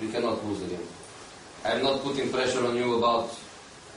We 0.00 0.12
cannot 0.12 0.44
lose 0.44 0.60
the 0.60 0.68
game. 0.68 0.86
I'm 1.64 1.82
not 1.82 2.02
putting 2.02 2.32
pressure 2.32 2.66
on 2.66 2.76
you 2.76 2.98
about 2.98 3.30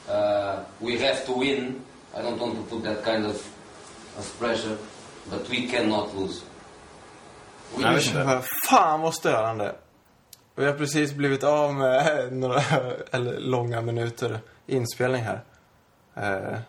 uh, 0.09 0.59
we 0.79 0.97
have 0.97 1.25
to 1.25 1.33
win. 1.39 1.81
I 2.15 2.21
don't 2.21 2.39
want 2.39 2.55
to 2.55 2.75
put 2.75 2.83
that 2.83 3.03
kind 3.03 3.25
of, 3.25 3.35
of 4.17 4.39
pressure, 4.39 4.77
but 5.29 5.49
we 5.49 5.67
cannot 5.67 6.15
lose. 6.15 6.41
We 7.75 7.83
Jag. 7.83 8.25
Vad 8.25 8.43
fan 8.69 9.01
vad 9.01 9.13
störande. 9.13 9.75
Vi 10.55 10.65
har 10.65 10.73
precis 10.73 11.13
blivit 11.13 11.43
av 11.43 11.73
med 11.73 12.27
några 12.33 12.61
eller, 13.11 13.39
långa 13.39 13.81
minuter 13.81 14.39
inspelning 14.67 15.23
här. 15.23 15.41
Eh, 16.15 16.59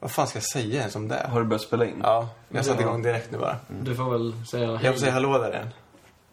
vad 0.00 0.10
fan 0.10 0.26
ska 0.26 0.36
jag 0.36 0.44
säga 0.44 0.80
ens 0.80 0.96
om 0.96 1.08
det? 1.08 1.26
Har 1.30 1.40
du 1.40 1.46
börjat 1.46 1.62
spela 1.62 1.84
in? 1.84 2.00
Ja, 2.02 2.28
jag 2.48 2.64
satte 2.64 2.82
igång 2.82 3.02
direkt 3.02 3.30
nu 3.30 3.38
bara. 3.38 3.56
Du 3.68 3.94
får 3.94 4.10
väl 4.10 4.34
säga 4.50 4.66
hej. 4.66 4.78
Jag 4.82 4.94
får 4.94 5.00
säga 5.00 5.12
hallå 5.12 5.38
där 5.38 5.50
igen. 5.50 5.68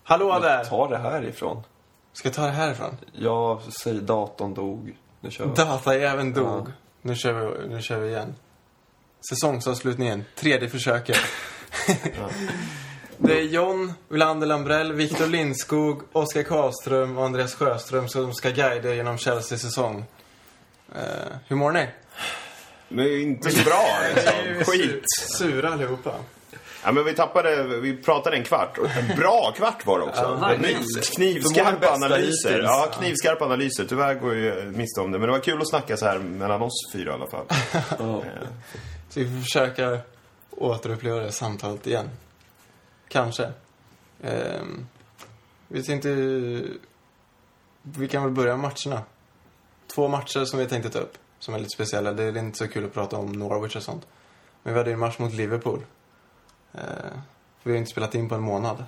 Hallå 0.04 0.39
där! 0.39 0.64
Ta 0.64 0.88
det 0.88 0.98
härifrån. 0.98 1.64
Ska 2.16 2.27
jag 2.27 2.36
ta 2.36 2.45
det 2.45 2.52
härifrån? 2.52 2.97
Jag 3.13 3.61
säger 3.61 4.01
datorn 4.01 4.54
dog. 4.54 4.97
Nu 5.19 5.32
kör 5.32 5.46
vi. 5.46 5.54
Datajäveln 5.55 6.33
dog. 6.33 6.68
Ja. 6.68 6.71
Nu, 7.01 7.15
kör 7.15 7.33
vi, 7.33 7.68
nu 7.68 7.82
kör 7.82 8.00
vi 8.00 8.10
igen. 8.10 8.36
Säsongsavslutningen, 9.29 10.25
tredje 10.36 10.69
försöket. 10.69 11.18
Det 13.18 13.39
är 13.39 13.43
John 13.43 13.93
Wilander 14.10 14.47
Lambrell, 14.47 14.93
Viktor 14.93 15.28
Lindskog, 15.28 16.01
Oskar 16.11 16.43
Karlström 16.43 17.18
och 17.18 17.25
Andreas 17.25 17.55
Sjöström 17.55 18.07
som 18.07 18.33
ska 18.33 18.50
guida 18.50 18.93
genom 18.93 19.18
Chelseas 19.18 19.61
säsong. 19.61 20.05
Eh, 20.96 21.02
hur 21.47 21.55
mår 21.55 21.71
ni? 21.71 21.88
Det 22.89 23.04
är 23.04 23.21
inte 23.21 23.52
så 23.52 23.63
bra 23.69 23.86
liksom. 24.16 24.63
Skit. 24.66 25.04
Sura 25.38 25.74
allihopa. 25.74 26.13
Ja, 26.86 26.92
men 26.92 27.04
vi 27.04 27.14
tappade, 27.14 27.64
vi 27.80 27.98
pratade 27.98 28.38
en 28.38 28.44
kvart. 28.44 28.78
En 28.78 29.18
bra 29.18 29.54
kvart 29.57 29.86
var 29.86 30.00
det 30.00 30.06
också. 30.06 30.39
Ja, 30.42 30.54
Knivskarpa 31.16 31.94
analyser. 31.94 32.61
Ja, 32.64 32.92
knivskarpa 33.00 33.45
analyser. 33.45 33.86
Tyvärr 33.86 34.14
går 34.14 34.36
ju 34.36 34.72
miste 34.75 35.02
om 35.02 35.11
det. 35.11 35.20
Men 35.20 35.28
det 35.28 35.31
var 35.31 35.39
kul 35.39 35.61
att 35.61 35.69
snacka 35.69 35.97
så 35.97 36.05
här 36.05 36.19
mellan 36.19 36.61
oss 36.61 36.92
fyra 36.94 37.11
i 37.11 37.14
alla 37.14 37.27
fall. 37.27 37.45
Ja. 38.00 38.23
Så 39.09 39.19
vi 39.19 39.25
får 39.25 39.42
försöka 39.42 40.00
återuppleva 40.52 41.19
det 41.19 41.31
samtalet 41.31 41.88
igen. 41.88 42.09
Kanske. 43.08 43.52
Ehm, 44.23 44.88
vi 45.67 45.83
tänkte... 45.83 46.09
Vi 47.81 48.08
kan 48.08 48.23
väl 48.23 48.31
börja 48.31 48.58
med 48.58 48.72
matcherna. 48.72 49.03
Två 49.95 50.08
matcher 50.08 50.45
som 50.45 50.59
vi 50.59 50.66
tänkte 50.66 50.89
ta 50.89 50.99
upp. 50.99 51.17
Som 51.39 51.53
är 51.53 51.59
lite 51.59 51.70
speciella. 51.70 52.11
Det 52.11 52.23
är 52.23 52.38
inte 52.38 52.58
så 52.58 52.67
kul 52.67 52.86
att 52.86 52.94
prata 52.94 53.17
om 53.17 53.31
Norwich 53.31 53.75
och 53.75 53.83
sånt. 53.83 54.08
Men 54.64 54.73
vi 54.73 54.80
hade 54.80 54.89
ju 54.89 54.94
en 54.94 54.99
match 54.99 55.20
mot 55.20 55.33
Liverpool. 55.33 55.81
Ehm, 56.77 57.19
vi 57.63 57.71
har 57.71 57.77
inte 57.77 57.91
spelat 57.91 58.15
in 58.15 58.29
på 58.29 58.35
en 58.35 58.41
månad. 58.41 58.85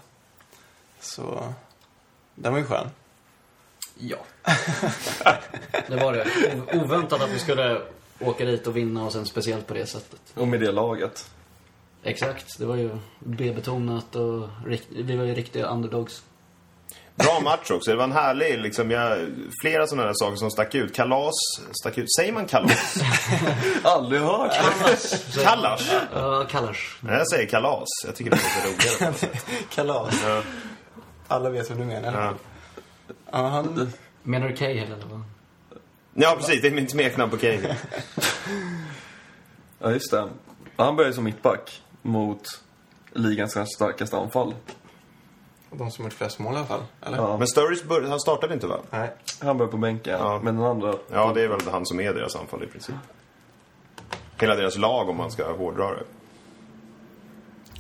Så... 1.00 1.54
Den 2.36 2.52
var 2.52 2.60
ju 2.60 2.66
skön. 2.66 2.90
Ja. 3.98 4.18
det 5.88 5.96
var 5.96 6.14
det. 6.14 6.26
O- 6.74 6.80
Oväntat 6.84 7.22
att 7.22 7.30
vi 7.30 7.40
skulle 7.40 7.82
åka 8.20 8.46
dit 8.46 8.68
och 8.68 8.78
vinna 8.78 9.06
och 9.06 9.14
sen 9.14 9.26
speciellt 9.26 9.68
på 9.68 9.74
det 9.74 9.86
sättet. 9.86 10.20
Och 10.36 10.48
med 10.48 10.60
det 10.60 10.72
laget. 10.72 11.30
Exakt. 12.04 12.60
Det 12.60 12.66
var 12.66 12.76
ju 12.76 12.98
B-betonat 13.20 14.16
och 14.16 14.48
rikt- 14.66 14.88
vi 14.92 15.16
var 15.16 15.24
ju 15.26 15.34
riktiga 15.36 15.66
underdogs. 15.68 16.24
Bra 17.18 17.40
match 17.44 17.72
också. 17.72 17.92
Det 17.92 17.98
var 17.98 18.04
en 18.04 18.12
härlig, 18.12 18.60
liksom, 18.60 18.92
jag, 18.92 19.18
flera 19.62 19.88
sådana 19.88 20.08
där 20.08 20.14
saker 20.16 20.36
som 20.36 20.52
stack 20.52 20.76
ut. 20.76 20.96
Kalas 20.96 21.34
stack 21.82 21.98
ut. 21.98 22.16
Säger 22.16 22.34
man 22.34 22.46
kalas? 22.46 22.98
Aldrig 23.84 24.22
hört. 24.22 24.54
Kallas? 25.44 25.92
Ja, 26.14 26.46
Kallars. 26.50 26.98
Nej, 27.02 27.18
jag 27.18 27.30
säger 27.30 27.50
kalas. 27.50 27.88
Jag 28.06 28.16
tycker 28.16 28.32
det 28.32 28.38
låter 28.38 28.68
roligare. 28.68 28.98
på 29.00 29.06
något 29.06 29.18
sätt. 29.18 29.46
Kalas. 29.70 30.24
Ja. 30.26 30.42
Alla 31.28 31.50
vet 31.50 31.70
vad 31.70 31.80
du 31.80 31.86
menar. 31.86 32.22
Ja. 32.22 32.34
Ja, 33.32 33.48
han... 33.48 33.92
Menar 34.24 34.48
du 34.48 34.56
Cahill 34.56 34.84
eller 34.84 35.06
vad? 35.10 35.24
ja, 36.14 36.36
precis. 36.40 36.62
Det 36.62 36.68
är 36.68 36.72
mitt 36.72 36.92
smeknamn 36.92 37.32
på 37.32 37.38
Kane. 37.38 37.78
Ja, 39.80 39.92
just 39.92 40.12
det. 40.12 40.30
Han 40.78 40.96
började 40.96 41.16
som 41.16 41.24
mittback 41.24 41.82
mot 42.02 42.62
ligans 43.14 43.54
kanske 43.54 43.76
starkaste 43.76 44.18
anfall. 44.18 44.54
De 45.72 45.92
som 45.92 46.04
gjort 46.06 46.14
flest 46.14 46.40
mål 46.40 46.54
i 46.54 46.58
alla 46.58 46.66
fall. 46.66 46.84
Eller? 47.02 47.18
Ja. 47.18 47.38
Men 47.38 47.48
Sturridge, 47.48 47.86
bör- 47.86 48.02
han 48.10 48.20
startade 48.20 48.54
inte 48.54 48.68
va? 48.68 48.78
Nej. 48.90 49.14
Han 49.42 49.58
började 49.58 49.72
på 49.72 49.78
bänken, 49.78 50.20
Ja. 50.20 50.40
men 50.44 50.56
den 50.56 50.66
andra... 50.66 50.94
Ja, 51.12 51.32
det 51.36 51.42
är 51.42 51.48
väl 51.48 51.60
han 51.72 51.86
som 51.86 52.00
är 52.00 52.14
deras 52.14 52.36
anfall 52.36 52.64
i 52.64 52.68
princip. 52.68 52.96
Hela 54.40 54.56
deras 54.56 54.78
lag 54.78 55.10
om 55.10 55.18
man 55.18 55.32
ska 55.32 55.52
hårdra 55.52 55.90
det. 55.92 56.04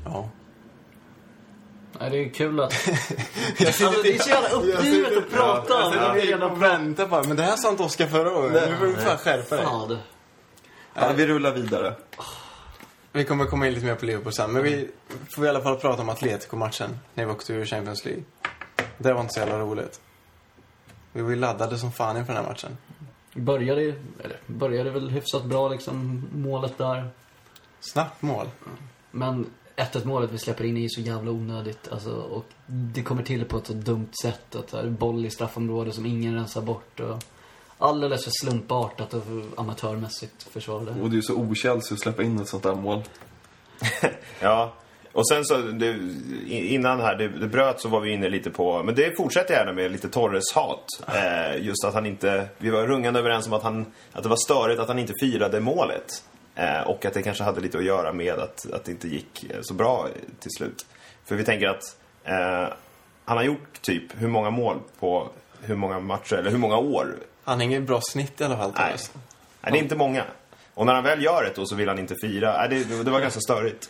Ja. 0.05 0.29
Nej, 1.99 2.09
det 2.09 2.17
är 2.17 2.19
ju 2.19 2.29
kul 2.29 2.59
att... 2.59 2.73
alltså, 3.59 3.93
det 4.03 4.15
är 4.15 4.19
så 4.19 4.29
jävla 4.29 4.49
uppgivet 4.49 5.17
att 5.17 5.29
prata 5.31 5.85
om. 5.85 5.93
Jag 5.93 5.93
Det 5.93 5.99
är 5.99 6.13
sitter 6.13 6.27
redan 6.27 6.51
och 6.51 6.61
väntar 6.61 7.07
på 7.07 7.27
Men 7.27 7.37
det 7.37 7.43
här 7.43 7.55
sa 7.55 7.69
inte 7.69 7.83
Oskar 7.83 8.07
förra 8.07 8.37
året. 8.37 8.69
Nu 8.69 8.75
får 8.75 8.85
du 8.85 8.93
fan 8.95 9.17
skärpa 9.17 9.55
dig. 9.55 9.65
Fan. 9.65 9.97
Ja, 10.93 11.11
vi 11.15 11.27
rullar 11.27 11.51
vidare. 11.51 11.93
Vi 13.11 13.23
kommer 13.25 13.45
komma 13.45 13.67
in 13.67 13.73
lite 13.73 13.85
mer 13.85 13.95
på 13.95 14.05
Liverpool 14.05 14.33
sen. 14.33 14.51
Men 14.51 14.63
vi 14.63 14.89
får 15.35 15.45
i 15.45 15.49
alla 15.49 15.61
fall 15.61 15.75
prata 15.77 16.01
om 16.01 16.09
Atletico-matchen. 16.09 16.99
När 17.13 17.25
vi 17.25 17.31
åkte 17.31 17.53
ur 17.53 17.65
Champions 17.65 18.05
League. 18.05 18.23
Det 18.97 19.13
var 19.13 19.21
inte 19.21 19.33
så 19.33 19.39
jävla 19.39 19.59
roligt. 19.59 20.01
Vi 21.13 21.21
var 21.21 21.29
ju 21.29 21.35
laddade 21.35 21.77
som 21.77 21.91
fan 21.91 22.17
inför 22.17 22.33
den 22.33 22.43
här 22.43 22.49
matchen. 22.51 22.77
Började, 23.33 23.81
ju- 23.81 24.03
eller, 24.23 24.37
började 24.47 24.91
väl 24.91 25.09
hyfsat 25.09 25.45
bra 25.45 25.69
liksom, 25.69 26.27
målet 26.33 26.77
där. 26.77 27.09
Snabbt 27.79 28.21
mål. 28.21 28.47
Men 29.11 29.45
1-1 29.75 30.05
målet 30.05 30.31
vi 30.31 30.37
släpper 30.37 30.63
in 30.63 30.77
är 30.77 30.81
ju 30.81 30.89
så 30.89 31.01
jävla 31.01 31.31
onödigt. 31.31 31.87
Alltså, 31.91 32.11
och 32.11 32.45
det 32.65 33.03
kommer 33.03 33.23
till 33.23 33.45
på 33.45 33.57
ett 33.57 33.67
så 33.67 33.73
dumt 33.73 34.09
sätt. 34.21 34.55
Att 34.55 34.67
det 34.67 34.79
är 34.79 34.89
boll 34.89 35.25
i 35.25 35.29
straffområdet 35.29 35.95
som 35.95 36.05
ingen 36.05 36.35
rensar 36.35 36.61
bort. 36.61 36.99
Och 36.99 37.23
alldeles 37.77 38.23
för 38.23 38.31
slumpartat 38.41 39.13
och 39.13 39.23
amatörmässigt 39.55 40.43
försvar 40.43 40.85
där. 40.85 41.01
Och 41.01 41.09
det 41.09 41.13
är 41.13 41.17
ju 41.17 41.21
så 41.21 41.35
okällsigt 41.35 41.91
att 41.91 41.99
släppa 41.99 42.23
in 42.23 42.39
ett 42.39 42.47
sånt 42.47 42.63
där 42.63 42.75
mål. 42.75 43.03
Ja. 44.39 44.73
Och 45.11 45.27
sen 45.27 45.45
så, 45.45 45.57
det, 45.57 45.95
innan 46.47 46.99
här, 46.99 47.15
det, 47.15 47.27
det 47.27 47.47
bröt 47.47 47.81
så 47.81 47.89
var 47.89 48.01
vi 48.01 48.11
inne 48.11 48.29
lite 48.29 48.49
på, 48.49 48.83
men 48.83 48.95
det 48.95 49.17
fortsätter 49.17 49.53
jag 49.53 49.59
gärna 49.59 49.73
med, 49.73 49.91
lite 49.91 50.07
Torres-hat. 50.07 50.85
Eh, 51.07 51.65
just 51.65 51.85
att 51.85 51.93
han 51.93 52.05
inte, 52.05 52.47
vi 52.57 52.69
var 52.69 52.87
rungande 52.87 53.19
överens 53.19 53.47
om 53.47 53.53
att, 53.53 53.63
han, 53.63 53.85
att 54.11 54.23
det 54.23 54.29
var 54.29 54.45
störigt 54.45 54.79
att 54.79 54.87
han 54.87 54.99
inte 54.99 55.13
firade 55.21 55.59
målet. 55.59 56.23
Eh, 56.55 56.81
och 56.81 57.05
att 57.05 57.13
det 57.13 57.21
kanske 57.21 57.43
hade 57.43 57.61
lite 57.61 57.77
att 57.77 57.83
göra 57.83 58.13
med 58.13 58.33
att, 58.33 58.71
att 58.73 58.85
det 58.85 58.91
inte 58.91 59.07
gick 59.07 59.43
eh, 59.43 59.59
så 59.61 59.73
bra 59.73 60.07
till 60.39 60.51
slut. 60.51 60.85
För 61.25 61.35
vi 61.35 61.43
tänker 61.43 61.67
att 61.67 61.97
eh, 62.23 62.73
han 63.25 63.37
har 63.37 63.43
gjort 63.43 63.81
typ 63.81 64.03
hur 64.21 64.27
många 64.27 64.49
mål 64.49 64.79
på 64.99 65.29
hur 65.61 65.75
många 65.75 65.99
matcher, 65.99 66.35
eller 66.35 66.51
hur 66.51 66.57
många 66.57 66.77
år? 66.77 67.15
Han 67.47 67.57
har 67.57 67.63
inget 67.63 67.83
bra 67.83 68.01
snitt 68.01 68.41
i 68.41 68.43
alla 68.43 68.57
fall. 68.57 68.71
Nej. 68.77 68.95
Nej, 69.61 69.71
det 69.71 69.77
är 69.77 69.81
inte 69.81 69.95
många. 69.95 70.23
Och 70.73 70.85
när 70.85 70.93
han 70.93 71.03
väl 71.03 71.23
gör 71.23 71.43
det 71.43 71.51
då 71.55 71.65
så 71.65 71.75
vill 71.75 71.87
han 71.87 71.99
inte 71.99 72.15
fira. 72.21 72.57
Nej, 72.57 72.69
det, 72.69 73.03
det 73.03 73.11
var 73.11 73.19
ganska 73.19 73.39
störigt. 73.39 73.89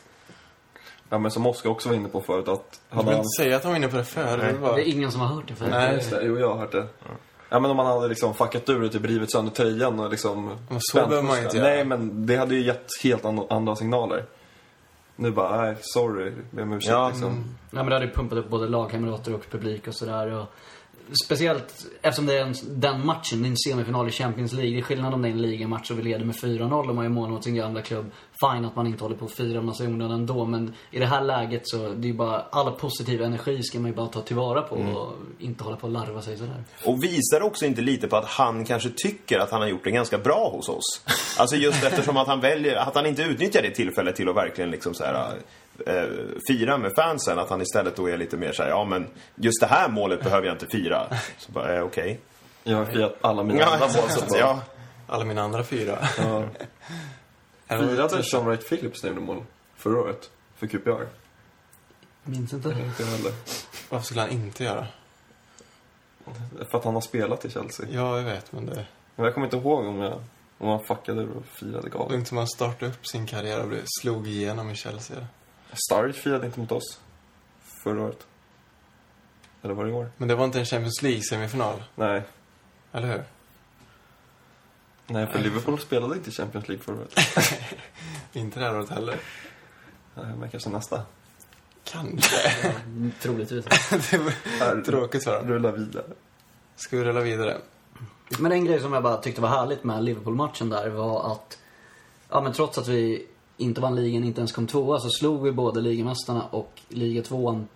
Ja, 1.09 1.19
men 1.19 1.31
som 1.31 1.45
Oskar 1.47 1.69
också 1.69 1.89
var 1.89 1.95
inne 1.95 2.09
på 2.09 2.21
förut 2.21 2.47
att... 2.47 2.79
Du 2.89 2.97
vill 2.97 3.05
han... 3.05 3.15
inte 3.15 3.27
säga 3.37 3.55
att 3.55 3.63
han 3.63 3.71
var 3.71 3.77
inne 3.77 3.87
på 3.87 3.97
det 3.97 4.03
förr. 4.03 4.37
Det 4.37 4.53
var... 4.53 4.75
Det 4.75 4.89
är 4.89 4.91
ingen 4.91 5.11
som 5.11 5.21
har 5.21 5.27
hört 5.27 5.47
det 5.47 5.55
förut. 5.55 5.71
Nej. 5.71 5.95
Just 5.95 6.09
det, 6.09 6.21
jo, 6.23 6.39
jag 6.39 6.49
har 6.49 6.57
hört 6.57 6.71
det. 6.71 6.87
Ja, 7.49 7.59
men 7.59 7.71
om 7.71 7.77
man 7.77 7.85
hade 7.85 8.07
liksom 8.07 8.33
fuckat 8.33 8.69
ur 8.69 8.83
och 8.83 8.91
typ 8.91 9.05
rivit 9.05 9.31
sönder 9.31 9.51
tröjan 9.51 9.99
och 9.99 10.09
liksom... 10.09 10.45
Men 10.69 10.79
så 10.81 10.97
behöver 10.97 11.21
man 11.21 11.43
inte 11.43 11.57
göra. 11.57 11.67
Nej, 11.67 11.85
men 11.85 12.25
det 12.25 12.35
hade 12.35 12.55
ju 12.55 12.61
gett 12.61 12.87
helt 13.03 13.25
an- 13.25 13.47
andra 13.49 13.75
signaler. 13.75 14.25
Nu 15.15 15.31
bara, 15.31 15.61
nej, 15.61 15.75
sorry, 15.81 16.33
ber 16.51 16.61
om 16.63 16.73
ursäkt 16.73 16.91
Ja, 16.91 17.09
liksom. 17.09 17.33
Nej, 17.33 17.83
men 17.83 17.85
det 17.85 17.93
hade 17.95 18.05
ju 18.05 18.11
pumpat 18.11 18.37
upp 18.37 18.49
både 18.49 18.67
lagkamrater 18.67 19.33
och 19.33 19.49
publik 19.51 19.87
och 19.87 19.95
sådär. 19.95 20.31
Och 20.33 20.45
speciellt 21.25 21.85
eftersom 22.01 22.25
det 22.25 22.37
är 22.37 22.41
en, 22.41 22.53
den 22.67 23.05
matchen, 23.05 23.41
det 23.41 23.47
är 23.47 23.49
en 23.49 23.57
semifinal 23.57 24.07
i 24.07 24.11
Champions 24.11 24.53
League. 24.53 24.71
Det 24.71 24.79
är 24.79 24.81
skillnad 24.81 25.13
om 25.13 25.21
det 25.21 25.27
är 25.27 25.31
en 25.31 25.41
ligamatch 25.41 25.91
och 25.91 25.99
vi 25.99 26.03
leder 26.03 26.25
med 26.25 26.35
4-0 26.35 26.89
och 26.89 26.95
man 26.95 27.05
är 27.05 27.09
mål 27.09 27.29
mot 27.29 27.43
sin 27.43 27.55
gamla 27.55 27.81
klubb. 27.81 28.11
Fine 28.39 28.65
att 28.65 28.75
man 28.75 28.87
inte 28.87 29.03
håller 29.03 29.15
på 29.15 29.25
och 29.25 29.31
firar 29.31 29.61
massa 29.61 29.83
onödan 29.83 30.11
ändå. 30.11 30.45
Men 30.45 30.73
i 30.91 30.99
det 30.99 31.05
här 31.05 31.21
läget 31.21 31.61
så, 31.63 31.77
det 31.77 32.07
är 32.07 32.11
ju 32.11 32.13
bara, 32.13 32.41
all 32.41 32.71
positiv 32.71 33.21
energi 33.21 33.63
ska 33.63 33.79
man 33.79 33.91
ju 33.91 33.95
bara 33.95 34.07
ta 34.07 34.21
tillvara 34.21 34.61
på 34.61 34.75
och 34.75 35.13
inte 35.39 35.63
hålla 35.63 35.77
på 35.77 35.87
och 35.87 35.93
larva 35.93 36.21
sig 36.21 36.37
sådär. 36.37 36.63
Och 36.85 37.03
visar 37.03 37.41
också 37.41 37.65
inte 37.65 37.81
lite 37.81 38.07
på 38.07 38.15
att 38.15 38.25
han 38.25 38.65
kanske 38.65 38.89
tycker 38.89 39.39
att 39.39 39.51
han 39.51 39.61
har 39.61 39.67
gjort 39.67 39.83
det 39.83 39.91
ganska 39.91 40.17
bra 40.17 40.49
hos 40.49 40.69
oss. 40.69 41.01
Alltså 41.37 41.55
just 41.55 41.83
eftersom 41.83 42.17
att 42.17 42.27
han 42.27 42.41
väljer, 42.41 42.75
att 42.75 42.95
han 42.95 43.05
inte 43.05 43.21
utnyttjar 43.21 43.61
det 43.61 43.71
tillfället 43.71 44.15
till 44.15 44.29
att 44.29 44.35
verkligen 44.35 44.71
liksom 44.71 44.93
så 44.93 45.03
här, 45.03 45.35
eh, 45.85 46.03
fira 46.47 46.77
med 46.77 46.91
fansen. 46.95 47.39
Att 47.39 47.49
han 47.49 47.61
istället 47.61 47.95
då 47.95 48.09
är 48.09 48.17
lite 48.17 48.37
mer 48.37 48.51
så 48.51 48.63
här, 48.63 48.69
ja 48.69 48.85
men 48.85 49.07
just 49.35 49.61
det 49.61 49.67
här 49.67 49.89
målet 49.89 50.23
behöver 50.23 50.47
jag 50.47 50.55
inte 50.55 50.67
fira. 50.71 51.07
Så 51.37 51.51
bara, 51.51 51.75
eh, 51.75 51.83
okej. 51.83 52.19
Jag 52.63 52.77
har 52.77 52.85
firat 52.85 53.15
alla 53.21 53.43
mina 53.43 53.59
Ja, 53.59 53.65
andra 53.73 53.87
mål 54.01 54.09
så 54.09 54.25
bra. 54.25 54.37
ja, 54.39 54.61
Alla 55.07 55.25
mina 55.25 55.41
andra 55.41 55.63
fyra. 55.63 55.97
Ja. 56.17 56.43
Firade. 57.77 58.23
Sean 58.23 58.45
Wright 58.45 58.69
Phillips 58.69 59.03
gjorde 59.03 59.19
mål 59.19 59.43
förra 59.75 59.99
året? 60.01 60.29
För 60.55 60.67
QPR? 60.67 61.05
Minns 62.23 62.53
inte. 62.53 62.69
Inte 62.69 63.03
jag 63.03 63.09
heller. 63.09 63.31
Varför 63.89 64.05
skulle 64.05 64.21
han 64.21 64.29
inte 64.29 64.63
göra? 64.63 64.87
För 66.71 66.77
att 66.77 66.83
han 66.83 66.93
har 66.93 67.01
spelat 67.01 67.45
i 67.45 67.49
Chelsea. 67.49 67.85
Ja, 67.89 68.17
jag 68.17 68.23
vet, 68.25 68.51
men 68.51 68.65
det... 68.65 68.85
Men 69.15 69.25
jag 69.25 69.33
kommer 69.33 69.47
inte 69.47 69.57
ihåg 69.57 69.85
om, 69.85 69.99
jag, 69.99 70.21
om 70.57 70.69
han 70.69 70.79
fuckade 70.83 71.21
ur 71.21 71.29
och 71.37 71.45
firade 71.45 71.89
Det 71.89 71.97
var 71.97 71.99
galet. 71.99 72.15
inte 72.15 72.29
som 72.29 72.37
han 72.37 72.47
startade 72.47 72.91
upp 72.91 73.07
sin 73.07 73.27
karriär 73.27 73.61
och 73.61 73.67
blev- 73.67 73.83
slog 74.01 74.27
igenom 74.27 74.69
i 74.69 74.75
Chelsea. 74.75 75.17
Sturridge 75.73 76.19
firade 76.19 76.45
inte 76.45 76.59
mot 76.59 76.71
oss 76.71 76.99
förra 77.83 78.01
året. 78.01 78.27
Eller 79.61 79.73
var 79.73 79.83
det 79.83 79.89
igår? 79.89 80.11
Men 80.17 80.27
det 80.27 80.35
var 80.35 80.45
inte 80.45 80.59
en 80.59 80.65
Champions 80.65 81.01
League-semifinal, 81.01 81.83
Nej. 81.95 82.21
eller 82.91 83.07
hur? 83.07 83.23
Nej, 85.07 85.27
för 85.27 85.39
Liverpool 85.39 85.79
spelade 85.79 86.15
inte 86.15 86.29
i 86.29 86.33
Champions 86.33 86.67
League 86.67 86.83
förra 86.83 86.95
året. 86.95 87.13
Inte 88.33 88.59
det 88.59 88.65
här 88.65 88.77
året 88.77 88.89
heller. 88.89 89.19
Nej, 90.15 90.25
Men 90.39 90.49
kanske 90.49 90.69
nästa. 90.69 91.01
Kanske. 91.83 92.75
Troligtvis. 93.21 93.65
det 94.11 94.17
var 94.17 94.81
tråkigt 94.83 95.23
för 95.23 95.39
dem. 95.39 95.47
Rulla 95.47 95.71
vidare. 95.71 96.05
Ska 96.75 96.97
vi 96.97 97.03
rulla 97.03 97.21
vidare? 97.21 97.57
Men 98.39 98.51
en 98.51 98.65
grej 98.65 98.79
som 98.79 98.93
jag 98.93 99.03
bara 99.03 99.17
tyckte 99.17 99.41
var 99.41 99.49
härligt 99.49 99.83
med 99.83 100.03
Liverpool-matchen 100.03 100.69
där 100.69 100.89
var 100.89 101.31
att, 101.31 101.57
ja 102.29 102.41
men 102.41 102.53
trots 102.53 102.77
att 102.77 102.87
vi 102.87 103.27
inte 103.57 103.81
vann 103.81 103.95
ligan, 103.95 104.23
inte 104.23 104.41
ens 104.41 104.51
kom 104.51 104.67
tvåa, 104.67 104.99
så 104.99 105.09
slog 105.09 105.43
vi 105.43 105.51
både 105.51 105.81
ligamästarna 105.81 106.43
och 106.43 106.81
ligatvåan 106.89 107.67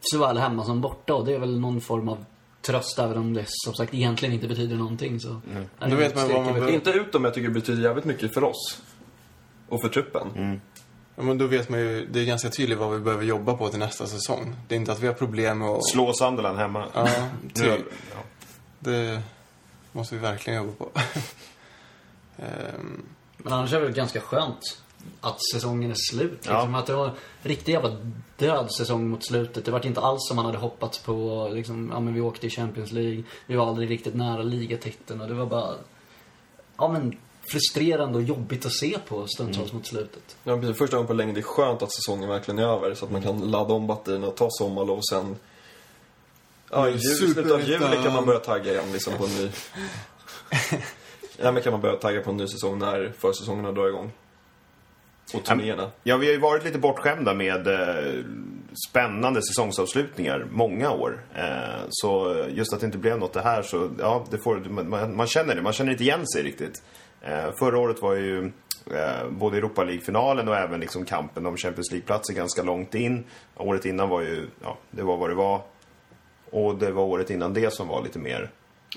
såväl 0.00 0.38
hemma 0.38 0.64
som 0.64 0.80
borta. 0.80 1.14
Och 1.14 1.26
det 1.26 1.34
är 1.34 1.38
väl 1.38 1.60
någon 1.60 1.80
form 1.80 2.08
av 2.08 2.24
tröst, 2.62 2.98
även 2.98 3.18
om 3.18 3.34
det 3.34 3.44
som 3.46 3.74
sagt 3.74 3.94
egentligen 3.94 4.34
inte 4.34 4.48
betyder 4.48 4.76
någonting. 4.76 5.20
Så 5.20 5.28
är 5.28 5.38
det 5.78 5.90
Då 5.90 5.96
vet 5.96 6.14
man 6.14 6.28
vad 6.28 6.44
man 6.44 6.54
behöver. 6.54 6.72
Inte 6.72 6.90
ut 6.90 7.12
dem, 7.12 7.24
jag 7.24 7.34
tycker 7.34 7.48
det 7.48 7.54
betyder 7.54 7.82
jävligt 7.82 8.04
mycket 8.04 8.34
för 8.34 8.44
oss. 8.44 8.82
Och 9.68 9.80
för 9.80 9.88
truppen. 9.88 10.60
Ja, 11.16 11.22
men 11.22 11.38
då 11.38 11.46
vet 11.46 11.68
man 11.68 11.80
ju, 11.80 12.06
det 12.06 12.20
är 12.20 12.24
ganska 12.24 12.48
tydligt 12.48 12.78
vad 12.78 12.92
vi 12.92 12.98
behöver 12.98 13.24
jobba 13.24 13.54
på 13.54 13.68
till 13.68 13.78
nästa 13.78 14.06
säsong. 14.06 14.56
Det 14.68 14.74
är 14.74 14.76
inte 14.76 14.92
att 14.92 15.00
vi 15.00 15.06
har 15.06 15.14
problem 15.14 15.58
med 15.58 15.68
att... 15.68 15.86
Slå 15.86 16.12
Sunderland 16.12 16.58
hemma. 16.58 16.86
Ja, 16.94 17.06
typ. 17.54 17.84
ja. 18.10 18.22
Det 18.78 19.22
måste 19.92 20.14
vi 20.14 20.20
verkligen 20.20 20.62
jobba 20.64 20.72
på. 20.72 20.90
Ehm, 22.36 23.02
Men 23.36 23.52
annars 23.52 23.72
är 23.72 23.80
det 23.80 23.84
väl 23.86 23.94
ganska 23.94 24.20
skönt 24.20 24.82
att 25.20 25.38
säsongen 25.52 25.90
är 25.90 25.96
slut. 26.10 26.30
Liksom. 26.32 26.74
Ja. 26.74 26.78
Att 26.78 26.86
det 26.86 26.94
var 26.94 27.06
en 27.06 27.14
riktig 27.42 27.72
jävla 27.72 27.96
död 28.36 28.72
säsong 28.72 29.08
mot 29.08 29.26
slutet. 29.26 29.64
Det 29.64 29.70
var 29.70 29.86
inte 29.86 30.00
alls 30.00 30.28
som 30.28 30.36
man 30.36 30.44
hade 30.44 30.58
hoppats 30.58 30.98
på. 30.98 31.48
Liksom, 31.52 31.90
ja, 31.92 32.00
men 32.00 32.14
vi 32.14 32.20
åkte 32.20 32.46
i 32.46 32.50
Champions 32.50 32.92
League. 32.92 33.22
Vi 33.46 33.56
var 33.56 33.66
aldrig 33.66 33.90
riktigt 33.90 34.14
nära 34.14 34.42
ligatiteln. 34.42 35.20
Och 35.20 35.28
det 35.28 35.34
var 35.34 35.46
bara 35.46 35.74
ja, 36.76 36.88
men 36.88 37.16
frustrerande 37.52 38.18
och 38.18 38.24
jobbigt 38.24 38.66
att 38.66 38.72
se 38.72 38.98
på 39.08 39.26
stundtals 39.26 39.72
mot 39.72 39.86
slutet. 39.86 40.36
Ja, 40.44 40.58
precis. 40.58 40.78
Första 40.78 40.96
gången 40.96 41.06
på 41.06 41.14
länge, 41.14 41.32
det 41.32 41.40
är 41.40 41.42
skönt 41.42 41.82
att 41.82 41.92
säsongen 41.92 42.28
verkligen 42.28 42.58
är 42.58 42.64
över. 42.64 42.94
Så 42.94 43.04
att 43.04 43.10
man 43.10 43.22
kan 43.22 43.50
ladda 43.50 43.74
om 43.74 43.86
batterierna 43.86 44.26
och 44.26 44.36
ta 44.36 44.48
sommarlov 44.50 44.98
och 44.98 45.08
sen... 45.08 45.36
Ja, 46.70 46.88
i 46.88 46.98
slutet 46.98 47.50
av 47.50 47.60
juli 47.60 47.96
kan 48.02 48.12
man 48.12 48.26
börja 48.26 48.40
tagga 48.40 48.72
igen 48.72 48.92
liksom 48.92 49.12
på 49.18 49.24
en 49.24 49.30
ny... 49.30 49.50
ja, 51.36 51.52
men 51.52 51.62
kan 51.62 51.72
man 51.72 51.80
börja 51.80 51.96
tagga 51.96 52.20
på 52.20 52.30
en 52.30 52.36
ny 52.36 52.46
säsong 52.46 52.78
när 52.78 53.12
försäsongerna 53.18 53.72
drar 53.72 53.88
igång. 53.88 54.12
Och 55.34 55.44
turnéerna. 55.44 55.90
Ja, 56.02 56.16
vi 56.16 56.26
har 56.26 56.32
ju 56.32 56.40
varit 56.40 56.64
lite 56.64 56.78
bortskämda 56.78 57.34
med 57.34 57.66
eh, 57.66 58.24
spännande 58.88 59.42
säsongsavslutningar 59.42 60.46
många 60.50 60.90
år. 60.90 61.20
Eh, 61.34 61.84
så 61.90 62.44
just 62.48 62.72
att 62.72 62.80
det 62.80 62.86
inte 62.86 62.98
blev 62.98 63.18
något 63.18 63.32
det 63.32 63.40
här 63.40 63.62
så, 63.62 63.90
ja, 63.98 64.24
det 64.30 64.38
får, 64.38 64.56
man, 64.56 65.16
man 65.16 65.26
känner 65.26 65.54
det. 65.54 65.62
Man 65.62 65.72
känner 65.72 65.92
inte 65.92 66.04
igen 66.04 66.26
sig 66.26 66.42
riktigt. 66.42 66.82
Eh, 67.22 67.52
förra 67.58 67.78
året 67.78 68.02
var 68.02 68.14
ju 68.14 68.52
eh, 68.94 69.30
både 69.30 69.56
Europa 69.56 69.84
League-finalen 69.84 70.48
och 70.48 70.56
även 70.56 70.80
liksom 70.80 71.04
kampen 71.04 71.46
om 71.46 71.56
Champions 71.56 71.90
League-platser 71.90 72.34
ganska 72.34 72.62
långt 72.62 72.94
in. 72.94 73.24
Året 73.56 73.84
innan 73.84 74.08
var 74.08 74.20
ju, 74.20 74.48
ja, 74.62 74.78
det 74.90 75.02
var 75.02 75.16
vad 75.16 75.30
det 75.30 75.34
var. 75.34 75.62
Och 76.50 76.78
det 76.78 76.90
var 76.90 77.02
året 77.02 77.30
innan 77.30 77.54
det 77.54 77.72
som 77.72 77.88
var 77.88 78.02
lite 78.02 78.18
mer, 78.18 78.50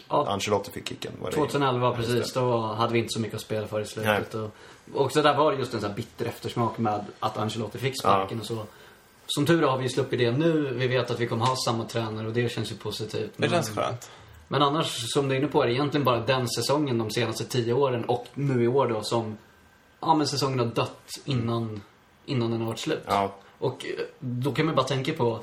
Ja, 0.10 0.28
Ancelotti 0.28 0.72
fick 0.72 0.90
kicken. 0.90 1.12
Var 1.22 1.30
det- 1.30 1.36
2011 1.36 1.88
Ja, 1.88 1.98
just 1.98 2.10
det. 2.10 2.16
precis, 2.16 2.34
då 2.34 2.58
hade 2.62 2.94
vi 2.94 3.00
inte 3.00 3.10
så 3.14 3.20
mycket 3.20 3.36
att 3.36 3.42
spela 3.42 3.68
för 3.68 3.82
i 3.82 3.86
slutet. 3.86 4.34
Och, 4.34 4.50
och 4.94 5.12
så 5.12 5.22
där 5.22 5.38
var 5.38 5.52
det 5.52 5.58
just 5.60 5.74
en 5.74 5.80
sån 5.82 5.90
här 5.90 5.96
bitter 5.96 6.26
eftersmak 6.26 6.78
med 6.78 7.06
att 7.20 7.38
Ancelotti 7.38 7.78
fick 7.78 8.00
sparken 8.00 8.40
och 8.40 8.46
så. 8.46 8.66
Som 9.28 9.46
tur 9.46 9.64
är 9.64 9.68
har 9.68 9.78
vi 9.78 9.90
sluppit 9.90 10.20
det 10.20 10.32
nu. 10.32 10.74
Vi 10.74 10.88
vet 10.88 11.12
att 11.12 11.20
vi 11.20 11.28
kommer 11.28 11.46
ha 11.46 11.56
samma 11.66 11.86
tränare 11.86 12.28
och 12.28 12.34
det 12.34 12.52
känns 12.52 12.72
ju 12.72 12.76
positivt. 12.76 13.32
det 13.38 13.50
känns 13.50 13.70
skönt. 13.70 14.12
Men 14.48 14.62
annars, 14.62 15.14
som 15.14 15.28
du 15.30 15.36
är 15.36 15.40
inne 15.40 15.48
på, 15.48 15.64
är 15.64 15.68
det 15.68 15.74
egentligen 15.74 16.04
bara 16.06 16.20
den 16.20 16.50
säsongen 16.50 16.98
de 16.98 17.12
senaste 17.12 17.46
tio 17.46 17.74
åren 17.74 18.06
och 18.06 18.28
nu 18.34 18.64
i 18.64 18.68
år 18.68 18.88
då 18.88 19.04
som, 19.04 19.38
ja 20.00 20.14
men 20.16 20.28
säsongen 20.28 20.60
har 20.60 20.66
dött 20.66 21.10
innan, 21.26 21.82
innan 22.26 22.52
den 22.52 22.60
har 22.60 22.68
varit 22.68 22.80
slut. 22.80 23.04
Ja, 23.08 23.34
Och 23.60 23.86
eh, 23.86 23.92
då 24.20 24.52
kan 24.52 24.66
man 24.66 24.76
bara 24.76 24.86
tänka 24.88 25.14
på 25.14 25.40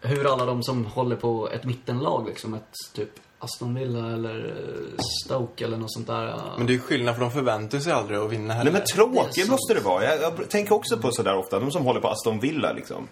hur 0.00 0.32
alla 0.32 0.44
de 0.44 0.62
som 0.62 0.84
håller 0.86 1.16
på 1.16 1.48
ett 1.50 1.64
mittenlag 1.64 2.26
liksom, 2.26 2.54
ett 2.54 2.72
typ 2.94 3.10
Aston 3.38 3.74
Villa 3.74 4.12
eller 4.12 4.48
eh, 4.48 5.02
Stoke 5.24 5.64
eller 5.64 5.76
något 5.76 5.92
sånt 5.92 6.06
där. 6.06 6.40
Men 6.58 6.66
det 6.66 6.72
är 6.72 6.74
ju 6.74 6.80
skillnad 6.80 7.14
för 7.14 7.22
de 7.22 7.30
förväntar 7.30 7.78
sig 7.78 7.92
aldrig 7.92 8.18
att 8.18 8.30
vinna 8.30 8.54
heller. 8.54 8.72
Nej 8.72 8.80
men 8.80 8.94
tråkigt 8.94 9.48
måste 9.48 9.74
det 9.74 9.80
vara. 9.80 10.04
Jag, 10.04 10.22
jag 10.22 10.50
tänker 10.50 10.74
också 10.74 10.96
på 10.96 11.12
sådär 11.12 11.36
ofta, 11.36 11.60
de 11.60 11.70
som 11.70 11.84
håller 11.84 12.00
på 12.00 12.08
Aston 12.08 12.40
Villa 12.40 12.72
liksom. 12.72 13.08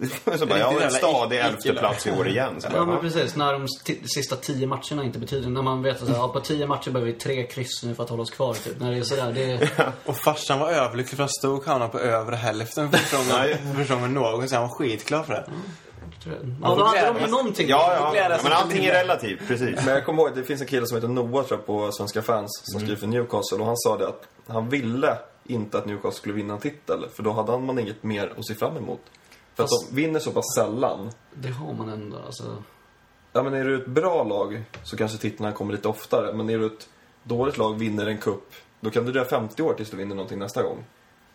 så 0.38 0.46
bara, 0.46 0.58
ja, 0.58 0.68
Riktigt 0.68 0.84
en 0.84 0.90
stadig 0.90 1.40
elfte 1.40 1.72
plats 1.72 2.06
i 2.06 2.10
år 2.10 2.28
igen. 2.28 2.60
Så 2.60 2.68
bara, 2.68 2.78
Ja 2.78 2.84
men 2.84 3.00
precis, 3.00 3.36
när 3.36 3.52
de 3.52 3.68
sista 4.08 4.36
tio 4.36 4.66
matcherna 4.66 5.04
inte 5.04 5.18
betyder, 5.18 5.50
när 5.50 5.62
man 5.62 5.82
vet 5.82 6.02
att 6.02 6.08
ja, 6.08 6.28
på 6.28 6.40
tio 6.40 6.66
matcher 6.66 6.90
behöver 6.90 7.12
vi 7.12 7.18
tre 7.18 7.46
kryss 7.46 7.82
nu 7.84 7.94
för 7.94 8.02
att 8.02 8.10
hålla 8.10 8.22
oss 8.22 8.30
kvar 8.30 8.54
typ. 8.54 8.80
När 8.80 8.90
det 8.90 8.98
är 8.98 9.02
sådär, 9.02 9.32
det 9.32 9.44
är, 9.44 9.92
Och 10.06 10.16
farsan 10.16 10.58
var 10.58 10.70
överlycklig 10.70 11.16
för 11.16 11.24
att 11.24 11.36
Stoke 11.38 11.70
hamnade 11.70 11.92
på 11.92 11.98
övre 11.98 12.36
hälften 12.36 12.90
för 12.90 12.98
första 13.74 13.94
gången, 13.94 14.14
någonsin. 14.14 14.58
Han 14.58 14.68
var 14.68 14.74
skitglad 14.74 15.26
för 15.26 15.32
det. 15.32 15.44
tror 15.44 15.56
Ja, 16.62 16.74
då 16.74 16.84
hade 16.84 17.06
de 17.12 17.20
ju 17.20 17.30
någonting. 17.30 17.68
Ja, 17.68 17.94
ja, 17.96 18.10
glädjas 18.12 18.42
men 18.42 18.52
allting 18.52 18.84
är 18.84 18.92
relativt, 18.92 19.48
precis. 19.48 19.76
Men 19.84 19.94
jag 19.94 20.06
kommer 20.06 20.22
ihåg, 20.22 20.34
det 20.34 20.44
finns 20.44 20.60
en 20.60 20.66
kille 20.66 20.86
som 20.86 20.96
heter 20.96 21.08
Noah 21.08 21.46
tror 21.46 21.58
jag, 21.58 21.66
på 21.66 21.92
Svenska 21.92 22.22
fans 22.22 22.62
som 22.64 22.80
skriver 22.80 22.96
för 22.96 23.06
Newcastle 23.06 23.58
och 23.58 23.66
han 23.66 23.76
sa 23.76 23.96
det 23.96 24.08
att 24.08 24.28
han 24.46 24.68
ville 24.68 25.18
inte 25.44 25.78
att 25.78 25.86
Newcastle 25.86 26.12
skulle 26.18 26.34
vinna 26.34 26.54
en 26.54 26.60
titel 26.60 27.06
för 27.14 27.22
då 27.22 27.32
hade 27.32 27.58
man 27.58 27.78
inget 27.78 28.02
mer 28.02 28.32
att 28.38 28.46
se 28.46 28.54
fram 28.54 28.76
emot. 28.76 29.00
För 29.54 29.62
Fast- 29.62 29.84
att 29.84 29.90
de 29.90 29.96
vinner 29.96 30.20
så 30.20 30.30
pass 30.30 30.54
sällan. 30.56 31.10
Det 31.34 31.48
har 31.48 31.74
man 31.74 31.88
ändå, 31.88 32.16
alltså. 32.26 32.62
Ja 33.32 33.42
men 33.42 33.54
är 33.54 33.64
du 33.64 33.76
ett 33.76 33.86
bra 33.86 34.24
lag 34.24 34.62
så 34.84 34.96
kanske 34.96 35.18
titlarna 35.18 35.52
kommer 35.54 35.72
lite 35.72 35.88
oftare. 35.88 36.32
Men 36.32 36.50
är 36.50 36.58
du 36.58 36.66
ett 36.66 36.88
dåligt 37.22 37.58
lag, 37.58 37.78
vinner 37.78 38.06
en 38.06 38.18
kupp 38.18 38.52
då 38.80 38.90
kan 38.90 39.04
det 39.06 39.12
dröja 39.12 39.24
50 39.24 39.62
år 39.62 39.74
tills 39.74 39.90
du 39.90 39.96
vinner 39.96 40.14
någonting 40.14 40.38
nästa 40.38 40.62
gång. 40.62 40.84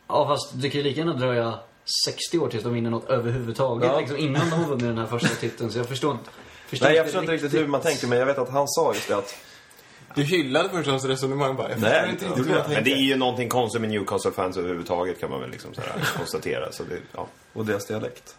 Ja, 0.08 0.28
fast 0.28 0.62
det 0.62 0.70
kan 0.70 0.78
ju 0.82 0.84
lika 0.84 1.00
gärna 1.00 1.14
dröja 1.14 1.60
60 2.06 2.40
år 2.40 2.50
tills 2.50 2.64
de 2.64 2.74
vinner 2.74 2.90
något 2.90 3.10
överhuvudtaget. 3.10 3.90
Ja. 3.92 4.00
Liksom, 4.00 4.18
innan 4.18 4.50
de 4.50 4.56
har 4.56 4.68
vunnit 4.68 4.84
den 4.84 4.98
här 4.98 5.06
första 5.06 5.36
titeln. 5.36 5.72
Så 5.72 5.80
jag 5.80 5.88
förstår 5.88 6.12
inte. 6.12 6.30
Nej 6.82 6.96
jag 6.96 7.06
förstår 7.06 7.22
inte 7.22 7.34
riktigt 7.34 7.54
hur 7.54 7.68
man 7.68 7.82
tänker 7.82 8.08
men 8.08 8.20
jag 8.20 8.26
vet 8.26 8.38
att 8.38 8.50
han 8.50 8.68
sa 8.68 8.94
just 8.94 9.08
det 9.08 9.18
att 9.18 9.36
Du 10.16 10.24
hyllade 10.24 10.70
först 10.70 10.90
hans 10.90 11.06
resonemang 11.06 11.56
bara. 11.56 11.70
Jag 11.70 11.82
Nej, 11.82 11.92
förstår 11.92 12.10
inte 12.10 12.26
det 12.26 12.32
riktigt 12.32 12.66
man 12.66 12.74
Men 12.74 12.84
det 12.84 12.92
är 12.92 13.04
ju 13.04 13.16
någonting 13.16 13.50
konstigt 13.50 13.82
med 13.82 13.90
Newcastle-fans 13.90 14.58
överhuvudtaget 14.58 15.20
kan 15.20 15.30
man 15.30 15.42
väl 15.42 15.50
liksom 15.50 15.74
så 15.74 15.82
här 15.82 16.08
konstatera. 16.18 16.72
Så 16.72 16.84
det, 16.84 17.00
ja. 17.16 17.28
och 17.54 17.66
deras 17.66 17.88
dialekt. 17.88 18.36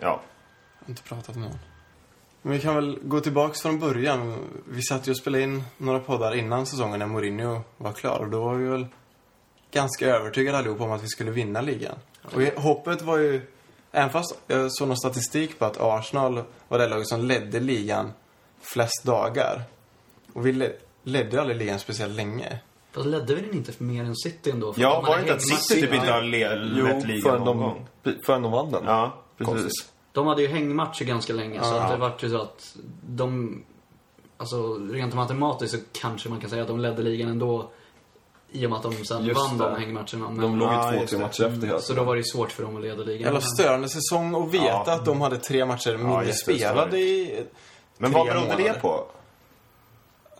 ja. 0.00 0.20
Jag 0.78 0.86
har 0.86 0.90
inte 0.90 1.02
pratat 1.02 1.36
med 1.36 1.44
någon. 1.44 1.58
Men 2.42 2.52
vi 2.52 2.60
kan 2.60 2.74
väl 2.74 2.98
gå 3.02 3.20
tillbaks 3.20 3.62
från 3.62 3.78
början. 3.78 4.36
Vi 4.68 4.82
satt 4.82 5.08
ju 5.08 5.10
och 5.10 5.18
spelade 5.18 5.44
in 5.44 5.64
några 5.78 5.98
poddar 6.00 6.34
innan 6.34 6.66
säsongen 6.66 6.98
när 6.98 7.06
Mourinho 7.06 7.60
var 7.76 7.92
klar. 7.92 8.18
Och 8.18 8.30
då 8.30 8.44
var 8.44 8.54
vi 8.54 8.68
väl 8.68 8.86
ganska 9.74 10.06
övertygade 10.06 10.58
allihop 10.58 10.80
om 10.80 10.92
att 10.92 11.02
vi 11.02 11.08
skulle 11.08 11.30
vinna 11.30 11.60
ligan. 11.60 11.94
Och 12.22 12.62
hoppet 12.62 13.02
var 13.02 13.18
ju... 13.18 13.40
Även 13.92 14.10
fast 14.10 14.38
jag 14.46 14.72
såg 14.72 14.88
någon 14.88 14.96
statistik 14.96 15.58
på 15.58 15.64
att 15.64 15.80
Arsenal 15.80 16.42
var 16.68 16.78
det 16.78 16.88
laget 16.88 17.08
som 17.08 17.20
ledde 17.24 17.60
ligan 17.60 18.12
flest 18.60 19.04
dagar. 19.04 19.62
Och 20.32 20.46
vi 20.46 20.52
le- 20.52 20.72
ledde 21.02 21.40
aldrig 21.40 21.58
ligan 21.58 21.78
speciellt 21.78 22.14
länge. 22.14 22.58
Fast 22.92 23.06
ledde 23.06 23.34
vi 23.34 23.40
den 23.40 23.54
inte 23.54 23.72
för 23.72 23.84
mer 23.84 24.04
än 24.04 24.16
City 24.16 24.50
ändå? 24.50 24.72
För 24.72 24.80
ja, 24.80 25.00
var 25.06 25.16
det 25.16 25.22
inte 25.22 25.34
att 25.34 25.42
City 25.42 25.80
typ 25.80 25.94
inte 25.94 26.12
har 26.12 26.22
le- 26.22 26.54
lett 26.56 27.06
ligan 27.06 27.34
någon 27.38 27.46
de, 27.46 27.58
gång? 27.58 27.86
förrän 28.26 28.42
de 28.42 28.52
vann 28.52 28.70
den. 28.72 28.82
Ja, 28.86 29.14
Precis. 29.38 29.52
konstigt. 29.54 29.92
De 30.12 30.26
hade 30.26 30.42
ju 30.42 30.48
hängmatcher 30.48 31.04
ganska 31.04 31.32
länge. 31.32 31.62
Så 31.62 31.74
Ja. 31.74 31.80
att 31.82 31.90
det 31.90 31.96
vart 31.96 32.22
ju 32.24 32.30
så 32.30 32.40
att 32.42 32.76
de... 33.08 33.62
Alltså 34.36 34.74
rent 34.74 35.14
matematiskt 35.14 35.74
så 35.74 35.80
kanske 36.00 36.28
man 36.28 36.40
kan 36.40 36.50
säga 36.50 36.62
att 36.62 36.68
de 36.68 36.80
ledde 36.80 37.02
ligan 37.02 37.28
ändå. 37.30 37.70
I 38.54 38.66
och 38.66 38.70
med 38.70 38.76
att 38.76 38.82
de 38.82 39.04
sen 39.04 39.24
Just 39.24 39.40
vann 39.40 39.58
det. 39.58 39.64
de 39.64 39.76
hängmatcherna. 39.80 40.30
Men, 40.30 40.40
De 40.40 40.58
låg 40.58 40.68
Ja, 40.68 40.92
ju 40.92 40.98
två, 41.00 41.06
tre 41.06 41.18
matcher 41.18 41.44
efter 41.44 41.66
hela 41.66 41.80
så 41.80 41.92
då 41.94 42.04
var 42.04 42.14
det 42.14 42.18
ju 42.20 42.24
svårt 42.24 42.52
för 42.52 42.62
dem 42.62 42.76
att 42.76 42.82
leda 42.82 43.02
ligan. 43.02 43.22
Jävla 43.22 43.40
störande 43.40 43.88
säsong 43.88 44.34
och 44.34 44.54
veta 44.54 44.66
Ja. 44.66 44.92
att 44.94 45.04
de 45.04 45.20
hade 45.20 45.36
tre 45.38 45.64
matcher 45.66 45.96
mindre 45.96 46.24
det, 46.24 46.32
spelade 46.32 46.98
i 46.98 47.44
Men 47.98 48.12
vad 48.12 48.26
berodde 48.26 48.56
det 48.62 48.80
på? 48.80 49.04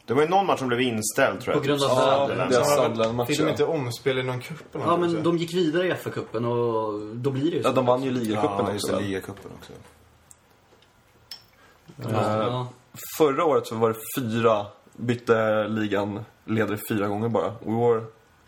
Det 0.06 0.14
var 0.14 0.23
ju 0.23 0.28
någon 0.28 0.47
match 0.47 0.59
som 0.59 0.68
blev 0.68 0.80
inställd 0.80 1.40
tror 1.40 1.54
jag. 1.54 1.62
På 1.62 1.66
grund 1.68 1.83
av 1.83 2.28
deras 2.28 2.54
Så 2.54 2.64
Sunderland-matcher. 2.64 3.26
Fick 3.28 3.38
de 3.38 3.49
inte 3.49 3.64
omspel 3.64 4.18
i 4.18 4.23
någon 4.23 4.40
cup 4.40 4.75
eller 4.75 4.85
Ja, 4.85 4.97
men 4.97 5.23
de 5.23 5.38
gick 5.38 5.54
vidare 5.54 5.87
i 5.88 5.92
FA-cupen 5.92 6.44
och 6.47 7.00
då 7.16 7.30
blir 7.30 7.50
det 7.50 7.56
ju 7.56 7.62
så. 7.62 7.68
Ja, 7.68 7.73
de 7.73 7.87
vann 7.87 8.02
ju 8.02 8.11
ligacupen 8.11 8.66
Ja, 8.66 8.75
också. 8.75 9.00
Ligacupen 9.00 9.50
också. 9.59 9.73
Ja. 12.12 12.66
Förra 13.18 13.44
året 13.44 13.66
så 13.66 13.75
var 13.75 13.88
det 13.88 13.97
fyra, 14.21 14.66
bytte 14.97 15.69
ligan 15.69 16.25
ledare 16.45 16.79
fyra 16.89 17.09
gånger 17.09 17.29
bara. 17.29 17.47
Och 17.47 17.73
i 17.73 17.75
år 17.75 17.95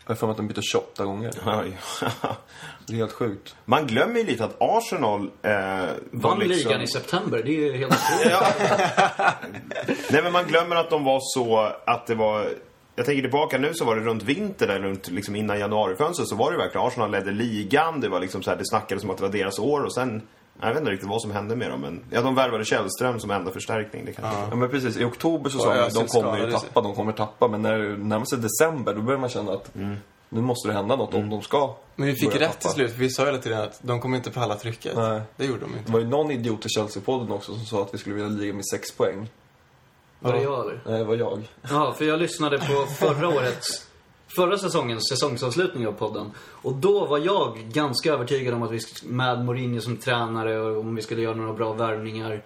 har 0.07 0.13
jag 0.13 0.19
för 0.19 0.27
mig 0.27 0.31
att 0.31 0.37
de 0.37 0.47
bytte 0.47 0.61
28 0.61 1.05
gånger. 1.05 1.33
Ja. 1.45 1.63
Det 2.87 2.93
är 2.93 2.97
helt 2.97 3.11
sjukt. 3.11 3.55
Man 3.65 3.87
glömmer 3.87 4.19
ju 4.19 4.25
lite 4.25 4.45
att 4.45 4.55
Arsenal 4.59 5.21
eh, 5.21 5.51
var 5.51 5.89
Vann 6.11 6.39
liksom... 6.39 6.69
ligan 6.69 6.81
i 6.81 6.87
september, 6.87 7.43
det 7.43 7.49
är 7.49 7.73
ju 7.73 7.77
helt 7.77 7.93
otroligt. 7.93 8.37
Nej, 10.11 10.23
men 10.23 10.31
man 10.31 10.45
glömmer 10.47 10.75
att 10.75 10.89
de 10.89 11.03
var 11.03 11.19
så 11.21 11.71
att 11.85 12.07
det 12.07 12.15
var... 12.15 12.49
Jag 12.95 13.05
tänker 13.05 13.21
tillbaka 13.21 13.57
nu 13.57 13.73
så 13.73 13.85
var 13.85 13.95
det 13.95 14.01
runt 14.01 14.23
vinter, 14.23 14.67
där 14.67 14.79
runt 14.79 15.07
liksom 15.07 15.35
innan 15.35 15.59
januarifönstret 15.59 16.27
så 16.27 16.35
var 16.35 16.51
det 16.51 16.57
verkligen 16.57 16.87
Arsenal 16.87 17.11
ledde 17.11 17.31
ligan. 17.31 18.01
Det 18.01 18.09
var 18.09 18.19
liksom 18.19 18.43
så 18.43 18.49
här, 18.49 18.57
det 18.57 18.65
snackades 18.65 19.03
om 19.03 19.09
att 19.09 19.17
det 19.17 19.23
var 19.23 19.31
deras 19.31 19.59
år 19.59 19.81
och 19.81 19.93
sen 19.93 20.21
Jag 20.61 20.67
vet 20.69 20.77
inte 20.79 20.91
riktigt 20.91 21.09
vad 21.09 21.21
som 21.21 21.31
hände 21.31 21.55
med 21.55 21.69
dem, 21.71 21.81
men... 21.81 22.03
Ja, 22.11 22.21
de 22.21 22.35
värvade 22.35 22.65
Källström 22.65 23.19
som 23.19 23.31
enda 23.31 23.51
förstärkning. 23.51 24.05
Det 24.05 24.11
kanske... 24.13 24.39
Ja 24.49 24.55
men 24.55 24.69
precis, 24.69 24.97
i 24.97 25.03
oktober 25.03 25.49
så 25.49 25.59
sa 25.59 25.73
de 25.73 25.79
Özil 25.79 26.01
de 26.01 26.07
kommer 26.21 26.37
ju 26.45 26.51
tappa, 26.51 26.81
de 26.81 26.95
kommer 26.95 27.11
tappa. 27.11 27.47
Men 27.47 27.61
när 27.61 27.77
det 27.79 27.97
närmar 27.97 28.25
sig 28.25 28.37
december 28.37 28.93
då 28.93 29.01
börjar 29.01 29.19
man 29.19 29.29
känna 29.29 29.51
att 29.51 29.71
nu 30.29 30.41
måste 30.41 30.67
det 30.69 30.73
hända 30.73 30.95
något 30.95 31.13
om 31.13 31.29
de 31.29 31.41
ska 31.41 31.75
Men 31.95 32.07
vi 32.07 32.13
fick 32.15 32.33
börja 32.33 32.47
rätt 32.47 32.51
till 32.51 32.61
tappa. 32.61 32.73
slut, 32.73 32.91
för 32.91 32.99
vi 32.99 33.09
sa 33.09 33.25
hela 33.25 33.37
tiden 33.37 33.61
att 33.61 33.79
de 33.81 34.01
kommer 34.01 34.17
inte 34.17 34.31
palla 34.31 34.55
trycket. 34.55 34.95
Nej. 34.95 35.21
Det 35.35 35.45
gjorde 35.45 35.59
de 35.59 35.71
Det 35.71 35.77
inte. 35.79 35.91
var 35.91 35.99
ju 35.99 36.07
någon 36.07 36.31
idiot 36.31 36.65
i 36.65 36.69
Chelsea-podden 36.69 37.31
också 37.31 37.53
som 37.53 37.65
sa 37.65 37.81
att 37.81 37.93
vi 37.93 37.97
skulle 37.97 38.15
vilja 38.15 38.29
ligga 38.29 38.53
med 38.53 38.67
sex 38.67 38.91
poäng. 38.91 39.29
Var 40.19 40.33
det 40.33 40.37
Ja. 40.41 40.43
jag 40.43 40.61
eller? 40.65 40.81
Nej, 40.85 40.97
det 40.99 41.03
var 41.05 41.15
jag. 41.15 41.47
Ja, 41.69 41.93
för 41.97 42.05
jag 42.05 42.19
lyssnade 42.19 42.57
på 42.57 42.85
förra 42.99 43.27
årets, 43.27 43.86
förra 44.37 44.57
säsongens 44.57 45.09
säsongsavslutning 45.09 45.87
av 45.87 45.91
podden. 45.91 46.31
Och 46.37 46.73
då 46.73 47.05
var 47.05 47.17
jag 47.17 47.57
ganska 47.71 48.13
övertygad 48.13 48.53
om 48.53 48.63
att 48.63 48.71
vi 48.71 48.79
med 49.03 49.45
Mourinho 49.45 49.81
som 49.81 49.97
tränare 49.97 50.59
och 50.59 50.79
om 50.79 50.95
vi 50.95 51.01
skulle 51.01 51.21
göra 51.21 51.35
några 51.35 51.53
bra 51.53 51.73
värvningar 51.73 52.43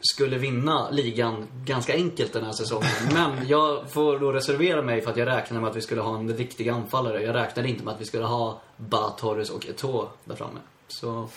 skulle 0.00 0.38
vinna 0.38 0.90
ligan 0.90 1.46
ganska 1.64 1.94
enkelt 1.94 2.32
den 2.32 2.44
här 2.44 2.52
säsongen. 2.52 2.88
Men 3.14 3.48
jag 3.48 3.90
får 3.90 4.18
då 4.18 4.32
reservera 4.32 4.82
mig 4.82 5.00
för 5.00 5.10
att 5.10 5.16
jag 5.16 5.28
räknade 5.28 5.60
med 5.60 5.70
att 5.70 5.76
vi 5.76 5.80
skulle 5.80 6.00
ha 6.00 6.18
en 6.18 6.36
riktig 6.36 6.68
anfallare. 6.68 7.22
Jag 7.22 7.34
räknade 7.34 7.68
inte 7.68 7.84
med 7.84 7.94
att 7.94 8.00
vi 8.00 8.04
skulle 8.04 8.24
ha 8.24 8.60
Ba, 8.76 9.10
Torres 9.10 9.50
och 9.50 9.64
Eto'o 9.64 10.06
där 10.24 10.36
framme. 10.36 10.60
Så... 10.88 11.28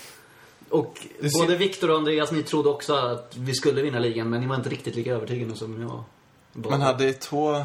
Och 0.69 0.97
ser- 1.21 1.41
både 1.41 1.57
Viktor 1.57 1.89
och 1.89 1.97
Andreas, 1.97 2.31
ni 2.31 2.43
trodde 2.43 2.69
också 2.69 2.93
att 2.93 3.37
vi 3.37 3.53
skulle 3.53 3.81
vinna 3.81 3.99
ligan, 3.99 4.29
men 4.29 4.41
ni 4.41 4.47
var 4.47 4.55
inte 4.55 4.69
riktigt 4.69 4.95
lika 4.95 5.13
övertygade 5.13 5.55
som 5.55 5.81
jag. 5.81 6.03
Men 6.53 6.81
hade 6.81 7.13
två 7.13 7.63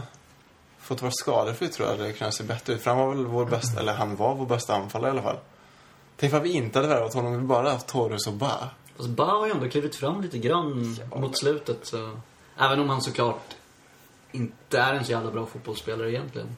fått 0.83 1.03
vara 1.03 1.13
skadefri 1.13 1.69
tror 1.69 1.89
jag 1.89 1.99
det 1.99 2.13
kunnat 2.13 2.35
se 2.35 2.45
bättre 2.45 2.73
ut. 2.73 2.83
För 2.83 2.91
han 2.91 2.99
var 2.99 3.15
väl 3.15 3.27
vår 3.27 3.45
bästa, 3.45 3.81
eller 3.81 3.95
han 3.95 4.17
var 4.17 4.35
vår 4.35 4.47
bästa 4.47 4.75
anfallare 4.75 5.09
i 5.09 5.11
alla 5.11 5.23
fall. 5.23 5.39
Tänk 6.17 6.33
för 6.33 6.41
vi 6.41 6.53
inte 6.53 6.79
hade 6.79 6.89
värvat 6.89 7.15
honom, 7.15 7.33
vi 7.33 7.39
bara 7.39 7.71
haft 7.71 7.87
Torres 7.87 8.27
och 8.27 8.33
Ba. 8.33 8.69
Fast 8.97 9.09
Ba 9.09 9.25
har 9.25 9.47
ju 9.47 9.53
ändå 9.53 9.69
klivit 9.69 9.97
fram 9.97 10.21
lite 10.21 10.39
grann 10.39 10.97
mot 11.17 11.39
slutet. 11.39 11.87
Så. 11.87 12.17
Även 12.59 12.81
om 12.81 12.89
han 12.89 13.03
såklart 13.03 13.57
inte 14.33 14.79
är 14.79 14.95
en 14.95 15.05
så 15.05 15.13
jävla 15.13 15.31
bra 15.31 15.47
fotbollsspelare 15.47 16.11
egentligen. 16.11 16.57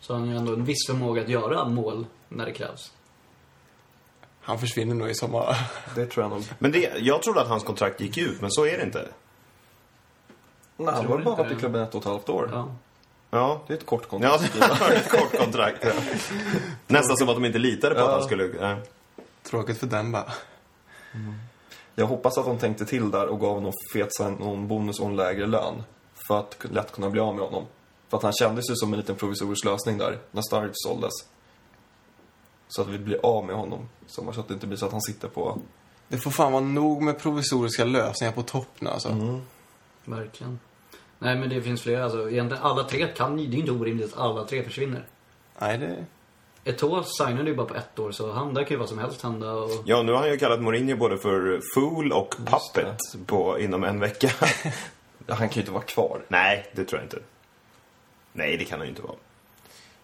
Så 0.00 0.12
har 0.12 0.20
han 0.20 0.28
ju 0.28 0.36
ändå 0.36 0.52
en 0.52 0.64
viss 0.64 0.86
förmåga 0.86 1.22
att 1.22 1.28
göra 1.28 1.64
mål 1.64 2.06
när 2.28 2.46
det 2.46 2.52
krävs. 2.52 2.92
Han 4.40 4.58
försvinner 4.58 4.94
nog 4.94 5.10
i 5.10 5.14
sommar. 5.14 5.56
Det 5.94 6.06
tror 6.06 6.24
jag 6.24 6.30
nog. 6.30 6.44
Men 6.58 6.72
det, 6.72 6.92
jag 6.98 7.22
trodde 7.22 7.40
att 7.40 7.48
hans 7.48 7.64
kontrakt 7.64 8.00
gick 8.00 8.18
ut, 8.18 8.40
men 8.40 8.50
så 8.50 8.66
är 8.66 8.78
det 8.78 8.84
inte. 8.84 9.08
Nej, 10.76 10.94
han 10.94 11.04
Tror 11.04 11.18
har 11.18 11.24
bara 11.24 11.34
varit 11.36 11.52
i 11.52 11.54
klubben 11.54 11.82
ett 11.82 11.94
och 11.94 12.00
ett 12.00 12.08
halvt 12.08 12.28
år. 12.28 12.50
Ja. 12.52 12.68
Ja, 13.30 13.60
Det 13.66 13.72
är 13.72 13.76
ett 13.76 13.86
kort 13.86 14.02
Ja, 14.02 14.08
kontrakt. 14.08 14.80
var 14.80 14.90
ett 14.90 15.10
kort 15.10 15.38
kontrakt. 15.40 15.84
Ja. 15.84 15.92
Nästan 16.86 17.16
som 17.16 17.28
att 17.28 17.34
de 17.36 17.44
inte 17.44 17.58
litade 17.58 17.94
på 17.94 18.00
att 18.00 18.06
Ja. 18.06 18.12
han 18.12 18.22
skulle... 18.22 18.44
Ja. 18.60 18.76
Tråkigt 19.42 19.78
för 19.78 19.86
den 19.86 20.12
Ba. 20.12 20.22
Jag 21.94 22.06
hoppas 22.06 22.38
att 22.38 22.44
de 22.44 22.58
tänkte 22.58 22.84
till 22.86 23.10
där 23.10 23.26
och 23.26 23.40
gav 23.40 23.62
någon 23.62 23.72
fet 23.92 24.08
någon 24.20 24.68
bonus 24.68 25.00
och 25.00 25.06
en 25.06 25.16
lägre 25.16 25.46
lön. 25.46 25.82
För 26.28 26.38
att 26.38 26.56
lätt 26.70 26.92
kunna 26.92 27.10
bli 27.10 27.20
av 27.20 27.34
med 27.36 27.44
honom. 27.44 27.64
För 28.08 28.16
att 28.16 28.22
han 28.22 28.32
kändes 28.32 28.70
ju 28.70 28.74
som 28.76 28.92
en 28.92 28.98
liten 28.98 29.16
provisorisk 29.16 29.64
lösning 29.64 29.98
där, 29.98 30.18
när 30.30 30.42
Sturridge 30.42 30.72
såldes. 30.74 31.12
Så 32.68 32.82
att 32.82 32.88
vi 32.88 32.98
blir 32.98 33.20
av 33.26 33.44
med 33.44 33.56
honom. 33.56 33.88
Så 34.06 34.32
så 34.32 34.40
att 34.40 34.48
det 34.48 34.54
inte 34.54 34.66
blir 34.66 34.78
så 34.78 34.86
att 34.86 34.92
han 34.92 35.02
sitter 35.02 35.28
på... 35.28 35.58
Det 36.08 36.18
får 36.18 36.30
fan 36.30 36.52
vara 36.52 36.62
nog 36.62 37.02
med 37.02 37.18
provisoriska 37.18 37.84
lösningar 37.84 38.32
på 38.32 38.42
topp 38.42 38.68
nu 38.78 38.90
alltså. 38.90 39.08
Mm. 39.08 39.40
Verkligen. 40.04 40.58
Nej 41.18 41.36
men 41.36 41.48
det 41.48 41.62
finns 41.62 41.82
flera. 41.82 42.04
Alltså, 42.04 42.30
egentligen 42.30 42.62
alla 42.62 42.84
tre 42.84 43.06
kan 43.16 43.38
ju- 43.38 43.46
Det 43.46 43.56
är 43.56 43.58
inte 43.58 43.72
orimligt 43.72 44.12
att 44.12 44.18
alla 44.20 44.44
tre 44.44 44.62
försvinner. 44.64 45.04
Nej, 45.58 45.78
det... 45.78 46.04
Eto'o 46.64 47.02
signade 47.02 47.50
ju 47.50 47.56
bara 47.56 47.66
på 47.66 47.74
ett 47.74 47.98
år 47.98 48.10
så 48.12 48.32
han 48.32 48.54
där 48.54 48.62
kan 48.64 48.70
ju 48.70 48.76
vad 48.76 48.88
som 48.88 48.98
helst 48.98 49.22
hända. 49.22 49.52
Och... 49.52 49.70
ja, 49.84 50.02
nu 50.02 50.12
har 50.12 50.18
han 50.18 50.30
ju 50.30 50.36
kallat 50.36 50.60
Mourinho 50.62 50.96
både 50.96 51.18
för 51.18 51.60
fool 51.74 52.12
och 52.12 52.34
puppet 52.46 52.98
på, 53.26 53.58
inom 53.60 53.84
en 53.84 54.00
vecka. 54.00 54.30
Han 55.28 55.36
kan 55.48 55.54
ju 55.54 55.60
inte 55.60 55.72
vara 55.72 55.82
kvar. 55.82 56.20
Nej, 56.28 56.66
det 56.74 56.84
tror 56.84 57.00
jag 57.00 57.04
inte. 57.06 57.18
Nej, 58.32 58.56
det 58.56 58.64
kan 58.64 58.78
han 58.78 58.86
ju 58.86 58.90
inte 58.90 59.02
vara. 59.02 59.14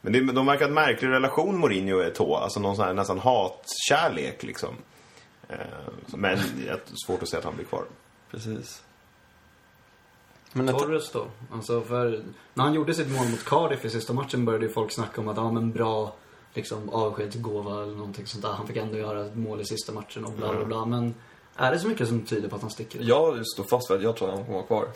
Men 0.01 0.13
det, 0.13 0.33
de 0.33 0.47
verkar 0.47 0.61
ha 0.61 0.69
en 0.69 0.75
märklig 0.75 1.09
relation, 1.09 1.59
Mourinho 1.59 1.97
och 1.97 2.05
Eto'o. 2.05 2.37
Alltså 2.37 2.61
någon 2.61 2.77
sån 2.77 2.85
här 2.85 2.95
nästan 2.95 3.19
hatkärlek, 3.19 4.43
liksom. 4.43 4.75
Eh, 5.49 5.57
men 6.07 6.39
det 6.57 6.69
är 6.69 6.81
svårt 7.07 7.23
att 7.23 7.29
säga 7.29 7.39
att 7.39 7.45
han 7.45 7.55
blir 7.57 7.65
kvar. 7.67 7.85
Precis. 8.31 8.83
Men 10.57 10.69
ett... 10.69 10.79
Torres 10.79 11.11
då? 11.13 11.27
Alltså 11.53 11.81
för 11.81 12.23
när 12.55 12.65
han 12.65 12.75
gjorde 12.75 12.95
sitt 12.95 13.11
mål 13.11 13.29
mot 13.29 13.45
Cardiff 13.45 13.85
i 13.85 13.91
sista 13.91 14.13
matchen 14.13 14.45
började 14.45 14.67
ju 14.67 14.73
folk 14.73 14.93
snacka 14.93 15.21
om 15.21 15.29
att 15.29 15.37
ja 15.37 15.53
men 15.53 15.73
bra 15.73 16.15
liksom 16.55 16.89
avskedsgåva 16.89 17.83
eller 17.83 17.95
någonting 17.97 18.27
sånt 18.27 18.45
där. 18.45 18.53
Han 18.53 18.67
fick 18.67 18.77
ändå 18.77 18.99
göra 18.99 19.27
ett 19.27 19.37
mål 19.37 19.61
i 19.61 19.65
sista 19.65 19.93
matchen 19.93 20.25
och 20.25 20.33
bla 20.33 20.55
bla 20.55 20.65
bla. 20.65 20.85
Men 20.85 21.15
är 21.57 21.73
det 21.73 21.79
så 21.79 21.89
mycket 21.89 22.09
som 22.09 22.21
tyder 22.21 22.49
på 22.49 22.57
att 22.57 22.63
han 22.63 22.71
sticker? 22.71 23.01
Jag 23.03 23.47
står 23.47 23.65
fast 23.65 23.91
vid 23.91 23.97
att 23.97 24.03
jag 24.03 24.17
tror 24.17 24.29
att 24.29 24.35
han 24.35 24.45
kommer 24.45 24.59
vara 24.59 24.67
kvar. 24.67 24.89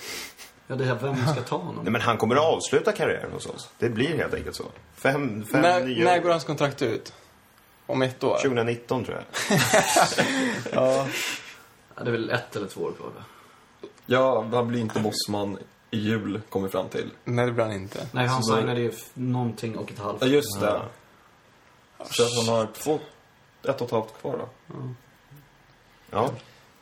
Ja, 0.66 0.76
det 0.76 0.84
är 0.84 0.94
vem 0.94 1.26
ska 1.26 1.42
ta 1.42 1.56
honom? 1.56 1.84
Nej, 1.84 1.92
men 1.92 2.00
han 2.00 2.16
kommer 2.16 2.36
att 2.36 2.42
avsluta 2.44 2.92
karriären 2.92 3.32
hos 3.32 3.46
oss. 3.46 3.68
Det 3.78 3.88
blir 3.88 4.16
helt 4.16 4.34
enkelt 4.34 4.56
så. 4.56 4.64
Fem, 4.94 5.44
fem 5.44 5.60
När, 5.60 5.84
nya... 5.84 6.04
när 6.04 6.18
går 6.18 6.30
hans 6.30 6.44
kontrakt 6.44 6.82
ut? 6.82 7.12
Om 7.86 8.02
ett 8.02 8.24
år? 8.24 8.36
2019, 8.36 9.04
tror 9.04 9.16
jag. 9.16 9.58
Ja. 10.72 11.06
Ja, 11.96 12.04
det 12.04 12.10
är 12.10 12.12
väl 12.12 12.30
ett 12.30 12.56
eller 12.56 12.66
två 12.66 12.80
år 12.80 12.92
kvar 12.92 13.06
va? 13.06 13.24
Ja, 14.10 14.42
han 14.52 14.68
blir 14.68 14.80
inte 14.80 15.00
bossman 15.00 15.58
i 15.90 15.98
jul, 15.98 16.40
kommer 16.48 16.66
vi 16.66 16.72
fram 16.72 16.88
till. 16.88 17.10
Nej, 17.24 17.46
det 17.46 17.52
blir 17.52 17.64
han 17.64 17.72
inte. 17.72 18.06
Nej, 18.12 18.26
han 18.26 18.42
Så 18.42 18.52
då- 18.52 18.58
signade 18.58 18.80
ju 18.80 18.88
f- 18.88 19.10
någonting 19.14 19.76
och 19.78 19.90
ett 19.92 19.98
halvt. 19.98 20.22
Ja, 20.22 20.26
just 20.26 20.60
det. 20.60 20.80
Så 22.10 22.22
att 22.22 22.46
han 22.46 22.54
har 22.56 22.66
två, 22.72 22.98
ett 23.62 23.80
och 23.80 23.86
ett 23.86 23.90
halvt 23.92 24.20
kvar 24.20 24.38
då. 24.38 24.48
Ja. 26.10 26.30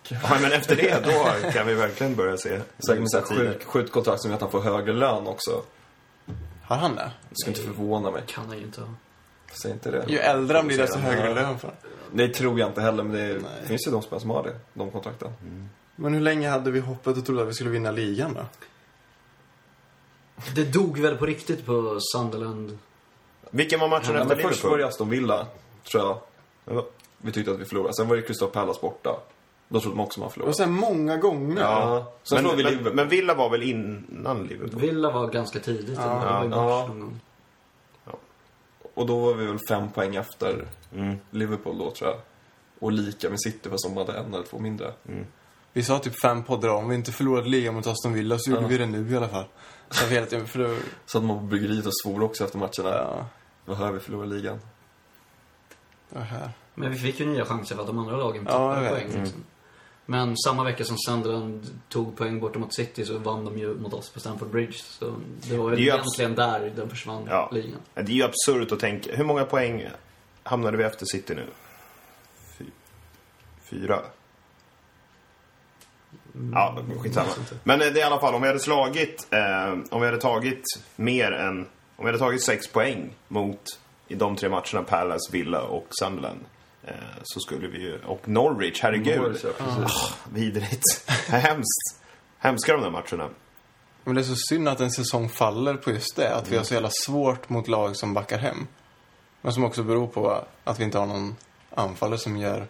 ja, 0.09 0.38
men 0.40 0.52
efter 0.52 0.76
det, 0.76 1.04
då 1.04 1.50
kan 1.50 1.66
vi 1.66 1.75
verkligen 1.75 2.14
börja 2.16 2.37
se 2.37 2.61
Säkert 2.87 3.00
med 3.00 3.11
så 3.11 3.18
här 3.18 3.25
sjuk, 3.25 3.64
sjukt 3.64 3.92
kontrakt 3.92 4.21
som 4.23 4.30
gör 4.30 4.37
att 4.37 4.42
han 4.42 4.50
får 4.50 4.61
högre 4.61 4.92
lön 4.92 5.26
också. 5.26 5.62
Har 6.62 6.76
han 6.76 6.95
det? 6.95 7.11
Det 7.28 7.35
skulle 7.37 7.56
inte 7.56 7.66
förvåna 7.68 8.11
mig. 8.11 8.23
Kan 8.26 8.47
han 8.49 8.59
ju 8.59 8.64
inte 8.64 8.80
ha. 8.80 8.88
Säg 9.62 9.73
inte 9.73 9.90
det. 9.90 10.04
Ju 10.09 10.18
äldre 10.18 10.56
han 10.56 10.66
blir, 10.66 10.78
desto 10.78 10.99
högre 10.99 11.35
lön 11.35 11.59
får 11.59 11.68
han. 11.68 11.76
Det 12.12 12.28
tror 12.28 12.59
jag 12.61 12.68
inte 12.71 12.80
heller, 12.80 13.02
men 13.02 13.12
det 13.16 13.26
Nej. 13.35 13.66
finns 13.66 13.87
ju 13.87 13.90
de 13.90 14.02
spelare 14.02 14.21
som 14.21 14.30
har 14.30 14.42
det. 14.42 14.56
De 14.75 14.90
kontrakten. 14.90 15.30
Men 15.96 16.14
hur 16.14 16.20
länge 16.20 16.48
hade 16.48 16.70
vi 16.70 16.80
hoppet 16.80 17.16
och 17.16 17.26
trodde 17.26 17.42
att 17.42 17.48
vi 17.48 17.54
skulle 17.54 17.70
vinna 17.70 17.90
ligan 17.90 18.34
då? 18.34 18.40
Det 20.54 20.64
dog 20.72 20.98
väl 20.98 21.16
på 21.16 21.26
riktigt 21.26 21.66
på 21.66 21.98
Sunderland. 22.00 22.78
Vilken 23.50 23.80
var 23.80 23.88
matchen 23.88 24.14
Ja, 24.14 24.22
efter 24.22 24.36
men 24.36 24.48
först 24.48 24.64
var 24.64 24.70
det 24.70 24.76
Liverpool? 24.76 24.88
Aston 24.88 25.10
Villa, 25.10 25.46
tror 25.90 26.04
jag. 26.04 26.18
Ja. 26.76 26.86
Vi 27.18 27.32
tyckte 27.32 27.50
att 27.52 27.58
vi 27.60 27.64
förlorade. 27.64 27.94
Sen 27.94 28.08
var 28.08 28.16
det 28.16 28.22
Crystal 28.22 28.48
Palace 28.50 28.80
borta. 28.82 29.10
Då 29.68 29.80
trodde 29.80 29.96
man 29.96 30.06
också 30.06 30.20
man 30.20 30.26
Och 30.26 30.32
förlorade. 30.32 30.54
sen 30.56 30.72
många 30.72 31.16
gånger. 31.16 31.60
Ja. 31.60 32.12
Sen 32.22 32.44
Men, 32.44 32.56
vi 32.56 32.62
men, 32.62 32.72
Liverpool. 32.72 32.94
men 32.94 33.08
Villa 33.08 33.34
var 33.34 33.50
väl 33.50 33.62
innan 33.62 34.46
Liverpool? 34.46 34.80
Villa 34.80 35.10
var 35.10 35.28
ganska 35.28 35.58
tidigt. 35.58 35.98
Ja, 35.98 36.18
var 36.18 36.44
ja. 36.44 36.86
gång. 36.88 37.20
Och 38.94 39.06
då 39.06 39.18
var 39.20 39.34
vi 39.34 39.46
väl 39.46 39.58
fem 39.68 39.90
poäng 39.90 40.16
efter 40.16 40.66
Mm. 40.94 41.16
Liverpool 41.30 41.78
då, 41.78 41.90
tror 41.90 42.10
jag. 42.10 42.18
Och 42.78 42.92
lika 42.92 43.30
med 43.30 43.40
City, 43.40 43.68
fast 43.70 43.84
de 43.84 43.96
hade 43.96 44.12
en 44.12 44.34
eller 44.34 44.44
två 44.44 44.58
mindre. 44.58 44.92
Vi 45.76 45.83
sa 45.83 45.99
typ 45.99 46.21
fem 46.21 46.42
poddar 46.45 46.68
om 46.68 46.88
vi 46.88 46.95
inte 46.95 47.12
förlorat 47.12 47.49
ligan 47.49 47.75
mot 47.75 47.87
Aston 47.87 48.12
Villa 48.12 48.38
så 48.38 48.50
gjorde 48.50 48.62
Ja. 48.62 48.68
vi 48.68 48.78
det 48.78 48.87
nu 48.87 49.11
i 49.12 49.16
alla 49.16 49.28
fall. 49.28 49.45
Så 49.90 50.14
inte, 50.14 50.47
för 50.47 50.59
då, 50.59 50.76
Så 51.06 51.18
att 51.18 51.25
man 51.25 51.38
på 51.38 51.45
bryggeriet 51.45 51.87
och 51.87 51.92
svor 52.02 52.23
också 52.23 52.45
efter 52.45 52.59
matcherna. 52.59 52.97
ja, 52.97 53.26
Vad 53.64 53.76
hör 53.76 53.92
vi 53.92 54.00
förlora 54.00 54.26
ligan? 54.26 54.59
det 56.11 56.18
här. 56.21 56.50
Men 56.75 56.90
vi 56.90 56.99
fick 56.99 57.21
ju 57.21 57.26
nya 57.26 57.45
chanser 57.45 57.75
för 57.75 57.83
att 57.83 57.87
de 57.88 57.99
andra 57.99 58.16
lagen 58.16 58.42
Ja, 58.47 58.52
tappade 58.52 58.80
vet. 58.80 58.90
poäng. 58.92 59.23
Liksom. 59.23 59.45
Men 60.06 60.37
samma 60.37 60.64
vecka 60.64 60.85
som 60.85 60.97
Sunderland 60.99 61.80
tog 61.88 62.16
poäng 62.16 62.40
borta 62.40 62.59
mot 62.59 62.75
City 62.75 63.04
så 63.04 63.18
vann 63.18 63.45
de 63.45 63.59
ju 63.59 63.75
mot 63.75 63.92
oss 63.92 64.11
på 64.11 64.21
Stamford 64.21 64.49
Bridge. 64.49 64.78
Så 64.78 65.14
det 65.49 65.56
var 65.56 65.71
Det 65.71 65.80
egentligen 65.83 66.35
där 66.35 66.73
den 66.76 66.88
försvann, 66.90 67.26
Ja. 67.28 67.50
ligan. 67.52 67.80
Det 67.95 68.00
är 68.00 68.06
ju 68.16 68.23
absurt 68.23 68.73
att 68.73 68.80
tänka. 68.80 69.16
Hur 69.16 69.25
många 69.25 69.45
poäng 69.45 69.88
hamnade 70.42 70.76
vi 70.76 70.85
efter 70.85 71.06
City 71.06 71.35
nu? 71.35 71.47
Fy, 72.59 72.64
fyra? 73.64 74.00
Ja, 76.52 76.78
skitsamma. 77.02 77.28
Men 77.64 77.81
eh, 77.81 77.87
det 77.87 78.00
är 78.00 78.02
i 78.02 78.02
alla 78.02 78.21
fall, 78.21 78.35
om 78.35 78.43
vi 78.43 78.49
hade 78.49 78.61
slagit, 78.61 79.26
eh, 79.31 79.73
om 79.90 80.00
vi 80.00 80.07
hade 80.07 80.21
tagit 80.21 80.64
mer 80.97 81.33
än, 81.33 81.59
om 81.97 82.05
vi 82.05 82.07
hade 82.07 82.19
tagit 82.19 82.43
sex 82.43 82.69
poäng 82.69 83.14
mot 83.28 83.78
i 84.09 84.14
de 84.14 84.37
tre 84.37 84.49
matcherna, 84.49 84.83
Palace, 84.83 85.33
Villa 85.33 85.62
och 85.62 85.87
Sunderland. 85.90 86.40
Eh, 86.85 86.95
så 87.23 87.40
skulle 87.40 87.69
vi 87.69 87.78
ju, 87.78 87.99
och 88.05 88.28
Norwich, 88.28 88.81
herregud. 88.83 89.21
Norwich, 89.21 89.45
ja, 89.45 89.50
precis. 89.59 89.85
Ah, 89.85 90.14
vidrigt. 90.33 91.11
Hemskt. 91.28 92.02
Hemska 92.38 92.73
de 92.73 92.83
där 92.83 92.90
matcherna. 92.90 93.28
Men 94.05 94.14
det 94.14 94.21
är 94.21 94.23
så 94.23 94.37
synd 94.37 94.69
att 94.69 94.81
en 94.81 94.90
säsong 94.90 95.28
faller 95.28 95.75
på 95.75 95.90
just 95.90 96.16
det. 96.16 96.35
Att 96.35 96.49
vi 96.49 96.57
har 96.57 96.64
så 96.64 96.75
jävla 96.75 96.90
svårt 96.90 97.49
mot 97.49 97.69
lag 97.69 97.97
som 97.97 98.14
backar 98.14 98.38
hem. 98.38 98.66
Men 99.40 99.52
som 99.52 99.64
också 99.64 99.83
beror 99.83 100.07
på 100.07 100.45
att 100.64 100.81
vi 100.81 100.85
inte 100.85 100.99
har 100.99 101.07
någon 101.07 101.37
anfallare 101.75 102.19
som 102.19 102.37
gör 102.37 102.66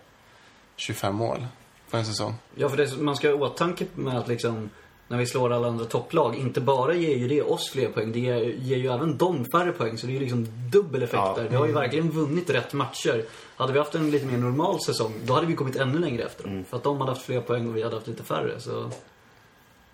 25 0.77 1.15
mål 1.15 1.47
på 1.91 1.97
en 1.97 2.05
säsong. 2.05 2.35
Ja, 2.55 2.69
för 2.69 2.77
det, 2.77 2.97
man 2.97 3.17
ska 3.17 3.29
ha 3.29 3.37
i 3.37 3.39
åtanke 3.39 3.87
med 3.95 4.19
att 4.19 4.29
liksom 4.29 4.71
när 5.09 5.19
vi 5.19 5.27
slår 5.27 5.53
alla 5.53 5.69
andra 5.69 5.85
topplag, 5.85 6.37
inte 6.37 6.61
bara 6.61 6.95
ger 6.95 7.17
ju 7.17 7.29
det 7.29 7.43
oss 7.43 7.71
fler 7.71 7.89
poäng, 7.89 8.13
det 8.13 8.19
ger, 8.19 8.37
ger 8.43 8.77
ju 8.77 8.89
även 8.89 9.17
dem 9.17 9.45
färre 9.45 9.73
poäng. 9.73 9.99
Så 9.99 10.07
det 10.07 10.13
är 10.13 10.15
ju 10.15 10.21
liksom 10.21 10.47
dubbel 10.73 11.03
effekt 11.03 11.23
Ja. 11.25 11.35
där. 11.37 11.49
Vi 11.49 11.57
har 11.57 11.67
ju 11.67 11.73
verkligen 11.73 12.11
vunnit 12.11 12.51
rätt 12.51 12.73
matcher. 12.73 13.25
Hade 13.57 13.73
vi 13.73 13.79
haft 13.79 13.95
en 13.95 14.11
lite 14.11 14.27
mer 14.27 14.39
normal 14.39 14.81
säsong, 14.81 15.13
då 15.25 15.35
hade 15.35 15.47
vi 15.47 15.55
kommit 15.55 15.77
ännu 15.77 15.99
längre 15.99 16.23
efter 16.23 16.45
dem. 16.45 16.65
För 16.65 16.77
att 16.77 16.83
de 16.83 16.99
hade 17.01 17.11
haft 17.13 17.23
fler 17.23 17.41
poäng 17.41 17.69
och 17.69 17.77
vi 17.77 17.83
hade 17.83 17.95
haft 17.97 18.07
lite 18.07 18.23
färre. 18.23 18.61
Så 18.61 18.91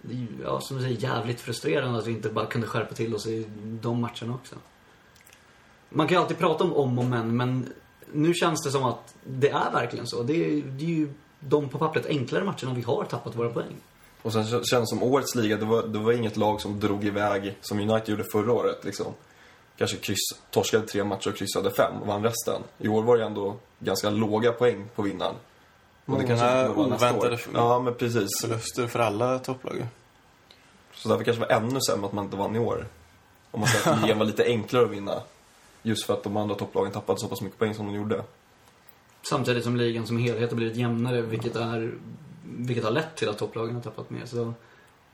det 0.03 0.15
är 0.15 0.19
ju, 0.19 0.27
ja, 0.45 0.61
som 0.61 0.77
du 0.77 0.83
säger, 0.83 0.97
jävligt 1.01 1.41
frustrerande 1.41 1.99
att 1.99 2.07
vi 2.07 2.13
inte 2.13 2.29
bara 2.29 2.47
kunde 2.47 2.67
skärpa 2.67 2.95
till 2.95 3.15
oss 3.15 3.27
i 3.27 3.47
de 3.63 4.01
matcherna 4.01 4.35
också. 4.35 4.55
Man 5.89 6.09
kan 6.09 6.17
ju 6.17 6.23
alltid 6.23 6.39
prata 6.39 6.65
om 6.65 6.73
om 6.73 6.99
och 6.99 7.05
men, 7.05 7.37
men 7.37 7.73
nu 8.13 8.35
känns 8.35 8.65
det 8.65 8.71
som 8.71 8.85
att 8.85 9.15
det 9.25 9.49
är 9.49 9.73
verkligen 9.73 10.07
så. 10.07 10.23
Det 10.23 10.33
är, 10.45 10.63
det 10.63 10.85
är 10.85 10.89
ju 10.89 11.09
de 11.49 11.69
på 11.69 11.79
pappret 11.79 12.07
enklare 12.07 12.45
matcherna 12.45 12.75
vi 12.75 12.83
har 12.83 13.05
tappat 13.05 13.37
våra 13.37 13.49
poäng. 13.49 13.77
Och 14.23 14.33
sen 14.33 14.47
känns 14.47 14.71
det 14.71 14.87
som 14.87 15.03
årets 15.03 15.35
liga, 15.35 15.57
det 15.57 15.65
var, 15.65 15.83
det 15.83 15.99
var 15.99 16.13
inget 16.13 16.37
lag 16.37 16.61
som 16.61 16.81
drog 16.81 17.05
iväg 17.05 17.57
som 17.61 17.81
United 17.81 18.09
gjorde 18.09 18.25
förra 18.33 18.53
året. 18.53 18.85
Liksom. 18.85 19.07
Kanske 19.77 19.97
kryss, 19.97 20.19
torskade 20.51 20.87
tre 20.87 21.05
matcher 21.05 21.31
och 21.31 21.37
kryssade 21.37 21.71
fem 21.71 21.95
och 22.01 22.07
vann 22.07 22.23
resten. 22.23 22.63
I 22.79 22.89
år 22.89 23.03
var 23.03 23.17
det 23.17 23.25
ändå 23.25 23.57
ganska 23.79 24.11
låga 24.11 24.53
poäng 24.53 24.89
på 24.95 25.03
vinnaren. 25.03 25.35
Och 26.05 26.09
Många 26.09 26.37
vara 26.37 26.87
nästa 26.87 27.11
oväntade 27.11 27.39
Ja, 27.55 27.79
men 27.79 27.95
precis. 27.95 28.29
Förluster 28.41 28.87
för 28.87 28.99
alla 28.99 29.39
topplag. 29.39 29.87
Så 30.95 31.09
därför 31.09 31.25
kanske 31.25 31.45
det 31.45 31.49
var 31.49 31.57
ännu 31.57 31.81
sämre 31.81 32.07
att 32.07 32.13
man 32.13 32.25
inte 32.25 32.37
vann 32.37 32.57
i 32.57 32.59
år. 32.59 32.87
Om 33.51 33.61
man 33.61 33.69
säger 33.69 33.97
att 33.97 34.03
ligan 34.03 34.19
var 34.19 34.27
lite 34.27 34.45
enklare 34.45 34.85
att 34.85 34.91
vinna. 34.91 35.23
Just 35.83 36.05
för 36.05 36.15
att 36.15 36.23
de 36.23 36.37
andra 36.37 36.55
topplagen 36.55 36.93
tappade 36.93 37.21
så 37.21 37.29
pass 37.29 37.41
mycket 37.41 37.59
poäng 37.59 37.75
som 37.75 37.87
de 37.87 37.95
gjorde. 37.95 38.25
Samtidigt 39.23 39.65
som 39.65 39.77
ligan 39.77 40.07
som 40.07 40.19
helhet 40.19 40.51
har 40.51 40.57
blivit 40.57 40.77
jämnare, 40.77 41.23
vilket, 41.23 41.57
är, 41.57 41.95
vilket 42.45 42.85
har 42.85 42.91
lett 42.91 43.17
till 43.17 43.29
att 43.29 43.39
topplagen 43.39 43.75
har 43.75 43.83
tappat 43.83 44.11
mer. 44.11 44.27
Så 44.27 44.55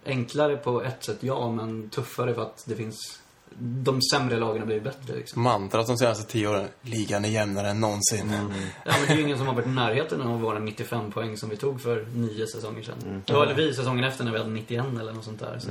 enklare 0.06 0.56
på 0.56 0.82
ett 0.82 1.04
sätt, 1.04 1.18
ja, 1.20 1.50
men 1.50 1.90
tuffare 1.90 2.34
för 2.34 2.42
att 2.42 2.64
det 2.66 2.76
finns... 2.76 3.20
De 3.60 4.02
sämre 4.02 4.36
lagen 4.36 4.58
har 4.58 4.66
blivit 4.66 4.84
bättre 4.84 5.16
liksom. 5.16 5.42
Mantrat 5.42 5.86
de 5.86 5.96
senaste 5.96 6.32
tio 6.32 6.48
åren. 6.48 6.68
Ligan 6.82 7.24
är 7.24 7.28
jämnare 7.28 7.68
än 7.68 7.80
någonsin. 7.80 8.32
Ja, 8.32 8.42
men 8.84 9.06
det 9.06 9.12
är 9.12 9.16
ju 9.16 9.22
ingen 9.22 9.38
som 9.38 9.46
har 9.46 9.54
varit 9.54 9.66
i 9.66 9.70
närheten 9.70 10.22
av 10.22 10.40
våra 10.40 10.58
95 10.58 11.12
poäng 11.12 11.36
som 11.36 11.48
vi 11.48 11.56
tog 11.56 11.80
för 11.80 12.06
nio 12.14 12.46
säsonger 12.46 12.82
sedan. 12.82 13.22
Det 13.26 13.32
var 13.32 13.42
eller 13.42 13.54
vi 13.54 13.74
säsongen 13.74 14.04
efter 14.04 14.24
när 14.24 14.32
vi 14.32 14.38
hade 14.38 14.50
91 14.50 14.84
eller 15.00 15.12
något 15.12 15.24
sånt 15.24 15.40
där. 15.40 15.58
Så 15.58 15.70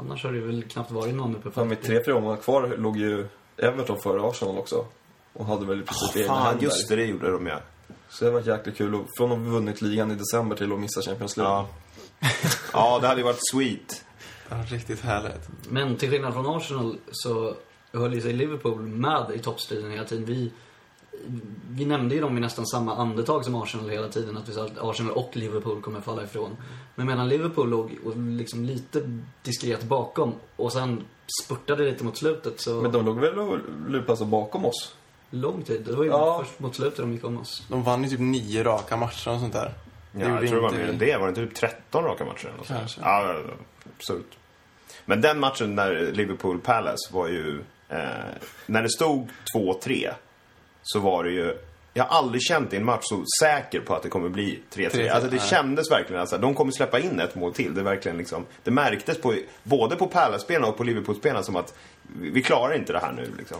Annars 0.00 0.24
har 0.24 0.32
det 0.32 0.40
väl 0.40 0.62
knappt 0.62 0.90
varit 0.90 1.14
någon 1.14 1.36
uppe 1.36 1.42
på 1.42 1.50
Fan, 1.50 1.68
med 1.68 1.82
tre, 1.82 2.04
fyra 2.04 2.16
omgångar 2.16 2.36
kvar 2.36 2.74
låg 2.78 2.96
ju 2.96 3.28
Everton 3.56 4.00
före 4.00 4.28
Arsenal 4.28 4.58
också. 4.58 4.84
Och 5.38 5.46
hade 5.46 5.66
väl 5.66 5.80
i 5.80 5.82
princip 5.82 6.16
egna 6.16 6.28
Fan, 6.28 6.46
händer. 6.46 6.64
just 6.64 6.88
det, 6.88 6.96
det 6.96 7.04
gjorde 7.04 7.30
de 7.30 7.46
ja. 7.46 7.60
Så 8.08 8.24
det 8.24 8.30
var 8.30 8.40
jäkligt 8.40 8.76
kul. 8.76 8.94
Och 8.94 9.06
från 9.16 9.32
att 9.32 9.38
ha 9.38 9.44
vunnit 9.44 9.82
ligan 9.82 10.10
i 10.10 10.14
december 10.14 10.56
till 10.56 10.72
att 10.72 10.78
missa 10.78 11.02
Champions 11.02 11.36
League. 11.36 11.54
Ja. 11.54 11.68
ja, 12.72 12.98
det 13.00 13.06
hade 13.06 13.20
ju 13.20 13.24
varit 13.24 13.48
sweet. 13.52 14.04
Ja, 14.48 14.56
riktigt 14.68 15.00
härligt. 15.00 15.48
Men 15.68 15.96
till 15.96 16.10
skillnad 16.10 16.32
från 16.34 16.56
Arsenal 16.56 16.96
så 17.12 17.54
höll 17.92 18.14
ju 18.14 18.20
sig 18.20 18.32
Liverpool 18.32 18.80
med 18.80 19.30
i 19.34 19.38
toppstriden 19.38 19.90
hela 19.90 20.04
tiden. 20.04 20.24
Vi, 20.24 20.52
vi 21.70 21.84
nämnde 21.84 22.14
ju 22.14 22.20
dem 22.20 22.38
i 22.38 22.40
nästan 22.40 22.66
samma 22.66 22.96
andetag 22.96 23.44
som 23.44 23.54
Arsenal 23.54 23.88
hela 23.88 24.08
tiden. 24.08 24.36
Att 24.36 24.48
vi 24.48 24.52
sa 24.52 24.64
att 24.64 24.78
Arsenal 24.78 25.12
och 25.12 25.36
Liverpool 25.36 25.82
kommer 25.82 26.00
falla 26.00 26.22
ifrån. 26.22 26.56
Men 26.94 27.06
medan 27.06 27.28
Liverpool 27.28 27.68
låg 27.68 27.98
och 28.04 28.16
liksom 28.16 28.64
lite 28.64 29.20
diskret 29.42 29.82
bakom 29.82 30.34
och 30.56 30.72
sen 30.72 31.04
spurtade 31.44 31.84
lite 31.84 32.04
mot 32.04 32.16
slutet 32.16 32.60
så... 32.60 32.82
Men 32.82 32.92
de 32.92 33.06
låg 33.06 33.20
väl 33.20 33.38
och 33.38 33.58
lupade 33.88 34.16
så 34.18 34.24
bakom 34.24 34.64
oss? 34.64 34.94
Lång 35.30 35.62
tid. 35.62 35.82
Det 35.86 35.92
var 35.92 36.04
ju 36.04 36.10
Ja. 36.10 36.44
först 36.44 36.60
mot 36.60 36.76
slutet 36.76 36.98
de 36.98 37.12
gick 37.12 37.24
om 37.24 37.38
oss. 37.40 37.66
De 37.70 37.82
vann 37.82 38.04
ju 38.04 38.10
typ 38.10 38.20
nio 38.20 38.62
raka 38.64 38.96
matcher 38.96 39.30
och 39.30 39.40
sånt 39.40 39.52
där. 39.52 39.72
Ja, 40.12 40.28
jag 40.28 40.48
tror 40.48 40.54
det 40.56 40.60
var 40.62 40.70
mer 40.72 40.88
än 40.88 40.98
det. 40.98 41.16
Var 41.16 41.26
det 41.26 41.28
inte 41.28 41.46
typ 41.46 41.54
13 41.54 42.04
raka 42.04 42.24
matcher? 42.24 42.46
Eller 42.46 42.56
något 42.56 42.66
sånt? 42.66 42.78
Kanske. 42.78 43.00
Ja, 43.00 43.32
ja, 43.32 43.40
ja, 43.48 43.54
absurt. 43.96 44.36
Men 45.04 45.20
den 45.20 45.40
matchen 45.40 45.74
när 45.74 46.12
Liverpool 46.12 46.60
Palace 46.60 47.12
var 47.14 47.28
ju... 47.28 47.60
Eh, 47.88 47.98
när 48.66 48.82
det 48.82 48.90
stod 48.90 49.28
2-3 49.56 50.10
så 50.82 51.00
var 51.00 51.24
det 51.24 51.30
ju... 51.30 51.58
Jag 51.94 52.04
har 52.04 52.18
aldrig 52.18 52.42
känt 52.42 52.72
i 52.72 52.76
en 52.76 52.84
match 52.84 53.02
så 53.04 53.24
säker 53.40 53.80
på 53.80 53.94
att 53.94 54.02
det 54.02 54.08
kommer 54.08 54.28
bli 54.28 54.60
3-3. 54.74 54.90
3-3, 54.90 55.10
Alltså 55.10 55.30
det 55.30 55.42
kändes 55.42 55.90
verkligen 55.90 56.22
att 56.22 56.28
så 56.28 56.34
här, 56.36 56.42
de 56.42 56.54
kommer 56.54 56.72
släppa 56.72 56.98
in 56.98 57.20
ett 57.20 57.34
mål 57.34 57.54
till. 57.54 57.74
Det, 57.74 57.80
är 57.80 57.84
verkligen 57.84 58.18
liksom, 58.18 58.46
det 58.64 58.70
märktes 58.70 59.20
på, 59.20 59.34
både 59.62 59.96
på 59.96 60.06
Palace-spelarna 60.06 60.66
och 60.66 60.76
på 60.76 60.84
Liverpool-spelarna 60.84 61.42
som 61.42 61.56
att 61.56 61.74
vi, 62.20 62.30
vi 62.30 62.42
klarar 62.42 62.74
inte 62.74 62.92
det 62.92 62.98
här 62.98 63.12
nu. 63.12 63.30
Liksom. 63.38 63.58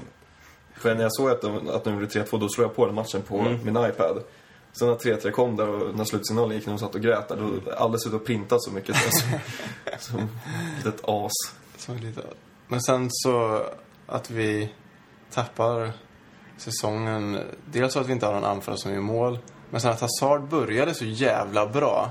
För 0.78 0.94
när 0.94 1.02
jag 1.02 1.14
såg 1.14 1.30
att 1.30 1.40
de, 1.40 1.68
att 1.68 1.84
de 1.84 1.94
gjorde 1.94 2.06
3-2, 2.06 2.40
då 2.40 2.48
slog 2.48 2.66
jag 2.66 2.76
på 2.76 2.86
den 2.86 2.94
matchen 2.94 3.22
på 3.22 3.42
min 3.42 3.76
iPad. 3.76 4.22
Sen 4.72 4.88
när 4.88 4.94
3-3 4.94 5.30
kom 5.30 5.56
där 5.56 5.68
och 5.68 5.96
när 5.96 6.04
slutsignalen 6.04 6.56
gick 6.56 6.66
när 6.66 6.72
de 6.72 6.78
satt 6.78 6.94
och 6.94 7.00
grät 7.00 7.28
där, 7.28 7.36
då 7.36 7.72
aldrig 7.72 8.02
suttit 8.02 8.20
och 8.20 8.26
printat 8.26 8.62
så 8.62 8.70
mycket. 8.70 8.96
Så, 9.98 10.10
som 10.10 10.18
ett 10.20 10.84
litet 10.84 11.00
as. 11.04 11.32
Så 11.76 11.94
lite. 11.94 12.22
Men 12.68 12.82
sen 12.82 13.08
så 13.10 13.62
att 14.06 14.30
vi 14.30 14.72
tappar 15.30 15.92
säsongen. 16.56 17.38
Dels 17.64 17.92
så 17.92 18.00
att 18.00 18.08
vi 18.08 18.12
inte 18.12 18.26
har 18.26 18.32
någon 18.32 18.44
anfallare 18.44 18.80
som 18.80 18.92
gör 18.92 19.00
mål. 19.00 19.38
Men 19.70 19.80
sen 19.80 19.90
att 19.90 20.00
Hazard 20.00 20.48
började 20.48 20.94
så 20.94 21.04
jävla 21.04 21.66
bra. 21.66 22.10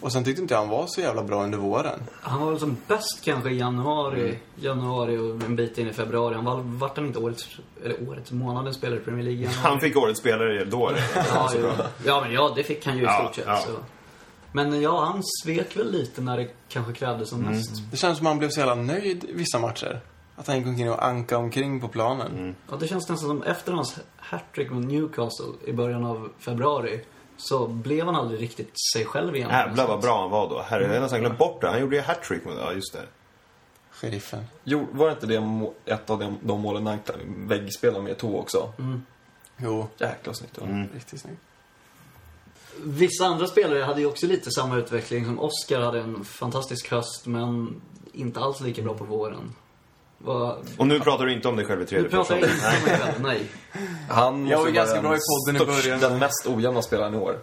Och 0.00 0.12
sen 0.12 0.24
tyckte 0.24 0.42
inte 0.42 0.56
han 0.56 0.68
var 0.68 0.86
så 0.86 1.00
jävla 1.00 1.22
bra 1.22 1.42
under 1.44 1.58
våren. 1.58 2.00
Han 2.22 2.40
var 2.40 2.50
väl 2.50 2.60
som 2.60 2.76
bäst 2.86 3.20
kanske 3.24 3.50
i 3.50 3.58
januari, 3.58 4.20
Mm. 4.22 4.36
januari 4.56 5.18
och 5.18 5.44
en 5.44 5.56
bit 5.56 5.78
in 5.78 5.88
i 5.88 5.92
februari. 5.92 6.34
Han 6.34 6.44
var, 6.44 6.60
vart 6.64 6.96
han 6.96 7.06
inte 7.06 7.18
årets, 7.18 7.48
eller 7.84 8.08
årets, 8.08 8.30
månadens 8.32 8.76
spelare 8.76 9.00
i 9.00 9.02
Premier 9.02 9.24
League? 9.24 9.40
januari? 9.42 9.60
Han 9.62 9.80
fick 9.80 9.96
årets 9.96 10.20
spelare 10.20 10.64
då. 10.64 10.92
Ja, 11.14 11.50
ja, 12.04 12.20
men 12.20 12.32
ja, 12.32 12.52
det 12.56 12.62
fick 12.62 12.86
han 12.86 12.96
ju 12.96 13.02
i 13.02 13.04
Ja, 13.06 13.18
stort 13.22 13.34
sett. 13.34 13.44
ja. 13.46 13.56
Så. 13.56 13.72
Men 14.52 14.80
ja, 14.82 15.04
han 15.04 15.22
svek 15.44 15.76
väl 15.76 15.92
lite 15.92 16.20
när 16.20 16.36
det 16.36 16.48
kanske 16.68 16.92
krävdes 16.92 17.28
som 17.28 17.40
Mm. 17.40 17.52
mest. 17.52 17.70
Det 17.90 17.96
känns 17.96 18.18
som 18.18 18.26
han 18.26 18.38
blev 18.38 18.48
så 18.48 18.60
jävla 18.60 18.74
nöjd 18.74 19.24
vissa 19.32 19.58
matcher. 19.58 20.00
Att 20.36 20.46
han 20.46 20.56
gick 20.58 20.66
omkring 20.66 20.90
och 20.90 21.04
anka 21.06 21.38
omkring 21.38 21.80
på 21.80 21.88
planen. 21.88 22.32
Mm. 22.38 22.54
Ja, 22.70 22.76
det 22.80 22.86
känns 22.88 23.08
nästan 23.08 23.28
som 23.28 23.42
efter 23.42 23.72
hans 23.72 23.98
hattrick 24.16 24.70
mot 24.70 24.84
Newcastle 24.84 25.46
i 25.66 25.72
början 25.72 26.04
av 26.04 26.28
februari 26.38 27.00
så 27.40 27.66
blev 27.66 28.06
han 28.06 28.14
aldrig 28.14 28.40
riktigt 28.40 28.72
sig 28.94 29.04
själv 29.04 29.36
igen. 29.36 29.50
Jävlar 29.50 29.86
vad 29.86 30.00
bra 30.00 30.20
han 30.20 30.30
var 30.30 30.48
då. 30.48 30.62
Herre, 30.62 30.82
jag 30.86 30.94
har 30.94 31.00
nästan 31.00 31.20
glömt 31.20 31.38
bort 31.38 31.60
det. 31.60 31.68
Han 31.68 31.80
gjorde 31.80 31.96
ju 31.96 32.02
hattrick 32.02 32.44
med 32.44 32.56
Ja, 32.60 32.72
just 32.72 32.92
det. 32.92 33.06
Sheriffen. 33.90 34.44
Jo, 34.64 34.86
var 34.92 35.06
det 35.06 35.12
inte 35.12 35.26
det 35.26 35.64
ett 35.92 36.10
av 36.10 36.18
de, 36.18 36.38
de 36.42 36.60
målen 36.60 36.86
han 36.86 36.98
väggspelade 37.26 38.04
med 38.04 38.18
tog 38.18 38.34
också? 38.34 38.72
Mm. 38.78 39.02
Jo, 39.56 39.88
Jäkla 39.98 40.34
snyggt. 40.34 40.58
va? 40.58 40.66
Mm. 40.66 40.88
riktigt 40.94 41.20
snyggt. 41.20 41.40
Vissa 42.84 43.26
andra 43.26 43.46
spelare 43.46 43.82
hade 43.82 44.00
ju 44.00 44.06
också 44.06 44.26
lite 44.26 44.50
samma 44.50 44.76
utveckling 44.76 45.24
som 45.24 45.40
Oscar 45.40 45.80
hade 45.80 46.00
en 46.00 46.24
fantastisk 46.24 46.90
höst 46.90 47.26
men 47.26 47.80
inte 48.12 48.40
alls 48.40 48.60
lika 48.60 48.82
bra 48.82 48.94
på 48.94 49.04
våren. 49.04 49.54
Vad... 50.24 50.56
Och 50.78 50.86
nu 50.86 51.00
pratar 51.00 51.24
du 51.26 51.32
inte 51.32 51.48
om 51.48 51.56
dig 51.56 51.64
själv 51.64 51.80
i 51.80 51.84
Nu 51.84 51.86
tredje 51.88 52.08
pratar 52.08 52.34
jag 52.36 52.42
person. 52.44 52.56
inte 52.56 52.76
om 52.76 52.84
mig 52.84 52.98
själv, 53.00 53.22
nej. 53.22 53.46
Han 54.08 54.46
Jag 54.46 54.58
var 54.58 54.70
ganska 54.70 55.00
bra 55.02 55.14
i 55.16 55.18
den 55.46 55.56
podden 55.56 55.56
i 55.56 55.58
största- 55.58 55.82
början. 55.82 56.00
Den 56.00 56.18
mest 56.18 56.46
ojämna 56.46 56.82
spelaren 56.82 57.14
i 57.14 57.18
år. 57.18 57.38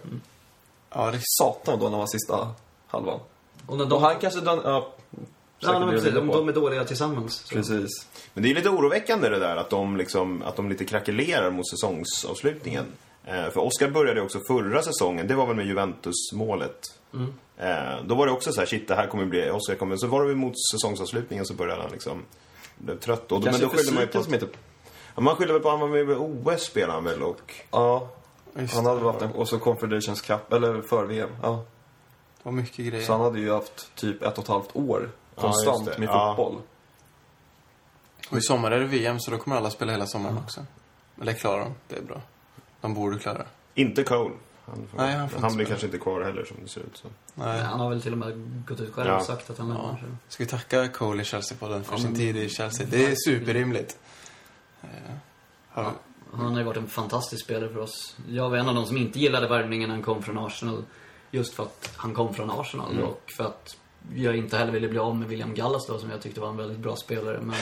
Ja, 0.94 1.10
det 1.10 1.18
Satan 1.22 1.78
då 1.78 1.84
när 1.84 1.90
han 1.90 1.98
var 1.98 2.06
sista 2.06 2.54
halvan. 2.86 3.20
Och 3.66 3.76
när 3.76 3.84
Och 3.84 3.90
de, 3.90 4.02
han 4.02 4.14
kanske 4.20 4.40
den... 4.40 4.60
Ja, 4.64 4.92
ja, 5.58 5.72
men 5.72 5.80
säkert 5.80 5.90
precis, 5.90 6.14
de, 6.14 6.26
de 6.26 6.48
är 6.48 6.52
dåliga 6.52 6.84
tillsammans. 6.84 7.34
Så. 7.34 7.54
Precis. 7.54 7.90
Men 8.34 8.42
det 8.42 8.50
är 8.50 8.54
lite 8.54 8.68
oroväckande 8.68 9.28
det 9.28 9.38
där 9.38 9.56
att 9.56 9.70
de, 9.70 9.96
liksom, 9.96 10.42
att 10.42 10.56
de 10.56 10.68
lite 10.68 10.84
krackelerar 10.84 11.50
mot 11.50 11.68
säsongsavslutningen. 11.70 12.84
Eh, 13.24 13.50
för 13.50 13.58
Oscar 13.58 13.90
började 13.90 14.20
också 14.22 14.38
förra 14.48 14.82
säsongen, 14.82 15.26
det 15.26 15.34
var 15.34 15.46
väl 15.46 15.56
med 15.56 15.66
Juventus-målet. 15.66 16.80
Mm. 17.14 17.32
Eh, 17.58 18.04
då 18.04 18.14
var 18.14 18.26
det 18.26 18.32
också 18.32 18.52
så 18.52 18.60
här, 18.60 18.66
shit 18.66 18.88
det 18.88 18.94
här 18.94 19.06
kommer 19.06 19.24
bli, 19.24 19.50
Oscar 19.50 19.74
kommer... 19.74 19.96
Så 19.96 20.06
var 20.06 20.24
det 20.28 20.34
mot 20.34 20.54
säsongsavslutningen 20.72 21.46
så 21.46 21.54
började 21.54 21.82
han 21.82 21.90
liksom, 21.92 22.22
blev 22.78 22.98
trött. 22.98 23.32
Och, 23.32 23.40
då- 23.40 23.50
men 23.50 23.60
då 23.60 23.68
skyllde 23.68 23.92
man 23.92 24.00
ju 24.02 24.06
på... 24.08 24.22
som 24.22 24.34
inte... 24.34 24.46
Ja, 25.14 25.20
man 25.20 25.36
skyllde 25.36 25.52
väl 25.52 25.62
på 25.62 25.68
att 25.68 25.78
han 25.78 25.90
var 25.90 26.04
med 26.04 26.10
i 26.10 26.14
OS 26.14 26.62
spelade 26.62 26.92
han 26.92 27.04
väl 27.04 27.22
och... 27.22 27.54
Ja, 27.70 28.08
Just 28.58 28.74
han 28.74 28.86
hade 28.86 29.00
haft 29.04 29.22
en... 29.22 29.32
Och 29.32 29.48
så 29.48 29.58
Confederations 29.58 30.20
Cup, 30.20 30.52
eller 30.52 30.82
för 30.82 31.04
VM. 31.04 31.30
Ja. 31.42 31.64
Det 32.36 32.42
var 32.44 32.52
mycket 32.52 32.86
grejer. 32.86 33.04
Så 33.06 33.12
han 33.12 33.20
hade 33.20 33.38
ju 33.40 33.52
haft 33.52 33.94
typ 33.94 34.22
ett 34.22 34.38
och 34.38 34.44
ett 34.44 34.48
halvt 34.50 34.76
år 34.76 35.10
Ja, 35.34 35.42
konstant 35.42 35.86
det. 35.86 35.98
med 35.98 36.08
Ja. 36.08 36.34
fotboll. 36.36 36.60
Och 38.30 38.38
i 38.38 38.40
sommar 38.40 38.70
är 38.70 38.80
det 38.80 38.86
VM, 38.86 39.20
så 39.20 39.30
då 39.30 39.38
kommer 39.38 39.56
alla 39.56 39.70
spela 39.70 39.92
hela 39.92 40.06
sommaren 40.06 40.38
också. 40.38 40.60
Eller 41.20 41.32
klarar 41.32 41.60
de. 41.60 41.74
Det 41.88 41.96
är 41.96 42.02
bra. 42.02 42.20
De 42.80 42.94
borde 42.94 43.18
klara 43.18 43.38
det. 43.38 43.46
Inte 43.74 44.02
Cole. 44.04 44.34
Han, 44.70 44.86
får, 44.90 44.98
Nej, 44.98 45.14
han 45.16 45.28
får 45.28 45.40
han 45.40 45.56
blir 45.56 45.66
kanske 45.66 45.86
inte 45.86 45.98
kvar 45.98 46.20
heller 46.22 46.44
som 46.44 46.56
det 46.62 46.68
ser 46.68 46.80
ut. 46.80 46.96
Så. 46.96 47.08
Nej. 47.34 47.60
Han 47.62 47.80
har 47.80 47.90
väl 47.90 48.02
till 48.02 48.12
och 48.12 48.18
med 48.18 48.62
gått 48.66 48.80
ut 48.80 48.92
själv 48.94 49.08
Ja. 49.08 49.16
och 49.16 49.22
sagt 49.26 49.50
att 49.50 49.58
han 49.58 49.68
lämnar. 49.68 49.98
Ja. 50.02 50.16
Ska 50.28 50.44
vi 50.44 50.50
tacka 50.50 50.88
Cole 50.88 51.22
i 51.22 51.24
Chelsea-podden 51.24 51.82
för 51.82 51.92
Ja, 51.92 51.98
sin 51.98 52.06
men- 52.10 52.14
tid 52.18 52.36
i 52.36 52.48
Chelsea? 52.48 52.86
Det 52.90 53.04
är 53.04 53.14
superrimligt. 53.24 53.98
Eh, 54.82 54.88
har- 55.68 55.92
Han 56.32 56.52
har 56.52 56.58
ju 56.58 56.64
varit 56.64 56.76
en 56.76 56.86
fantastisk 56.88 57.44
spelare 57.44 57.72
för 57.72 57.80
oss. 57.80 58.16
Jag 58.28 58.50
var 58.50 58.56
en 58.56 58.68
av 58.68 58.74
de 58.74 58.86
som 58.86 58.96
inte 58.96 59.18
gillade 59.18 59.48
värvningen 59.48 59.88
när 59.88 59.96
han 59.96 60.04
kom 60.04 60.22
från 60.22 60.38
Arsenal. 60.38 60.84
Just 61.30 61.54
för 61.54 61.62
att 61.62 61.92
han 61.96 62.14
kom 62.14 62.34
från 62.34 62.50
Arsenal 62.50 62.92
Mm. 62.92 63.04
och 63.04 63.22
för 63.36 63.44
att 63.44 63.76
jag 64.14 64.36
inte 64.36 64.56
heller 64.56 64.72
ville 64.72 64.88
bli 64.88 64.98
av 64.98 65.16
med 65.16 65.28
William 65.28 65.54
Gallas 65.54 65.86
då, 65.86 65.98
som 65.98 66.10
jag 66.10 66.20
tyckte 66.22 66.40
var 66.40 66.48
en 66.48 66.56
väldigt 66.56 66.78
bra 66.78 66.96
spelare. 66.96 67.38
Men 67.42 67.56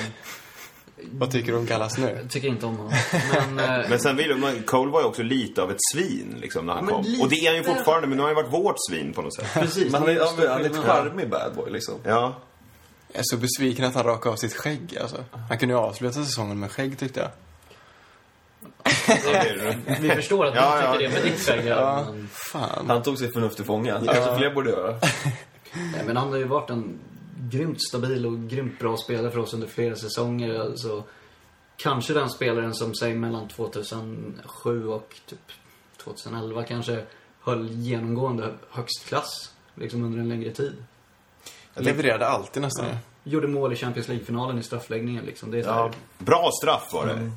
Vad 1.13 1.31
tycker 1.31 1.53
du 1.53 1.59
om 1.59 1.67
Gallas 1.67 1.99
nu? 1.99 2.19
Jag 2.23 2.31
tycker 2.31 2.49
inte 2.49 2.67
om 2.67 2.77
honom. 2.77 2.93
Men, 3.55 3.81
eh, 3.81 3.89
Men 3.91 3.99
sen 4.01 4.17
vill 4.17 4.37
man, 4.37 4.63
Cole 4.63 4.91
var 4.91 5.01
ju 5.01 5.07
också 5.07 5.23
lite 5.23 5.63
av 5.63 5.71
ett 5.71 5.81
svin 5.95 6.37
liksom 6.41 6.67
när 6.67 6.73
han 6.75 6.87
kom. 6.87 7.03
lite. 7.05 7.23
Och 7.23 7.29
det 7.31 7.37
är 7.37 7.47
han 7.47 7.57
ju 7.57 7.63
fortfarande, 7.65 8.07
men 8.09 8.17
nu 8.17 8.23
har 8.23 8.35
han 8.35 8.37
ju 8.37 8.43
varit 8.51 8.65
vårt 8.65 8.77
svin 8.91 9.13
på 9.13 9.23
något 9.23 9.35
sätt. 9.35 9.47
precis. 9.55 9.93
Men 9.93 10.03
han 10.03 10.11
är, 10.11 10.21
han 10.27 10.39
är, 10.45 10.49
han 10.49 10.61
är 10.61 10.65
ett 10.71 10.77
charmig 10.77 11.29
bad 11.31 11.53
boy 11.57 11.71
liksom. 11.71 11.95
Ja. 12.05 12.35
Jag 13.13 13.19
är 13.21 13.25
så 13.25 13.37
besviken 13.37 13.85
att 13.85 13.95
han 13.95 14.05
rakade 14.05 14.33
av 14.33 14.37
sitt 14.37 14.55
skägg 14.55 14.99
alltså. 15.01 15.25
Han 15.49 15.59
kunde 15.59 15.75
ju 15.75 15.79
avsluta 15.81 16.25
säsongen 16.25 16.61
med 16.61 16.71
skägg 16.73 16.99
tyckte 16.99 17.21
jag. 17.21 17.31
ja. 19.33 19.73
Vi 20.01 20.11
förstår 20.11 20.47
att 20.47 20.53
du 20.53 20.59
Ja, 20.59 20.83
ja. 20.83 20.93
tycker 20.93 21.09
det 21.09 21.15
med 21.15 21.33
ditt 21.33 21.41
skägg. 21.47 21.67
Ja. 21.67 22.07
Ja. 22.55 22.61
Men. 22.77 22.91
Han 22.91 23.03
tog 23.03 23.19
sitt 23.19 23.33
förnuft 23.33 23.57
till 23.57 23.65
fånga. 23.65 23.99
Det 23.99 24.07
kanske 24.07 24.37
fler 24.37 24.55
borde 24.55 24.71
göra. 24.71 24.97
nej, 25.75 26.03
men 26.07 26.17
han 26.17 26.29
har 26.31 26.37
ju 26.37 26.45
varit 26.45 26.71
en 26.71 26.99
grymt 27.39 27.83
stabil 27.83 28.27
och 28.27 28.49
grymt 28.49 28.79
bra 28.79 28.97
spelare 28.97 29.31
för 29.31 29.39
oss 29.39 29.55
under 29.55 29.67
flera 29.67 29.97
säsonger. 29.97 30.61
Alltså, 30.61 31.05
kanske 31.77 32.15
den 32.15 32.31
spelaren 32.31 32.75
som, 32.75 32.95
säg 32.95 33.15
mellan 33.15 33.49
2007 33.49 34.89
och 34.89 35.15
typ 35.27 35.53
2011 35.97 36.65
kanske 36.65 37.05
höll 37.41 37.71
genomgående 37.71 38.55
högst 38.71 39.05
klass. 39.09 39.53
Liksom 39.75 40.05
under 40.05 40.19
en 40.19 40.29
längre 40.29 40.51
tid. 40.51 40.85
Jag 41.75 41.85
levererade 41.85 42.27
alltid 42.27 42.63
nästan 42.63 42.87
ju. 42.87 42.97
Gjorde 43.31 43.49
mål 43.49 43.73
i 43.73 43.77
Champions 43.77 44.09
League-finalen 44.09 44.59
i 44.59 44.63
straffläggningen 44.63 45.25
liksom. 45.25 45.51
Det 45.51 45.59
är 45.59 45.65
ja. 45.65 45.91
Bra 46.19 46.51
straff 46.63 46.93
var 46.93 47.07
det. 47.07 47.31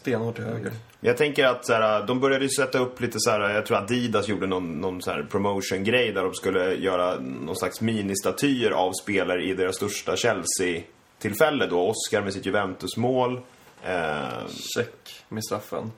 Stenhårt 0.00 0.34
till 0.34 0.44
höger. 0.44 0.72
Jag 1.00 1.16
tänker 1.16 1.44
att 1.46 1.66
så 1.66 1.72
här, 1.72 2.06
de 2.06 2.20
började 2.20 2.44
ju 2.44 2.50
sätta 2.50 2.78
upp 2.78 3.00
lite 3.00 3.16
så 3.20 3.30
här, 3.30 3.40
jag 3.50 3.66
tror 3.66 3.76
Adidas 3.78 4.28
gjorde 4.28 4.46
någon, 4.46 4.80
någon 4.80 5.02
så 5.02 5.10
här 5.10 5.22
promotion-grej 5.30 6.12
där 6.12 6.22
de 6.22 6.34
skulle 6.34 6.74
göra 6.74 7.18
någon 7.20 7.56
slags 7.56 7.80
ministatyer 7.80 8.70
av 8.70 8.92
spelare 9.02 9.42
i 9.44 9.54
deras 9.54 9.76
största 9.76 10.16
Chelsea-tillfälle 10.16 11.66
då. 11.66 11.88
Oscar 11.88 12.22
med 12.22 12.32
sitt 12.32 12.46
Juventus-mål. 12.46 13.40
Eh, 13.84 14.46
Check 14.76 15.24
med 15.28 15.44
straffen. 15.44 15.92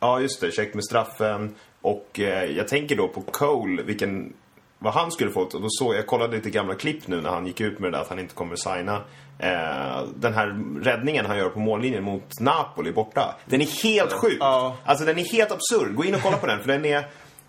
ja, 0.00 0.20
just 0.20 0.40
det. 0.40 0.50
Check 0.52 0.74
med 0.74 0.84
straffen. 0.84 1.54
Och 1.80 2.20
eh, 2.20 2.44
jag 2.44 2.68
tänker 2.68 2.96
då 2.96 3.08
på 3.08 3.20
Cole, 3.20 3.82
vilken, 3.82 4.32
vad 4.82 4.92
han 4.92 5.12
skulle 5.12 5.30
fått. 5.30 5.54
Och 5.54 5.60
då 5.60 5.66
såg 5.70 5.94
jag, 5.94 6.06
kollade 6.06 6.36
lite 6.36 6.50
gamla 6.50 6.74
klipp 6.74 7.06
nu 7.06 7.20
när 7.20 7.30
han 7.30 7.46
gick 7.46 7.60
ut 7.60 7.78
med 7.78 7.92
det 7.92 7.96
där 7.96 8.02
att 8.02 8.08
han 8.08 8.18
inte 8.18 8.34
kommer 8.34 8.56
signa. 8.56 8.94
Eh, 9.38 10.02
den 10.16 10.34
här 10.34 10.80
räddningen 10.82 11.26
han 11.26 11.38
gör 11.38 11.48
på 11.48 11.60
mållinjen 11.60 12.04
mot 12.04 12.40
Napoli 12.40 12.92
borta. 12.92 13.34
Den 13.46 13.60
är 13.60 13.82
helt 13.82 14.12
sjuk. 14.12 14.38
Ja. 14.40 14.76
Alltså 14.84 15.04
den 15.04 15.18
är 15.18 15.32
helt 15.32 15.52
absurd. 15.52 15.94
Gå 15.94 16.04
in 16.04 16.14
och 16.14 16.22
kolla 16.22 16.36
på 16.36 16.46
den 16.46 16.60
för 16.60 16.68
den 16.68 16.84
är... 16.84 17.06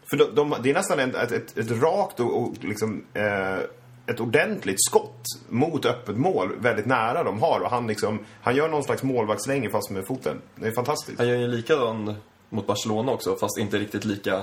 För 0.10 0.18
de, 0.18 0.36
de, 0.36 0.56
det 0.64 0.70
är 0.70 0.74
nästan 0.74 1.00
ett, 1.00 1.16
ett, 1.16 1.32
ett, 1.32 1.58
ett 1.58 1.72
rakt 1.82 2.20
och, 2.20 2.42
och 2.42 2.54
liksom... 2.62 3.04
Eh, 3.14 3.58
ett 4.06 4.20
ordentligt 4.20 4.84
skott 4.86 5.24
mot 5.50 5.86
öppet 5.86 6.18
mål 6.18 6.56
väldigt 6.58 6.86
nära 6.86 7.24
de 7.24 7.42
har 7.42 7.60
och 7.60 7.70
han 7.70 7.88
liksom, 7.88 8.20
han 8.42 8.56
gör 8.56 8.70
någon 8.70 8.84
slags 8.84 9.04
målvaktslänge 9.04 9.70
fast 9.70 9.90
med 9.90 10.08
foten. 10.08 10.42
Det 10.56 10.68
är 10.68 10.72
fantastiskt. 10.72 11.18
Han 11.18 11.28
gör 11.28 11.38
ju 11.38 11.48
likadan 11.48 12.16
mot 12.50 12.68
Barcelona 12.68 13.12
också, 13.12 13.36
fast 13.36 13.58
inte 13.58 13.78
riktigt 13.78 14.06
lika 14.06 14.42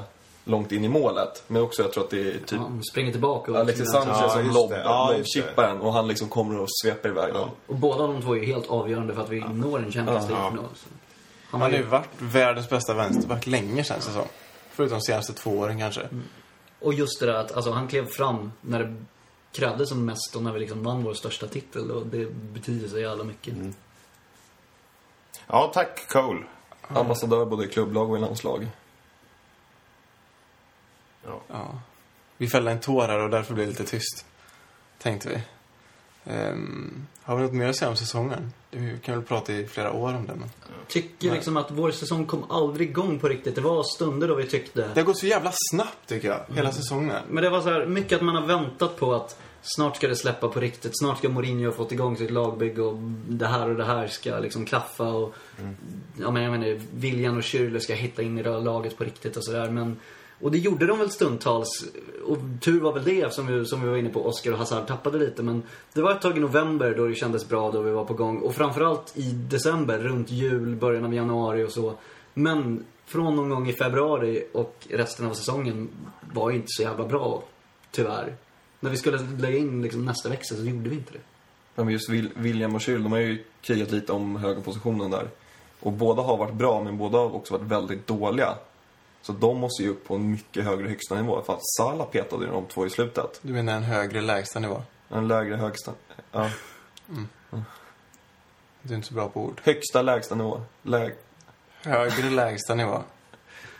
långt 0.49 0.73
in 0.73 0.85
i 0.85 0.89
målet. 0.89 1.43
Men 1.47 1.63
också, 1.63 1.83
jag 1.83 1.93
tror 1.93 2.05
att 2.05 2.11
det 2.11 2.21
är 2.21 2.39
typ 2.39 2.59
han 2.59 2.85
springer 2.85 3.13
tillbaka 3.13 3.53
och... 3.53 3.59
Alexis 3.59 3.93
Sanchez 3.93 4.19
Ja, 4.21 4.29
som 4.29 4.69
det. 4.71 4.83
Ja, 4.85 5.13
lobbchippar 5.17 5.69
den 5.69 5.81
och 5.81 5.93
han 5.93 6.09
liksom 6.09 6.29
kommer 6.29 6.61
och 6.61 6.69
sveper 6.83 7.09
iväg 7.09 7.33
den. 7.35 7.49
Och 7.67 7.75
båda 7.75 8.07
de 8.07 8.23
två 8.23 8.37
är 8.37 8.45
helt 8.47 8.67
avgörande 8.67 9.15
för 9.15 9.23
att 9.23 9.29
vi 9.29 9.41
når 9.41 9.79
en 9.79 9.93
Champions 9.93 10.29
League-final. 10.29 10.69
Han 11.51 11.61
har 11.61 11.71
ju 11.71 11.83
varit 11.83 12.09
världens 12.19 12.69
bästa 12.69 12.95
vänsterback 12.95 13.47
länge 13.47 13.85
känns 13.85 14.07
det 14.07 14.13
som. 14.13 14.25
Förutom 14.71 14.99
de 14.99 15.03
senaste 15.03 15.33
två 15.33 15.51
åren 15.51 15.79
kanske. 15.79 16.09
och 16.81 16.95
just 16.95 17.21
det 17.21 17.27
där 17.27 17.35
att 17.35 17.53
alltså, 17.53 17.71
han 17.71 17.89
klev 17.89 18.07
fram 18.07 18.53
när 18.61 18.79
det 18.85 18.95
krävdes 19.53 19.89
som 19.89 20.05
mest 20.05 20.37
och 20.37 20.43
när 20.43 20.53
vi 20.53 20.61
liksom 20.61 20.83
vann 20.83 21.05
vår 21.05 21.15
största 21.15 21.47
titel. 21.47 21.91
Och 21.91 22.07
det 22.07 22.27
betyder 22.33 22.89
så 22.89 22.99
jävla 22.99 23.25
mycket. 23.25 23.55
Ja, 25.47 25.71
tack 25.75 26.09
Cole. 26.09 26.43
Ambassadör 26.89 27.45
både 27.45 27.65
i 27.65 27.69
klubblag 27.69 28.11
och 28.11 28.17
i 28.17 28.21
landslag. 28.21 28.69
Ja. 31.49 31.81
Vi 32.37 32.49
fällde 32.49 32.71
en 32.71 32.81
tår 32.81 33.03
här 33.03 33.19
och 33.19 33.31
därför 33.31 33.55
blev 33.55 33.67
det 33.67 33.71
lite 33.71 33.85
tyst. 33.85 34.27
Tänkte 34.99 35.29
vi. 35.29 35.43
Ehm, 36.33 37.07
har 37.23 37.37
vi 37.37 37.43
något 37.43 37.53
mer 37.53 37.69
att 37.69 37.77
säga 37.77 37.89
om 37.89 37.97
säsongen? 37.97 38.53
Vi 38.71 38.99
kan 39.03 39.15
väl 39.15 39.25
prata 39.25 39.53
i 39.53 39.67
flera 39.67 39.93
år 39.93 40.15
om 40.15 40.27
det, 40.27 40.35
men... 40.35 40.51
Tycker 40.89 41.33
liksom 41.33 41.57
att 41.57 41.71
vår 41.71 41.91
säsong 41.91 42.27
kom 42.27 42.51
aldrig 42.51 42.89
igång 42.89 43.19
på 43.19 43.29
riktigt. 43.29 43.55
Det 43.55 43.61
var 43.61 43.83
stunder 43.83 44.29
då 44.29 44.35
vi 44.35 44.47
tyckte... 44.47 44.89
Det 44.95 45.01
har 45.01 45.07
gått 45.07 45.19
så 45.19 45.27
jävla 45.27 45.53
snabbt, 45.71 46.07
tycker 46.07 46.29
jag. 46.29 46.57
Hela 46.57 46.73
säsongen. 46.73 47.23
Men 47.31 47.45
det 47.45 47.51
var 47.51 47.61
så 47.61 47.71
här, 47.71 47.87
mycket 47.87 48.17
att 48.17 48.23
man 48.23 48.35
har 48.35 48.47
väntat 48.47 48.97
på 48.97 49.15
att 49.15 49.41
snart 49.63 49.97
ska 49.97 50.09
det 50.09 50.17
släppa 50.17 50.49
på 50.49 50.61
riktigt. 50.61 50.93
Snart 50.99 51.19
ska 51.19 51.29
Mourinho 51.29 51.67
ha 51.67 51.73
fått 51.73 51.93
igång 51.93 52.17
sitt 52.17 52.31
lagbygge 52.31 52.83
och 52.83 52.99
det 53.29 53.47
här 53.47 53.69
och 53.69 53.77
det 53.77 53.85
här 53.85 54.07
ska 54.07 54.39
liksom 54.39 54.65
klaffa 54.65 55.05
och... 55.05 55.35
Ja 56.21 56.31
men 56.31 56.43
jag 56.43 56.51
menar, 56.51 56.81
William 56.95 57.37
och 57.37 57.43
Schürrle 57.43 57.79
ska 57.79 57.95
hitta 57.95 58.23
in 58.23 58.39
i 58.39 58.43
det 58.43 58.53
här 58.53 58.61
laget 58.61 58.99
på 58.99 59.05
riktigt 59.05 59.37
och 59.37 59.45
sådär. 59.45 59.71
Men... 59.71 59.97
Och 60.41 60.51
det 60.51 60.59
gjorde 60.59 60.87
de 60.87 60.99
väl 60.99 61.11
stundtals. 61.11 61.85
Och 62.27 62.39
tur 62.61 62.81
var 62.81 62.93
väl 62.93 63.05
det 63.05 63.21
eftersom 63.21 63.47
vi, 63.47 63.67
som 63.67 63.83
vi 63.83 63.89
var 63.89 63.97
inne 63.97 64.09
på, 64.09 64.27
Oscar 64.27 64.53
och 64.53 64.59
Hazard 64.59 64.87
tappade 64.87 65.19
lite. 65.19 65.43
Men 65.43 65.63
det 65.93 66.03
var 66.03 66.13
ett 66.13 66.21
tag 66.21 66.37
i 66.37 66.41
november 66.41 66.95
då 66.97 67.07
det 67.07 67.15
kändes 67.15 67.49
bra, 67.49 67.71
då 67.71 67.83
vi 67.83 67.91
var 67.91 68.05
på 68.05 68.15
gång. 68.15 68.39
Och 68.39 68.55
framförallt 68.55 69.13
i 69.19 69.31
december, 69.33 69.99
runt 69.99 70.31
jul, 70.31 70.77
början 70.77 71.05
av 71.05 71.15
januari 71.15 71.65
och 71.65 71.73
så. 71.73 71.95
Men 72.35 72.85
från 73.07 73.37
någon 73.37 73.49
gång 73.49 73.69
i 73.69 73.73
februari 73.73 74.45
och 74.53 74.87
resten 74.91 75.27
av 75.27 75.35
säsongen 75.35 75.89
var 76.33 76.51
ju 76.51 76.57
inte 76.57 76.69
så 76.69 76.83
jävla 76.83 77.05
bra, 77.05 77.43
tyvärr. 77.91 78.37
När 78.81 78.91
vi 78.91 78.97
skulle 78.97 79.19
lägga 79.19 79.59
in 79.59 79.83
liksom 79.83 80.05
nästa 80.05 80.29
växel 80.29 80.57
så 80.57 80.65
gjorde 80.65 80.89
vi 80.89 80.97
inte 80.97 81.13
det. 81.13 81.21
Ja, 81.75 81.85
Men 81.85 81.93
just 81.93 82.11
William 82.35 82.75
och 82.75 82.81
Kyl, 82.81 83.03
de 83.03 83.13
har 83.13 83.19
ju 83.19 83.45
krigat 83.61 83.91
lite 83.91 84.13
om 84.13 84.37
högerpositionen 84.37 85.11
där. 85.11 85.29
Och 85.81 85.93
båda 85.93 86.23
har 86.23 86.37
varit 86.37 86.55
bra, 86.55 86.83
men 86.83 86.99
båda 86.99 87.19
har 87.19 87.35
också 87.35 87.57
varit 87.57 87.67
väldigt 87.67 88.07
dåliga. 88.07 88.55
Så 89.23 89.33
de 89.33 89.59
måste 89.59 89.83
ju 89.83 89.89
upp 89.89 90.09
på 90.09 90.15
en 90.15 90.31
mycket 90.31 90.65
högre 90.65 90.89
högsta 90.89 91.15
nivå. 91.15 91.43
För 91.43 91.53
att 91.53 91.61
Salah 91.79 92.07
petade 92.07 92.45
ju 92.45 92.51
de 92.51 92.67
två 92.67 92.87
i 92.87 92.91
slutet. 92.91 93.41
Du 93.43 93.53
menar 93.53 93.77
en 93.77 93.83
högre 93.83 94.21
lägsta 94.21 94.61
nivå? 94.61 94.83
En 95.09 95.29
lägre 95.29 95.57
högsta... 95.57 95.93
Ja. 96.33 96.51
Du 98.83 98.95
är 98.95 98.97
inte 98.97 99.09
så 99.09 99.15
bra 99.15 99.29
på 99.29 99.41
ord. 99.41 99.61
Högsta 99.65 100.03
lägsta 100.03 100.35
nivå. 100.35 100.61
Läg... 100.83 101.15
Högre 101.83 102.31
lägsta 102.31 102.75
nivå. 102.75 103.03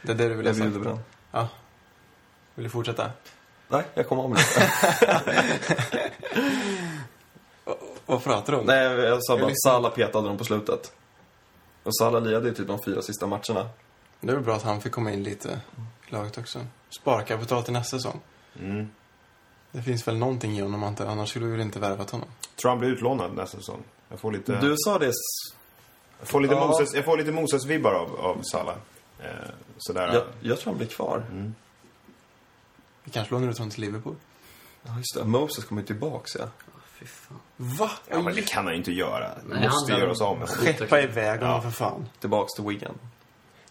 Det 0.03 0.13
är 0.13 0.17
det 0.17 0.29
du 0.29 0.35
vill 0.35 0.47
ha 0.47 0.55
Jag 0.55 0.63
bjuder 0.63 0.79
på 0.79 0.89
den. 0.89 1.01
Ja. 1.31 1.49
Vill 2.55 2.65
du 2.65 2.71
fortsätta? 2.71 3.11
Nej, 3.69 3.85
jag 3.95 4.09
kommer 4.09 4.23
av 4.23 4.31
med 4.31 4.39
det. 4.39 6.13
Vad 8.07 8.25
pratar 8.25 8.53
du 8.53 8.59
om? 8.59 8.67
Nej, 8.67 8.85
jag 8.85 9.25
sa 9.25 9.37
bara 9.39 9.47
att. 9.47 9.63
Salah 9.63 9.93
petade 9.93 10.29
dem 10.29 10.39
på 10.39 10.45
slutet. 10.45 10.93
Och 11.83 11.97
Salah 11.97 12.23
lirade 12.23 12.49
ju 12.49 12.55
typ 12.55 12.67
de 12.67 12.83
fyra 12.85 13.03
sista 13.03 13.27
matcherna. 13.27 13.69
Det 14.21 14.31
är 14.31 14.35
väl 14.35 14.45
bra 14.45 14.57
att 14.57 14.63
han 14.63 14.81
fick 14.81 14.93
komma 14.93 15.13
in 15.13 15.23
lite 15.23 15.61
i 16.09 16.13
laget 16.13 16.39
också. 16.39 16.67
Sparkapital 17.01 17.63
till 17.63 17.73
nästa 17.73 17.97
säsong. 17.97 18.21
Mm. 18.61 18.89
Det 19.73 19.83
finns 19.83 20.09
väl 20.09 20.17
någonting 20.19 20.59
i 20.59 20.61
honom, 20.63 20.83
jag. 20.99 21.09
Annars 21.09 21.31
skulle 21.31 21.45
vi 21.47 21.53
väl 21.53 21.61
inte 21.61 21.79
värvat 21.81 22.11
honom. 22.11 22.29
Tror 22.61 22.69
han 22.71 22.79
blir 22.79 22.89
utlånad 22.91 23.35
nästa 23.37 23.57
säsong. 23.59 23.83
Jag 24.09 24.21
får 24.21 24.33
lite, 24.33 24.61
Du 24.61 24.75
sa 24.79 24.99
det... 24.99 25.13
jag 26.19 26.29
får 26.29 26.41
lite, 26.41 26.55
Ja. 26.55 26.67
Moses, 26.67 26.95
jag 26.95 27.05
får 27.05 27.17
lite 27.19 27.33
Moses-vibbar 27.33 27.93
av, 27.95 28.21
av 28.21 28.43
Salah. 28.43 28.77
Eh, 29.21 29.27
sådär. 29.79 30.13
Jag, 30.15 30.23
jag 30.41 30.59
tror 30.59 30.71
han 30.73 30.79
blir 30.79 30.89
kvar. 30.89 31.25
Vi 33.05 33.11
kanske 33.11 33.35
lånar 33.35 33.49
ut 33.49 33.59
honom 33.59 33.71
till 33.71 33.81
Liverpool. 33.81 34.15
Ja, 34.83 34.97
just 34.99 35.15
det. 35.15 35.25
Moses 35.25 35.65
kommer 35.65 35.83
tillbaks, 35.83 36.37
ja. 36.39 36.45
Fy 36.99 37.07
fan. 37.07 37.39
Va? 37.57 37.91
Ja, 38.09 38.21
men 38.23 38.35
det 38.35 38.43
kan 38.49 38.65
han 38.65 38.73
ju 38.73 38.79
inte 38.79 38.93
göra. 38.93 39.31
Nej, 39.49 39.69
Måste 39.69 39.93
han- 39.93 40.01
göra 40.01 40.11
oss 40.11 40.21
av 40.21 40.39
med 40.39 40.49
honom. 40.49 40.65
Skeppa 40.65 41.01
iväg 41.01 41.41
honom 41.41 41.55
Ja. 41.55 41.63
för 41.63 41.71
fan. 41.71 42.09
Tillbaks 42.21 42.55
till 42.55 42.65
Wigan. 42.65 42.95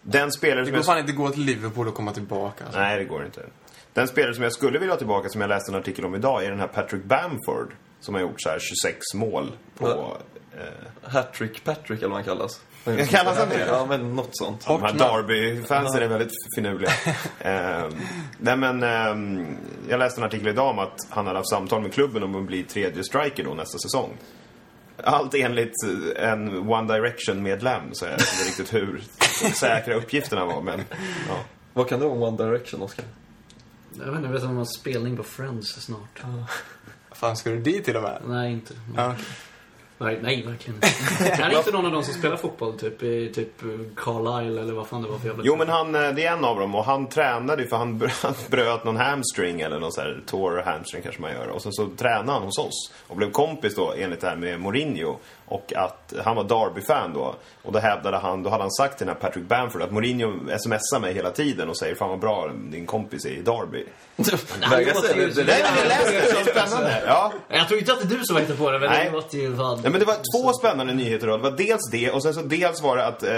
Den 0.02 0.32
spelare 0.32 0.60
Det 0.60 0.64
som 0.64 0.72
går 0.72 0.78
jag... 0.78 0.84
fan 0.86 0.98
inte 0.98 1.12
gå 1.12 1.30
till 1.30 1.42
Liverpool 1.42 1.88
och 1.88 1.94
komma 1.94 2.12
tillbaka. 2.12 2.64
Alltså. 2.64 2.80
Nej, 2.80 2.98
det 2.98 3.04
går 3.04 3.24
inte. 3.24 3.46
Den 3.92 4.08
spelare 4.08 4.34
som 4.34 4.42
jag 4.42 4.52
skulle 4.52 4.78
vilja 4.78 4.92
ha 4.92 4.98
tillbaka, 4.98 5.28
som 5.28 5.40
jag 5.40 5.48
läste 5.48 5.72
en 5.72 5.78
artikel 5.78 6.04
om 6.04 6.14
idag, 6.14 6.44
är 6.44 6.50
den 6.50 6.60
här 6.60 6.68
Patrick 6.68 7.04
Bamford. 7.04 7.72
Som 8.00 8.14
har 8.14 8.20
gjort 8.20 8.40
så 8.42 8.48
här 8.48 8.58
26 8.58 8.98
mål 9.14 9.52
på... 9.78 9.88
Ja. 9.88 10.18
Eh, 10.60 11.10
Hattrick 11.10 11.64
Patrick, 11.64 11.98
eller 11.98 12.08
vad 12.08 12.16
han 12.16 12.24
kallas. 12.24 12.60
Kallas 12.84 13.38
han 13.38 13.48
det? 13.48 13.66
Ja, 13.66 13.86
men 13.88 14.16
något 14.16 14.36
sånt. 14.36 14.66
de 14.66 14.82
här. 14.82 14.92
Derby-fansen 14.92 16.02
är 16.02 16.08
väldigt 16.08 16.32
finurliga. 16.56 16.90
eh, 17.40 17.88
nej, 18.38 18.56
men 18.56 18.82
eh, 18.82 19.44
jag 19.88 19.98
läste 19.98 20.20
en 20.20 20.24
artikel 20.24 20.48
idag 20.48 20.70
om 20.70 20.78
att 20.78 20.96
han 21.10 21.26
hade 21.26 21.38
haft 21.38 21.50
samtal 21.50 21.82
med 21.82 21.92
klubben 21.92 22.22
om 22.22 22.34
att 22.34 22.46
bli 22.46 22.62
tredje 22.62 23.04
striker 23.04 23.44
då 23.44 23.54
nästa 23.54 23.78
säsong. 23.78 24.16
Allt 25.04 25.34
enligt 25.34 25.74
en 26.16 26.68
One 26.68 26.94
Direction-medlem, 26.94 27.82
så 27.92 28.04
jag 28.04 28.12
vet 28.12 28.20
inte 28.20 28.44
riktigt 28.48 28.74
hur 28.74 29.02
säkra 29.52 29.94
uppgifterna 29.94 30.44
var, 30.44 30.62
men 30.62 30.84
ja. 31.28 31.40
Vad 31.72 31.88
kan 31.88 32.00
det 32.00 32.06
vara 32.06 32.16
om 32.16 32.22
One 32.22 32.44
Direction, 32.44 32.82
Oscar? 32.82 33.04
Jag 33.98 34.06
vet 34.06 34.16
inte, 34.16 34.28
det 34.28 34.36
är 34.36 34.40
som 34.40 34.58
en 34.58 34.66
spelning 34.66 35.16
på 35.16 35.22
Friends 35.22 35.84
snart. 35.84 36.22
Fan, 37.12 37.36
ska 37.36 37.50
du 37.50 37.60
dit 37.60 37.84
till 37.84 37.96
och 37.96 38.02
med? 38.02 38.22
Nej, 38.26 38.52
inte. 38.52 38.74
Ja, 38.96 39.10
okej. 39.12 39.24
Nej, 40.00 40.18
nej, 40.22 40.42
verkligen 40.46 40.74
inte. 40.74 41.42
Är 41.42 41.58
inte 41.58 41.70
någon 41.70 41.86
av 41.86 41.92
dem 41.92 42.02
som 42.02 42.14
spelar 42.14 42.36
fotboll, 42.36 42.78
typ 42.78 43.02
i 43.02 43.32
typ 43.34 43.62
Carlisle 43.96 44.60
eller 44.60 44.72
vad 44.72 44.86
fan 44.86 45.02
det 45.02 45.08
var 45.08 45.18
för 45.18 45.26
jävla 45.26 45.42
Jo, 45.46 45.56
men 45.56 45.68
han, 45.68 45.94
eh, 45.94 46.14
det 46.14 46.24
är 46.24 46.32
en 46.32 46.44
av 46.44 46.58
dem 46.60 46.74
och 46.74 46.84
han 46.84 47.08
tränade 47.08 47.62
ju 47.62 47.68
för 47.68 47.76
han 47.76 47.98
bröt, 47.98 48.12
han 48.22 48.34
bröt 48.50 48.84
någon 48.84 48.96
hamstring 48.96 49.60
eller 49.60 49.80
någon 49.80 49.92
sån 49.92 50.04
här 50.04 50.20
tår 50.26 50.62
hamstring 50.66 51.02
kanske 51.02 51.20
man 51.20 51.30
gör. 51.32 51.48
Och 51.48 51.62
sen 51.62 51.72
så 51.72 51.88
tränade 51.96 52.32
han 52.32 52.42
hos 52.42 52.58
oss 52.58 52.92
och 53.06 53.16
blev 53.16 53.30
kompis 53.30 53.76
då 53.76 53.94
enligt 53.98 54.20
det 54.20 54.28
här 54.28 54.36
med 54.36 54.60
Mourinho. 54.60 55.16
Och 55.48 55.72
att 55.76 56.12
han 56.24 56.36
var 56.36 56.44
Derby-fan 56.44 57.12
då. 57.14 57.34
Och 57.62 57.72
då 57.72 57.78
hävdade 57.78 58.16
han, 58.16 58.42
då 58.42 58.50
hade 58.50 58.62
han 58.62 58.70
sagt 58.70 58.98
till 58.98 59.06
den 59.06 59.14
här 59.16 59.20
Patrick 59.22 59.44
Bamford 59.44 59.82
att 59.82 59.90
Mourinho 59.92 60.32
smsar 60.58 61.00
mig 61.00 61.14
hela 61.14 61.30
tiden 61.30 61.68
och 61.68 61.76
säger 61.78 61.94
fan 61.94 62.08
vad 62.08 62.18
bra 62.18 62.50
din 62.70 62.86
kompis 62.86 63.24
är 63.24 63.30
i 63.30 63.42
Derby. 63.42 63.84
Han 64.60 64.84
låter 64.84 65.16
ju- 65.16 65.30
det- 65.30 65.44
Nej, 65.44 65.64
jag 65.78 65.88
läste 65.88 66.12
det, 66.12 66.44
så 66.44 66.50
spännande. 66.50 67.02
Ja. 67.06 67.32
Jag 67.48 67.68
tror 67.68 67.80
inte 67.80 67.92
att 67.92 67.98
det 68.08 68.14
är 68.14 68.18
du 68.18 68.24
som 68.24 68.34
var 68.36 68.42
på 68.56 68.70
det, 68.70 68.78
men 68.78 68.90
Nej. 68.90 69.04
det 69.04 69.10
låter 69.12 69.38
ju 69.38 69.56
fan... 69.56 69.80
Nej, 69.82 69.90
men 69.90 70.00
det 70.00 70.06
var 70.06 70.14
två 70.14 70.52
spännande 70.52 70.94
nyheter 70.94 71.26
då. 71.26 71.36
Det 71.36 71.42
var 71.42 71.56
dels 71.56 71.90
det 71.92 72.10
och 72.10 72.22
sen 72.22 72.34
så 72.34 72.42
dels 72.42 72.82
var 72.82 72.96
det 72.96 73.06
att 73.06 73.22
eh, 73.22 73.30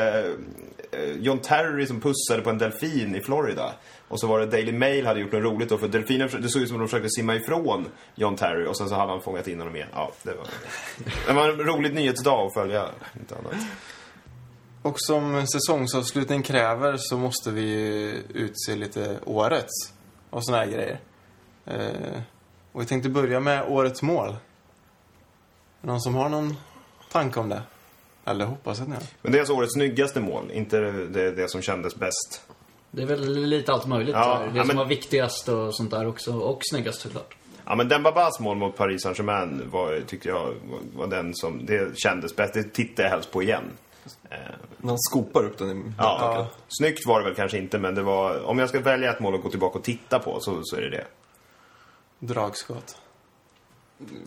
John 1.19 1.39
Terry 1.39 1.87
som 1.87 2.01
pussade 2.01 2.43
på 2.43 2.51
en 2.51 2.59
delfin 2.59 3.15
i 3.15 3.21
Florida. 3.21 3.73
Och 4.09 4.21
så 4.21 4.27
var 4.27 4.41
det 4.41 4.47
Daily 4.47 4.73
Mail 4.73 5.07
hade 5.07 5.21
gjort 5.21 5.33
något 5.33 5.43
roligt 5.43 5.69
då 5.69 5.79
för 5.79 5.89
delfinen, 5.89 6.29
det 6.43 6.49
såg 6.49 6.63
ut 6.63 6.69
som 6.69 6.77
att 6.77 6.81
de 6.81 6.89
försökte 6.89 7.11
simma 7.11 7.35
ifrån 7.35 7.87
John 8.15 8.37
Terry 8.37 8.67
och 8.67 8.77
sen 8.77 8.89
så 8.89 8.95
hade 8.95 9.13
han 9.13 9.21
fångat 9.21 9.49
in 9.49 9.59
honom 9.59 9.77
igen. 9.77 9.89
Ja, 9.93 10.13
det 10.23 10.35
var, 10.35 10.47
det 11.27 11.33
var 11.33 11.49
en 11.49 11.59
rolig 11.59 11.95
nyhetsdag 11.95 12.47
att 12.47 12.55
följa, 12.55 12.87
inte 13.21 13.37
annat. 13.37 13.55
Och 14.83 14.95
som 15.01 15.47
säsongsavslutning 15.47 16.43
kräver 16.43 16.97
så 16.97 17.19
måste 17.19 17.51
vi 17.51 17.73
utse 18.35 18.77
lite 18.77 19.19
årets 19.25 19.93
och 20.31 20.45
såna 20.45 20.59
här 20.59 20.67
grejer. 20.67 21.01
Eh, 21.67 22.21
och 22.73 22.81
jag 22.81 22.89
tänkte 22.89 23.09
börja 23.09 23.41
med 23.41 23.69
årets 23.69 24.03
mål. 24.03 24.37
Någon 25.81 26.01
som 26.01 26.15
har 26.15 26.29
någon 26.29 26.57
tanke 27.13 27.41
om 27.41 27.49
det? 27.49 27.63
Eller 28.25 28.45
hoppas 28.45 28.81
att 28.81 28.89
ni 28.89 28.95
har. 28.95 29.03
Men 29.23 29.33
det 29.33 29.39
är 29.39 29.41
alltså 29.41 29.55
årets 29.55 29.75
snyggaste 29.75 30.21
mål, 30.21 30.51
inte 30.53 30.81
det, 30.81 31.31
det 31.31 31.51
som 31.51 31.63
kändes 31.63 31.97
bäst. 31.97 32.43
Det 32.91 33.03
är 33.03 33.07
väl 33.07 33.33
lite 33.47 33.73
allt 33.73 33.87
möjligt 33.87 34.15
Ja. 34.15 34.39
Det 34.53 34.59
ja, 34.59 34.63
som 34.63 34.67
men- 34.67 34.77
var 34.77 34.85
viktigast 34.85 35.49
och 35.49 35.75
sånt 35.75 35.91
där 35.91 36.07
också. 36.09 36.33
Och 36.35 36.59
snyggast 36.71 37.01
såklart. 37.01 37.37
Ja, 37.67 37.75
men 37.75 37.89
Dembabas 37.89 38.41
mål 38.41 38.57
mot 38.57 38.77
Paris 38.77 39.03
Saint-Germain 39.03 39.63
var, 39.71 40.01
tyckte 40.07 40.29
jag 40.29 40.55
var, 40.97 41.07
den 41.07 41.35
som, 41.35 41.67
det 41.67 41.99
kändes 41.99 42.37
bäst. 42.37 42.55
Det 42.55 42.63
tittar 42.63 43.03
jag 43.03 43.11
helst 43.11 43.31
på 43.31 43.43
igen. 43.43 43.63
Eh, 44.31 44.37
När 44.79 44.89
han 44.89 44.99
skopar 44.99 45.45
upp 45.45 45.59
den 45.59 45.71
i 45.71 45.93
Ja, 45.99 46.47
snyggt 46.69 47.07
var 47.07 47.21
det 47.21 47.27
väl 47.27 47.35
kanske 47.35 47.59
inte, 47.59 47.79
men 47.79 47.95
det 47.95 48.03
var... 48.03 48.43
Om 48.45 48.59
jag 48.59 48.69
ska 48.69 48.81
välja 48.81 49.11
ett 49.13 49.21
mål 49.21 49.35
att 49.35 49.43
gå 49.43 49.51
tillbaka 49.51 49.79
och 49.79 49.85
titta 49.85 50.19
på 50.19 50.41
så, 50.41 50.61
så 50.65 50.77
är 50.77 50.81
det 50.81 50.91
det. 50.91 51.05
Dragskott. 52.19 52.97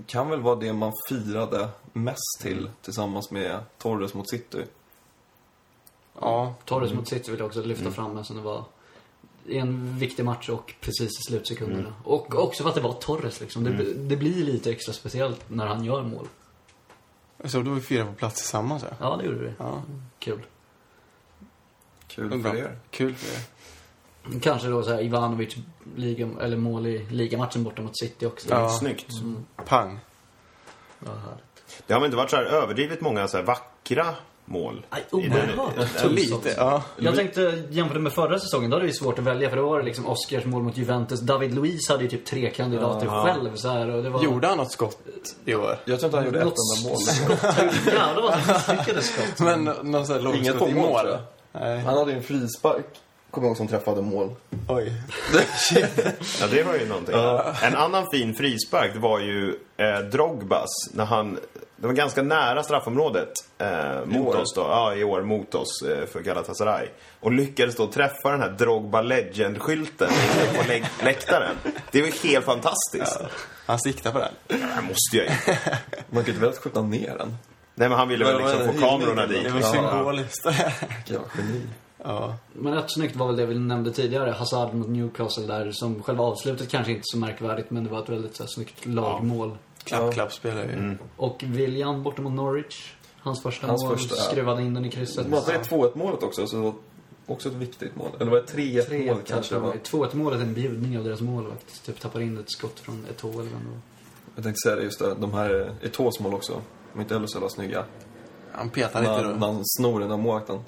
Kan 0.06 0.30
väl 0.30 0.42
vara 0.42 0.56
det 0.56 0.74
man 0.74 0.92
firade 1.10 1.70
mest 1.94 2.40
till 2.42 2.70
tillsammans 2.82 3.32
med 3.32 3.60
Torres 3.78 4.14
mot 4.14 4.30
City. 4.30 4.66
Ja, 6.20 6.56
Torres 6.66 6.94
mot 6.94 7.08
City 7.08 7.32
vill 7.32 7.40
jag 7.40 7.48
också 7.48 7.62
lyfta 7.62 7.92
fram 7.92 8.18
eftersom 8.18 8.38
det 8.38 8.44
var 8.44 8.66
en 9.50 9.98
viktig 9.98 10.26
match 10.26 10.50
och 10.50 10.74
precis 10.80 11.20
i 11.20 11.24
slutsekunderna. 11.28 11.94
Och 12.04 12.36
också 12.36 12.64
för 12.64 12.70
att 12.70 12.76
det 12.76 12.82
var 12.82 12.94
Torres 12.94 13.42
liksom. 13.42 13.64
Det, 13.64 13.94
det 13.94 14.18
blir 14.18 14.46
lite 14.46 14.72
extra 14.72 14.94
speciellt 14.94 15.50
när 15.50 15.68
han 15.68 15.84
gör 15.86 16.04
mål. 16.04 16.28
så 17.46 17.62
då 17.62 17.72
vi 17.72 17.82
fyra 17.82 18.06
på 18.06 18.14
plats 18.14 18.36
tillsammans 18.36 18.86
ja. 18.90 18.96
Ja, 19.00 19.18
det 19.18 19.26
gjorde 19.26 19.40
vi. 19.40 19.52
Ja, 19.58 19.82
Kul. 20.20 20.42
Kul 22.08 22.42
för 22.44 22.56
er. 22.56 22.78
Kul 22.90 23.16
för 23.16 23.40
er. 23.40 23.44
Kanske 24.42 24.68
då 24.68 24.84
så 24.84 24.94
här 24.94 25.02
Ivanovic 25.02 25.56
liga, 25.96 26.30
eller 26.42 26.58
mål 26.58 26.88
i 26.88 27.06
ligamatchen 27.10 27.64
borta 27.64 27.82
mot 27.82 27.98
City 27.98 28.26
också. 28.26 28.48
Ja. 28.50 28.70
Snyggt. 28.70 29.08
Pang. 29.66 30.00
Ja, 31.00 31.12
härligt. 31.12 31.84
Det 31.88 31.94
har 31.94 32.02
väl 32.02 32.06
inte 32.06 32.18
varit 32.18 32.30
så 32.30 32.36
här 32.36 32.44
överdrivet 32.44 33.02
många 33.02 33.28
så 33.28 33.38
här 33.38 33.44
vackra 33.44 34.06
mål? 34.46 34.86
Aj, 34.90 35.04
oerhört 35.12 36.12
Lite, 36.12 36.54
ja. 36.58 36.84
Jag 36.98 37.16
tänkte 37.16 37.64
jämföra 37.70 38.00
med 38.00 38.14
förra 38.14 38.40
säsongen, 38.40 38.70
då 38.70 38.76
hade 38.76 38.86
det 38.86 38.90
ju 38.90 38.94
svårt 38.94 39.20
att 39.20 39.26
välja 39.26 39.50
för 39.50 39.58
då 39.58 39.70
var 39.70 39.80
det 39.80 39.86
liksom 39.86 40.08
Oscars 40.08 40.46
mål 40.46 40.64
mot 40.64 40.78
Juventus. 40.78 41.20
David 41.20 41.54
Luiz 41.54 41.90
hade 41.90 42.04
ju 42.04 42.10
typ 42.10 42.26
tre 42.26 42.50
kandidater 42.50 43.08
själv 43.08 43.56
så 43.56 43.70
här, 43.70 43.90
och 43.90 44.04
det 44.04 44.10
var... 44.10 44.24
Gjorde 44.24 44.48
han 44.48 44.58
något 44.58 44.72
skott 44.72 45.00
i 45.46 45.56
år? 45.56 45.80
Jag 45.86 46.00
tror 46.00 46.08
inte 46.08 46.18
han 46.18 46.26
gjorde 46.26 46.40
ett 46.40 46.46
Något 46.46 46.56
enda 46.78 46.90
mål. 46.90 47.02
Ja, 47.98 48.14
det 48.16 48.22
var 48.22 48.98
ett 48.98 49.04
skott. 49.04 49.40
Men 49.40 49.64
någon 49.64 50.06
sån 50.06 50.16
här 50.16 50.36
Inget 50.36 50.46
långskott 50.46 50.60
på 50.60 50.70
i 50.70 50.74
mål, 50.74 51.06
mål? 51.06 51.18
Nej. 51.52 51.80
Han 51.80 51.98
hade 51.98 52.12
ju 52.12 52.18
en 52.18 52.24
frispark, 52.24 52.86
kommer 53.34 53.48
ihåg, 53.48 53.58
som 53.58 53.68
träffade 53.68 54.02
mål. 54.02 54.36
Oj. 54.68 54.94
Ja, 56.42 56.48
det 56.52 56.64
var 56.64 56.74
ju 56.76 56.88
någonting. 56.88 57.16
En 57.64 57.76
annan 57.76 58.06
fin 58.12 58.36
frispark 58.36 58.94
det 58.94 59.00
var 59.00 59.20
ju 59.20 59.56
eh, 59.78 60.00
Drogbas 60.00 60.70
när 60.94 61.06
han... 61.06 61.40
Det 61.76 61.88
var 61.88 61.94
ganska 61.94 62.22
nära 62.22 62.64
straffområdet 62.64 63.32
eh, 63.58 64.06
mot 64.06 64.36
oss 64.36 64.54
då. 64.56 64.62
Ja, 64.62 64.96
i 64.96 65.04
år 65.04 65.22
mot 65.22 65.56
oss 65.56 65.82
eh, 65.82 66.06
för 66.06 66.20
Galatasaray. 66.20 66.88
Och 67.20 67.32
lyckades 67.32 67.76
då 67.76 67.88
träffa 67.88 68.32
den 68.32 68.42
här 68.42 68.50
Drogba 68.50 69.02
Legend-skylten 69.02 70.10
på 70.56 70.64
lä 70.68 70.82
läktaren. 71.04 71.56
Det 71.92 72.02
var 72.02 72.08
ju 72.08 72.30
helt 72.30 72.46
fantastiskt. 72.46 73.20
Han 73.66 73.80
siktade 73.80 74.14
på 74.14 74.20
den. 74.20 74.32
Det 74.48 74.66
här 74.66 74.82
måste 74.82 75.18
jag 75.18 75.26
ju. 75.26 75.32
Man 76.10 76.24
kan 76.24 76.34
inte 76.34 76.46
väl 76.46 76.54
skjuta 76.56 76.82
ner 76.82 77.18
den? 77.18 77.38
Nej, 77.76 77.90
men 77.90 77.98
han 77.98 78.08
ville 78.10 78.26
väl 78.26 78.38
liksom 78.42 78.60
det? 78.60 78.74
få 78.74 78.80
kamerorna 78.80 79.28
dit. 79.28 79.44
Det 79.44 79.50
var 79.50 79.60
Ja. 79.62 79.72
symboliskt. 79.72 80.46
Ja, 81.06 81.20
geni. 81.38 81.62
Ja. 82.04 82.36
Men 82.54 82.74
rätt 82.74 82.92
snyggt 82.92 83.16
var 83.16 83.28
väl 83.28 83.36
det 83.36 83.46
vi 83.46 83.60
nämnde 83.60 83.92
tidigare, 83.92 84.32
Hazard 84.32 84.74
mot 84.74 84.88
Newcastle 84.88 85.48
där, 85.48 85.72
som 85.72 86.04
själva 86.04 86.24
avslutet 86.24 86.70
kanske 86.70 86.92
inte 86.92 87.04
så 87.04 87.18
märkvärdigt, 87.18 87.72
men 87.72 87.84
det 87.84 87.90
var 87.90 88.04
ett 88.04 88.10
väldigt 88.10 88.36
så 88.36 88.44
här, 88.44 88.48
snyggt 88.48 88.86
lagmål. 88.86 89.58
Klapp, 89.84 90.14
klapp 90.14 90.34
spelar 90.34 90.64
ju. 90.64 90.72
Mm. 90.72 90.98
Och 91.18 91.44
William 91.46 92.04
borta 92.04 92.22
mot 92.22 92.34
Norwich, 92.34 92.94
hans 93.20 93.44
första 93.44 93.68
Hans 93.68 93.84
mål, 93.84 93.98
första, 93.98 94.16
ja. 94.16 94.22
skruvade 94.22 94.62
in 94.62 94.74
den 94.74 94.86
i 94.86 94.92
krysset. 94.92 95.28
Var 95.28 95.42
det 95.48 95.70
2-1 95.70 95.92
målet 95.98 96.24
också? 96.24 96.48
Så 96.48 96.74
också 97.26 97.50
ett 97.50 97.56
viktigt 97.56 97.96
mål. 97.96 98.10
Eller 98.20 98.32
var 98.32 98.38
det 98.38 98.54
3-1 98.54 98.82
Tre 98.82 98.98
mål 98.98 99.08
kanske 99.08 99.34
kanske? 99.34 99.56
det 99.56 99.62
var? 99.62 99.74
2-1 99.74 100.16
målet 100.16 100.40
är 100.40 100.44
en 100.44 100.54
bjudning 100.54 100.98
av 100.98 101.04
deras 101.04 101.22
målvakt. 101.22 101.86
Typ 101.86 102.00
tappar 102.00 102.22
in 102.22 102.38
ett 102.38 102.52
skott 102.52 102.80
från 102.80 103.06
Eto'o 103.06 103.34
eller 103.34 103.52
var. 103.52 103.80
Jag 104.36 104.44
tänkte 104.44 104.60
säga 104.64 104.76
det 104.76 104.84
just 104.84 105.00
det. 105.00 105.16
De 105.16 105.34
här 105.34 105.76
Eto'os 105.82 106.22
mål 106.22 106.34
också. 106.34 106.62
De 106.94 107.00
är 107.00 107.04
inte 107.04 107.14
heller 107.14 107.28
så 107.28 107.36
jävla 107.36 107.50
snygga. 107.50 107.86
Han 108.52 108.70
petar 108.70 109.02
lite 109.02 109.22
då. 109.22 109.30
när 109.30 109.48
han 109.48 109.62
snor 109.66 110.00
den 110.00 110.12
av 110.12 110.20
målvakten. 110.20 110.60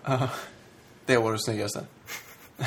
Det 1.06 1.14
är 1.14 1.18
årets 1.18 1.46
snyggaste. 1.46 1.84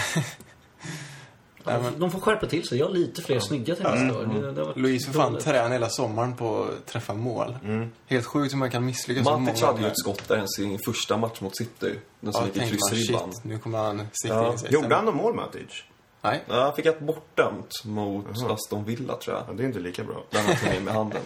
Nej, 1.65 1.83
men- 1.83 1.99
De 2.01 2.11
får 2.11 2.21
skärpa 2.21 2.47
till 2.47 2.69
sig. 2.69 2.79
Jag 2.79 2.87
har 2.87 2.93
lite 2.93 3.23
fler 3.23 3.41
snygga 3.41 3.75
till 3.75 3.85
nästa 3.85 4.19
år. 4.19 4.25
Det, 4.27 4.53
det 4.53 4.61
har 4.61 4.67
varit 4.67 4.77
Louise 4.77 5.07
för 5.07 5.19
fan 5.19 5.39
tränade 5.39 5.73
hela 5.75 5.89
sommaren 5.89 6.37
på 6.37 6.63
att 6.65 6.87
träffa 6.87 7.15
mål. 7.15 7.59
Helt 8.07 8.27
sjukt 8.27 8.53
hur 8.55 8.59
man 8.59 8.71
kan 8.71 8.85
misslyckas 8.85 9.25
så 9.25 9.39
Matic 9.39 9.61
många 9.63 9.73
hade 9.73 9.83
ju 9.85 9.89
ett 9.91 9.99
skott 9.99 10.29
där 10.29 10.45
i 10.45 10.49
sin 10.49 10.79
första 10.85 11.17
match 11.17 11.41
mot 11.41 11.57
City. 11.57 11.95
Den 12.21 12.33
som 12.33 12.43
Ja, 12.43 12.47
gick 12.47 12.57
i 12.57 12.69
kryssribban. 12.71 13.33
nu 13.45 13.59
kommer 13.59 13.79
han 13.79 14.07
sitta 14.13 14.35
Ja. 14.35 14.53
in 14.53 14.59
sig. 14.59 14.73
Gjorde 14.73 14.95
han 14.95 15.05
någon 15.05 15.17
mål, 15.17 15.35
Matic? 15.35 15.83
Nej. 16.23 16.45
Ja, 16.49 16.63
han 16.63 16.75
fick 16.77 16.87
ett 16.87 17.01
bortdömt 17.01 17.85
mot 17.85 18.27
Aston 18.51 18.85
Villa 18.85 19.17
tror 19.17 19.37
jag. 19.37 19.45
Ja, 19.49 19.53
det 19.53 19.63
är 19.63 19.67
inte 19.67 19.79
lika 19.79 20.05
bra. 20.05 20.23
Där 20.31 20.41
han 20.43 20.57
tog 20.75 20.83
med 20.83 20.95
handen. 20.95 21.23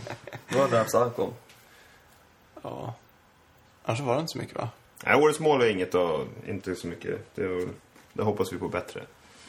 Det 0.49 0.59
var 0.59 0.69
där 0.69 0.99
han 0.99 1.11
kom. 1.11 1.31
Ja. 2.63 2.95
Annars 3.85 4.01
var 4.01 4.15
det 4.15 4.21
inte 4.21 4.33
så 4.33 4.39
mycket 4.39 4.57
va? 4.57 4.69
Nej, 5.05 5.23
årets 5.23 5.41
mål 5.41 5.63
är 5.63 5.67
inget 5.69 5.95
och 5.95 6.27
inte 6.47 6.75
så 6.75 6.87
mycket. 6.87 7.21
Det, 7.35 7.69
det 8.13 8.23
hoppas 8.23 8.53
vi 8.53 8.59
på 8.59 8.69
bättre. 8.69 9.03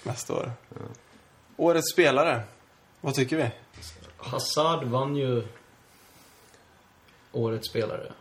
Nästa 0.03 0.33
år. 0.33 0.51
Årets 1.57 1.93
spelare. 1.93 2.41
Vad 3.01 3.13
tycker 3.15 3.37
vi? 3.37 3.51
Hazard 4.17 4.83
vann 4.83 5.15
ju 5.15 5.43
årets 7.31 7.69
spelare. 7.69 8.11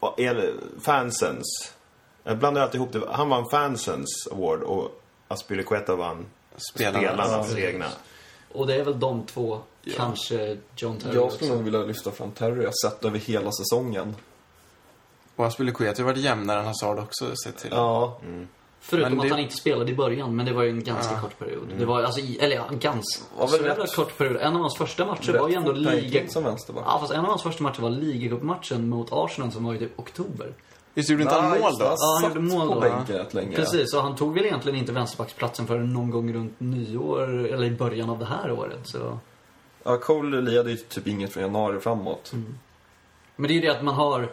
Och 0.00 0.20
el- 0.20 0.60
fansens. 0.80 1.74
Jag 2.24 2.38
blandar 2.38 2.62
alltid 2.62 2.74
ihop 2.80 2.92
det. 2.92 3.02
Han 3.10 3.28
vann 3.28 3.50
fansens 3.50 4.28
award 4.32 4.62
och 4.62 5.02
Aspilicueta 5.28 5.96
vann 5.96 6.26
Spelarna. 6.72 6.98
spelarnas 6.98 7.52
Ja. 7.52 7.58
egna. 7.58 7.86
Och 8.52 8.66
det 8.66 8.74
är 8.74 8.84
väl 8.84 9.00
de 9.00 9.26
två, 9.26 9.60
kanske 9.96 10.58
John 10.76 10.98
Terry 10.98 11.14
Jag 11.14 11.32
skulle 11.32 11.54
nog 11.54 11.62
vilja 11.64 11.80
lyfta 11.80 12.10
fram 12.10 12.30
Terry. 12.30 12.56
Jag 12.62 12.68
har 12.68 12.90
sett 12.90 13.04
över 13.04 13.18
hela 13.18 13.50
säsongen. 13.52 14.16
Och 15.40 15.44
han 15.44 15.52
skulle 15.52 15.72
Kuet 15.72 15.98
har 15.98 16.04
varit 16.04 16.18
jämnare 16.18 16.58
än 16.60 16.66
Hazard 16.66 16.98
också 16.98 17.36
sett 17.44 17.58
till. 17.58 17.70
Ja. 17.72 18.18
Förutom 18.80 19.10
Men 19.10 19.18
det- 19.18 19.24
att 19.24 19.30
han 19.30 19.40
inte 19.40 19.54
spelade 19.56 19.92
i 19.92 19.94
början, 19.94 20.36
men 20.36 20.46
det 20.46 20.52
var 20.52 20.62
ju 20.62 20.70
en 20.70 20.84
ganska 20.84 21.20
kort 21.20 21.38
period. 21.38 21.68
Det 21.78 21.84
var 21.84 22.02
alltså, 22.02 22.20
eller 22.40 22.56
ja, 22.56 22.64
en 22.70 22.78
ganska, 22.78 23.24
Var 23.38 23.46
rätt- 23.48 23.94
kort 23.96 24.18
period. 24.18 24.36
En 24.36 24.54
av 24.54 24.60
hans 24.60 24.76
första 24.76 25.06
matcher 25.06 25.38
var 25.38 25.48
ju 25.48 25.54
ändå 25.54 25.72
Rätt 25.72 26.02
liga... 26.02 26.28
som 26.28 26.44
vänster 26.44 26.72
va? 26.72 26.82
Ja, 26.86 26.98
fast 26.98 27.12
en 27.12 27.20
av 27.20 27.26
hans 27.26 27.42
första 27.42 27.62
matcher 27.62 27.80
var 27.82 27.90
ligacupmatchen 27.90 28.88
mot 28.88 29.08
Arsenal 29.12 29.52
som 29.52 29.64
var 29.64 29.74
i 29.74 29.78
typ 29.78 29.98
oktober. 29.98 30.52
Visst 30.94 31.10
gjorde 31.10 31.22
inte 31.22 31.34
han 31.34 31.50
mål 31.50 31.58
det. 31.78 31.84
då? 31.84 31.94
Ja, 31.98 32.18
han 32.22 32.28
gjorde 32.34 32.40
mål 32.40 32.68
då. 32.68 32.80
bänken 32.80 33.16
rätt 33.16 33.34
länge. 33.34 33.56
Precis, 33.56 33.94
och 33.94 34.02
han 34.02 34.16
tog 34.16 34.34
väl 34.34 34.44
egentligen 34.44 34.78
inte 34.78 34.92
vänsterbacksplatsen 34.92 35.66
förrän 35.66 35.92
någon 35.92 36.10
gång 36.10 36.32
runt 36.34 36.54
nyår, 36.60 37.46
eller 37.46 37.64
i 37.64 37.70
början 37.70 38.10
av 38.10 38.18
det 38.18 38.26
här 38.26 38.50
året. 38.52 38.80
Så. 38.84 39.18
Ja, 39.84 39.96
Cole 39.96 40.40
lirade 40.40 40.70
ju 40.70 40.76
typ 40.76 41.06
inget 41.06 41.32
från 41.32 41.42
januari 41.42 41.80
framåt. 41.80 42.32
Men 43.36 43.48
det 43.48 43.52
är 43.52 43.54
ju 43.54 43.60
det 43.60 43.68
att 43.68 43.84
man 43.84 43.94
har 43.94 44.28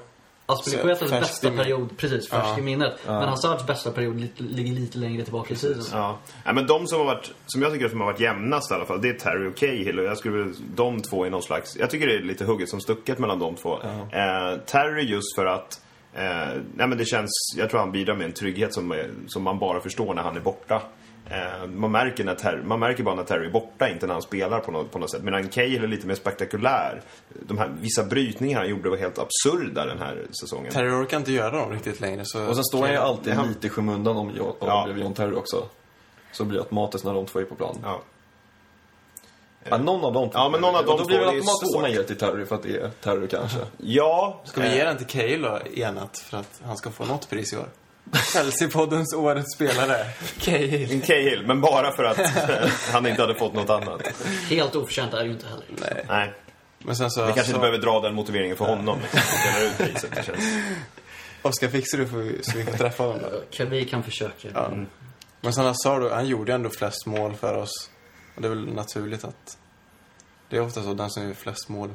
Aspilicuetas 0.50 1.10
Färskt 1.10 1.22
bästa 1.42 1.52
period, 1.52 1.98
precis, 1.98 2.30
färsk 2.30 2.48
Ja. 2.48 2.60
i 2.60 2.62
minnet. 2.62 2.94
Men 3.06 3.30
Hazards 3.30 3.66
bästa 3.68 3.92
period 3.92 4.20
li- 4.20 4.32
ligger 4.38 4.74
lite 4.74 4.98
längre 4.98 5.24
tillbaka 5.24 5.54
i 5.54 5.58
tiden. 5.58 5.84
Ja. 5.92 6.18
ja, 6.46 6.54
men 6.54 6.68
de 6.68 6.88
som 6.88 7.00
har 7.00 7.06
varit, 7.06 7.32
som 7.46 7.62
jag 7.62 7.74
tycker 7.74 7.90
som 7.90 8.00
har 8.00 8.08
varit 8.08 8.20
jämnast 8.20 8.72
i 8.72 8.74
alla 8.74 8.86
fall, 8.86 9.02
det 9.02 9.10
är 9.10 9.14
Terry 9.14 9.50
och 9.50 9.56
Cahill. 9.58 10.00
Och 10.00 10.06
jag 10.06 10.18
skulle 10.18 10.38
väl- 10.38 10.54
de 10.76 11.02
två 11.02 11.26
är 11.26 11.30
någon 11.30 11.44
slags, 11.44 11.78
jag 11.78 11.90
tycker 11.90 12.08
det 12.08 12.16
är 12.16 12.22
lite 12.22 12.46
hugget 12.46 12.70
som 12.70 12.82
stucket 12.82 13.20
mellan 13.20 13.40
de 13.40 13.56
två. 13.56 13.80
Eh, 13.84 14.58
Terry 14.66 15.04
just 15.04 15.36
för 15.36 15.46
att, 15.46 15.82
eh, 16.14 16.62
nej 16.76 16.88
men 16.88 16.98
det 16.98 17.06
känns, 17.06 17.30
jag 17.58 17.70
tror 17.70 17.80
han 17.80 17.92
bidrar 17.92 18.16
med 18.16 18.26
en 18.26 18.34
trygghet 18.34 18.74
som, 18.74 18.96
som 19.28 19.44
man 19.44 19.60
bara 19.60 19.80
förstår 19.80 20.14
när 20.14 20.22
han 20.22 20.36
är 20.38 20.42
borta. 20.42 20.82
Eh, 21.30 21.68
man, 21.68 21.92
märker 21.92 22.24
när 22.24 22.36
Terry, 22.36 22.63
man 22.63 22.80
märker 22.80 23.04
bara 23.04 23.16
när 23.16 23.24
Terry 23.24 23.46
är 23.46 23.52
borta, 23.52 23.90
inte 23.90 24.08
när 24.08 24.13
han 24.13 24.22
spelar 24.22 24.60
på 24.60 24.72
något, 24.72 24.92
på 24.92 25.00
något 25.00 25.12
sätt. 25.12 25.24
Medan 25.24 25.48
Cahill 25.50 25.84
är 25.84 25.88
lite 25.88 26.08
mer 26.08 26.16
spektakulär. 26.16 27.02
De 27.48 27.58
här, 27.58 27.72
vissa 27.82 28.04
brytningar 28.04 28.60
han 28.60 28.70
gjorde 28.70 28.90
var 28.90 28.98
helt 28.98 29.20
absurda 29.20 29.86
den 29.86 30.00
här 30.00 30.26
säsongen. 30.42 30.72
Terry 30.74 30.90
orkar 30.92 31.18
inte 31.18 31.32
göra 31.32 31.60
dem 31.60 31.72
riktigt 31.72 32.00
längre. 32.00 32.22
Så 32.26 32.48
Och 32.48 32.56
sen 32.56 32.63
står 32.63 32.82
han 32.82 32.92
ju 32.92 32.98
alltid 32.98 33.34
Ja. 33.34 33.44
lite 33.44 33.68
i 33.68 33.70
skymundan 33.70 34.18
om, 34.18 34.28
om 34.28 34.54
Ja. 34.60 34.88
John 34.98 35.13
Terry 35.13 35.36
också. 35.36 35.66
Så 36.32 36.46
blir 36.46 36.58
det 36.58 36.63
automatiskt 36.63 37.06
när 37.06 37.13
de 37.13 37.26
två 37.26 37.40
är 37.40 37.44
på 37.44 37.56
plan. 37.56 37.78
Ja. 37.84 38.02
Ja, 39.70 39.78
någon 39.78 40.04
av 40.06 40.13
dem. 40.13 40.30
Ja, 40.34 40.50
men 40.50 40.62
någon 40.62 40.76
av 40.76 40.82
Och 40.82 40.88
de 40.88 40.98
Då 40.98 41.06
blir 41.06 41.18
det 41.20 41.26
automatiskt 41.26 41.72
som 41.72 41.82
man 41.82 41.92
ger 41.92 42.04
till 42.04 42.18
Terry 42.18 42.46
för 42.46 42.56
att 42.56 42.63
det 42.63 42.78
är 42.78 42.90
Terry 43.04 43.28
kanske. 43.28 43.60
Ja, 43.78 44.42
Ska 44.44 44.62
vi 44.62 44.76
ge 44.76 44.84
den 44.84 44.98
till 44.98 45.08
Cale 45.08 45.38
då, 45.38 45.60
enat, 45.82 46.18
för 46.18 46.38
att 46.38 46.62
han 46.66 46.78
ska 46.78 46.92
få 46.92 47.06
något 47.06 47.30
pris 47.30 47.54
i 47.54 47.58
år? 47.58 47.68
Chelsea-poddens 48.34 49.15
årets 49.15 49.56
spelare, 49.56 50.06
Cale. 50.39 51.00
Cahill, 51.00 51.43
men 51.48 51.62
bara 51.62 51.91
för 51.96 52.04
att 52.04 52.17
han 52.91 53.08
inte 53.08 53.22
hade 53.22 53.36
fått 53.36 53.54
något 53.54 53.70
annat. 53.70 54.02
Helt 54.50 54.76
oförtjänt 54.76 55.13
är 55.13 55.17
det 55.17 55.26
ju 55.26 55.32
inte 55.32 55.48
heller. 55.48 55.65
Nej. 55.70 56.06
Nej, 56.08 56.34
Men 56.80 56.96
sen 56.96 57.12
så... 57.12 57.22
vi 57.22 57.34
kanske 57.34 57.43
så 57.43 57.50
inte 57.50 57.60
behöver 57.60 57.78
dra 57.78 58.02
den 58.02 58.15
motiveringen 58.15 58.58
för 58.58 58.65
honom. 58.65 59.00
Vi 59.12 59.20
delar 59.20 59.72
ut 59.72 59.78
priset, 59.78 60.12
det 60.15 60.24
känns... 60.24 60.43
Oskar, 61.41 61.67
fixar 61.67 61.98
du 61.98 62.08
för, 62.08 62.36
så 62.41 62.58
vi 62.58 62.63
får 62.63 62.78
träffa 62.78 63.04
honom? 63.04 63.30
Kan 63.52 63.70
vi 63.70 63.86
kan 63.86 64.04
försöka. 64.04 64.48
Ja. 64.54 64.72
Men 65.41 65.54
sen 65.54 65.65
Hazard, 65.65 66.12
han 66.12 66.28
gjorde 66.28 66.54
ändå 66.54 66.70
flest 66.70 67.06
mål 67.06 67.36
för 67.36 67.54
oss. 67.54 67.89
Och 68.36 68.41
det 68.41 68.48
är 68.48 68.50
väl 68.50 68.74
naturligt 68.74 69.24
att... 69.24 69.58
Det 70.50 70.58
är 70.58 70.62
ofta 70.62 70.84
så, 70.84 70.93
den 70.93 71.10
som 71.10 71.24
gör 71.24 71.34
flest 71.34 71.70
mål? 71.70 71.89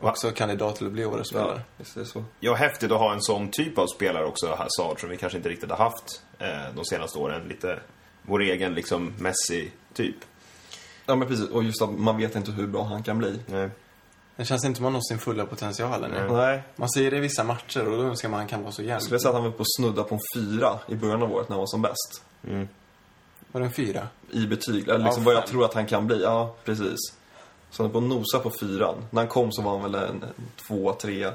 Också 0.00 0.30
kandidat 0.30 0.76
till 0.76 0.86
att 0.86 0.92
bli 0.92 1.04
årets 1.04 1.32
Ja, 1.32 1.38
spelare. 1.40 1.60
visst 1.76 1.96
är 1.96 2.00
det 2.00 2.06
så. 2.06 2.24
Ja, 2.40 2.54
häftigt 2.54 2.92
att 2.92 2.98
ha 2.98 3.12
en 3.12 3.22
sån 3.22 3.48
typ 3.50 3.78
av 3.78 3.86
spelare 3.86 4.24
också, 4.24 4.46
Hazard, 4.46 5.00
som 5.00 5.10
vi 5.10 5.16
kanske 5.16 5.36
inte 5.38 5.48
riktigt 5.48 5.70
har 5.70 5.76
haft 5.76 6.22
eh, 6.38 6.74
de 6.74 6.84
senaste 6.84 7.18
åren. 7.18 7.48
Lite 7.48 7.78
vår 8.22 8.42
egen, 8.42 8.74
liksom, 8.74 9.12
Messi-typ. 9.18 10.16
Ja, 11.06 11.16
men 11.16 11.28
precis. 11.28 11.48
Och 11.48 11.62
just 11.64 11.82
att 11.82 11.90
man 11.90 12.16
vet 12.16 12.36
inte 12.36 12.50
hur 12.50 12.66
bra 12.66 12.82
han 12.84 13.02
kan 13.02 13.18
bli. 13.18 13.40
Nej. 13.46 13.70
Det 14.36 14.44
känns 14.44 14.64
inte 14.64 14.76
som 14.76 14.82
man 14.84 14.92
når 14.92 15.00
sin 15.00 15.18
fulla 15.18 15.46
potential 15.46 16.04
ännu. 16.04 16.14
Nej. 16.18 16.28
Nej. 16.32 16.62
Man 16.76 16.88
ser 16.90 17.10
det 17.10 17.16
i 17.16 17.20
vissa 17.20 17.44
matcher 17.44 17.88
och 17.88 17.96
då 17.98 18.02
önskar 18.02 18.28
man 18.28 18.36
att 18.40 18.42
han 18.42 18.48
kan 18.48 18.62
vara 18.62 18.72
så 18.72 18.82
jämn. 18.82 18.92
Jag 18.92 19.02
skulle 19.02 19.20
säga 19.20 19.28
att 19.28 19.34
han 19.34 19.44
var 19.44 19.50
på 19.50 19.62
att 19.62 19.76
snudda 19.76 20.02
på 20.02 20.14
en 20.14 20.20
fyra 20.36 20.78
i 20.88 20.94
början 20.94 21.22
av 21.22 21.32
året 21.32 21.48
när 21.48 21.54
han 21.56 21.60
var 21.60 21.66
som 21.66 21.82
bäst. 21.82 22.22
Var 23.52 23.60
det 23.60 23.66
en 23.66 23.72
fyra? 23.72 24.08
I 24.30 24.46
betyg. 24.46 24.88
Eller 24.88 24.98
liksom 25.04 25.22
Ja, 25.22 25.26
vad 25.26 25.34
jag 25.34 25.46
tror 25.46 25.64
att 25.64 25.74
han 25.74 25.86
kan 25.86 26.06
bli. 26.06 26.22
Ja, 26.22 26.54
precis. 26.64 26.98
Så 27.70 27.82
han 27.82 27.90
är 27.90 27.92
på 27.92 28.00
nosa 28.00 28.38
på 28.38 28.52
fyran. 28.60 29.04
När 29.10 29.22
han 29.22 29.28
kom 29.28 29.52
så 29.52 29.62
var 29.62 29.78
han 29.78 29.92
väl 29.92 29.94
en, 29.94 30.22
en 30.22 30.32
två, 30.66 30.92
tre. 30.92 31.30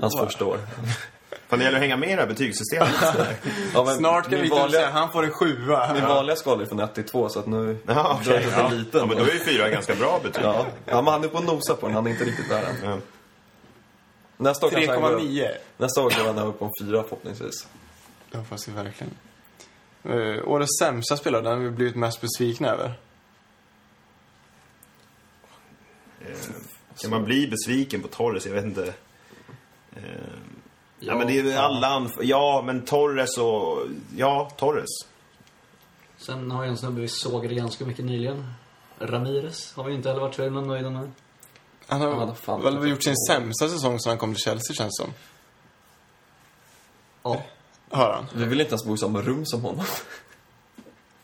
Hans 0.00 0.18
första 0.20 0.44
år. 0.44 0.58
Fan, 1.48 1.58
det 1.58 1.64
gäller 1.64 1.78
att 1.78 1.82
hänga 1.82 1.96
med 1.96 2.08
i 2.08 2.14
det 2.14 2.20
här 2.20 2.28
betygssystemet. 2.28 2.94
Ja, 3.74 3.84
men 3.84 3.96
Snart 3.96 4.30
kan 4.30 4.38
vi 4.38 4.44
inte 4.44 4.56
vanliga, 4.56 4.80
säga 4.80 4.90
han 4.90 5.12
får 5.12 5.24
en 5.24 5.30
sjua. 5.30 5.92
Min 5.94 6.02
vanliga 6.02 6.36
skala 6.36 6.62
är 6.62 6.66
från 6.66 6.80
1 6.80 6.94
till 6.94 7.04
2 7.04 7.28
så 7.28 7.38
att 7.38 7.46
nu 7.46 7.78
Ja, 7.86 7.92
drar 7.92 8.12
okej. 8.34 8.48
jag 8.50 8.64
ja. 8.64 8.68
liten. 8.68 9.00
ja, 9.00 9.06
men 9.06 9.16
då 9.16 9.24
är 9.24 9.32
ju 9.32 9.44
fyra 9.44 9.68
ganska 9.68 9.94
bra 9.94 10.20
betyg. 10.22 10.44
Ja. 10.44 10.66
ja, 10.86 11.02
men 11.02 11.12
han 11.12 11.24
är 11.24 11.28
på 11.28 11.40
nosa 11.40 11.74
på 11.74 11.86
den. 11.86 11.94
Han 11.94 12.06
är 12.06 12.10
inte 12.10 12.24
riktigt 12.24 12.48
där 12.48 12.62
än. 12.62 12.90
Ja. 12.90 12.98
Nästa 14.36 14.66
år 14.66 14.70
kanske 14.70 14.92
han 14.92 15.02
går, 15.02 15.18
3,9. 15.18 15.48
nästa 15.76 16.02
år 16.02 16.10
går 16.10 16.26
han 16.26 16.38
över 16.38 16.52
på 16.52 16.64
en 16.64 16.70
fyra 16.80 17.02
förhoppningsvis. 17.02 17.66
Det 18.30 18.38
hoppas 18.38 18.68
vi 18.68 18.72
verkligen. 18.72 19.12
Uh, 20.08 20.48
årets 20.48 20.78
sämsta 20.78 21.16
spelare, 21.16 21.42
den 21.42 21.52
har 21.52 21.58
vi 21.58 21.70
blivit 21.70 21.96
mest 21.96 22.20
besvikna 22.20 22.68
över. 22.68 22.94
Kan 27.00 27.10
man 27.10 27.24
bli 27.24 27.46
besviken 27.46 28.02
på 28.02 28.08
Torres? 28.08 28.46
Jag 28.46 28.52
vet 28.52 28.64
inte. 28.64 28.94
Eh, 29.96 30.02
ja, 31.00 31.18
men 31.18 31.26
det 31.26 31.38
är 31.38 31.42
ju 31.44 31.52
alla 31.52 31.88
anf- 31.88 32.22
Ja, 32.22 32.62
men 32.66 32.84
Torres 32.84 33.38
och... 33.38 33.78
Ja, 34.16 34.50
Torres. 34.56 34.88
Sen 36.16 36.50
har 36.50 36.62
jag 36.64 36.70
en 36.70 36.76
snubbe 36.78 37.00
vi 37.00 37.08
sågade 37.08 37.54
ganska 37.54 37.84
mycket 37.84 38.04
nyligen. 38.04 38.52
Ramirez 38.98 39.72
har 39.76 39.84
vi 39.84 39.94
inte 39.94 40.08
heller 40.08 40.20
varit 40.20 40.34
så 40.34 40.42
himla 40.44 40.60
nöjda 40.60 40.90
med. 40.90 41.10
Han 41.86 42.00
har 42.00 42.08
Ja, 42.08 42.34
fan. 42.34 42.62
väl 42.62 42.88
gjort 42.90 43.02
sin 43.02 43.16
sämsta 43.28 43.68
säsong 43.68 44.00
sedan 44.00 44.10
han 44.10 44.18
kom 44.18 44.34
till 44.34 44.42
Chelsea, 44.42 44.74
känns 44.74 44.96
som. 44.96 45.10
Ja. 47.22 47.42
Har 47.90 48.12
han? 48.12 48.26
Vi 48.34 48.44
vill 48.44 48.60
inte 48.60 48.70
ens 48.70 48.84
bo 48.84 48.94
i 48.94 48.98
samma 48.98 49.20
rum 49.22 49.46
som 49.46 49.62
honom. 49.62 49.84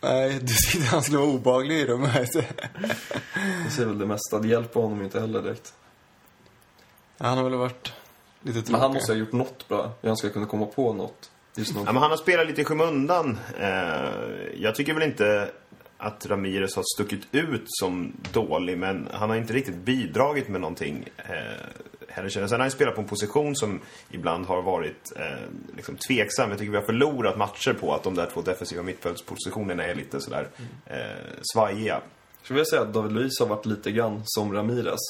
Nej, 0.00 0.38
du 0.42 0.54
tyckte 0.54 0.86
han 0.86 1.02
skulle 1.02 1.18
vara 1.18 1.30
obehaglig 1.30 1.76
i 1.76 1.86
rummet. 1.86 2.32
Det 3.64 3.70
säger 3.70 3.88
väl 3.88 3.98
det 3.98 4.06
mesta. 4.06 4.38
Det 4.38 4.48
hjälper 4.48 4.80
honom 4.80 5.02
inte 5.02 5.20
heller 5.20 5.42
direkt. 5.42 5.74
Han 7.18 7.36
har 7.36 7.44
väl 7.44 7.54
varit 7.54 7.92
lite 8.42 8.58
tråkig. 8.58 8.72
Men 8.72 8.80
han 8.80 8.92
måste 8.92 9.12
ha 9.12 9.16
gjort 9.18 9.32
något 9.32 9.68
bra. 9.68 9.92
Jag 10.00 10.10
önskar 10.10 10.28
jag 10.28 10.32
kunde 10.32 10.48
komma 10.48 10.66
på 10.66 10.92
något. 10.92 11.30
Just 11.56 11.74
något. 11.74 11.86
Ja, 11.86 11.92
men 11.92 12.02
han 12.02 12.10
har 12.10 12.18
spelat 12.18 12.46
lite 12.46 12.60
i 12.60 12.64
skymundan. 12.64 13.38
Eh, 13.58 13.68
jag 14.56 14.74
tycker 14.74 14.94
väl 14.94 15.02
inte 15.02 15.50
att 16.00 16.26
Ramirez 16.26 16.76
har 16.76 16.84
stuckit 16.94 17.26
ut 17.32 17.64
som 17.66 18.12
dålig, 18.32 18.78
men 18.78 19.08
han 19.12 19.30
har 19.30 19.36
inte 19.36 19.52
riktigt 19.52 19.76
bidragit 19.76 20.48
med 20.48 20.60
någonting. 20.60 21.08
Eh, 21.16 21.34
heller. 22.08 22.28
Sen 22.28 22.50
har 22.50 22.58
han 22.58 22.70
spelat 22.70 22.94
på 22.94 23.00
en 23.00 23.06
position 23.06 23.56
som 23.56 23.80
ibland 24.10 24.46
har 24.46 24.62
varit 24.62 25.12
eh, 25.16 25.48
liksom 25.76 25.96
tveksam. 25.96 26.50
Jag 26.50 26.58
tycker 26.58 26.70
vi 26.70 26.76
har 26.76 26.84
förlorat 26.84 27.38
matcher 27.38 27.72
på 27.72 27.94
att 27.94 28.02
de 28.02 28.14
där 28.14 28.30
två 28.34 28.42
defensiva 28.42 28.82
mittfältspositionerna 28.82 29.84
är 29.84 29.94
lite 29.94 30.20
sådär 30.20 30.48
eh, 30.86 30.96
svajiga. 31.52 31.94
Jag 31.94 32.44
skulle 32.44 32.54
vilja 32.54 32.70
säga 32.70 32.82
att 32.82 32.92
David 32.92 33.12
Luiz 33.12 33.40
har 33.40 33.46
varit 33.46 33.66
lite 33.66 33.90
grann 33.90 34.22
som 34.24 34.52
Ramirez. 34.52 35.00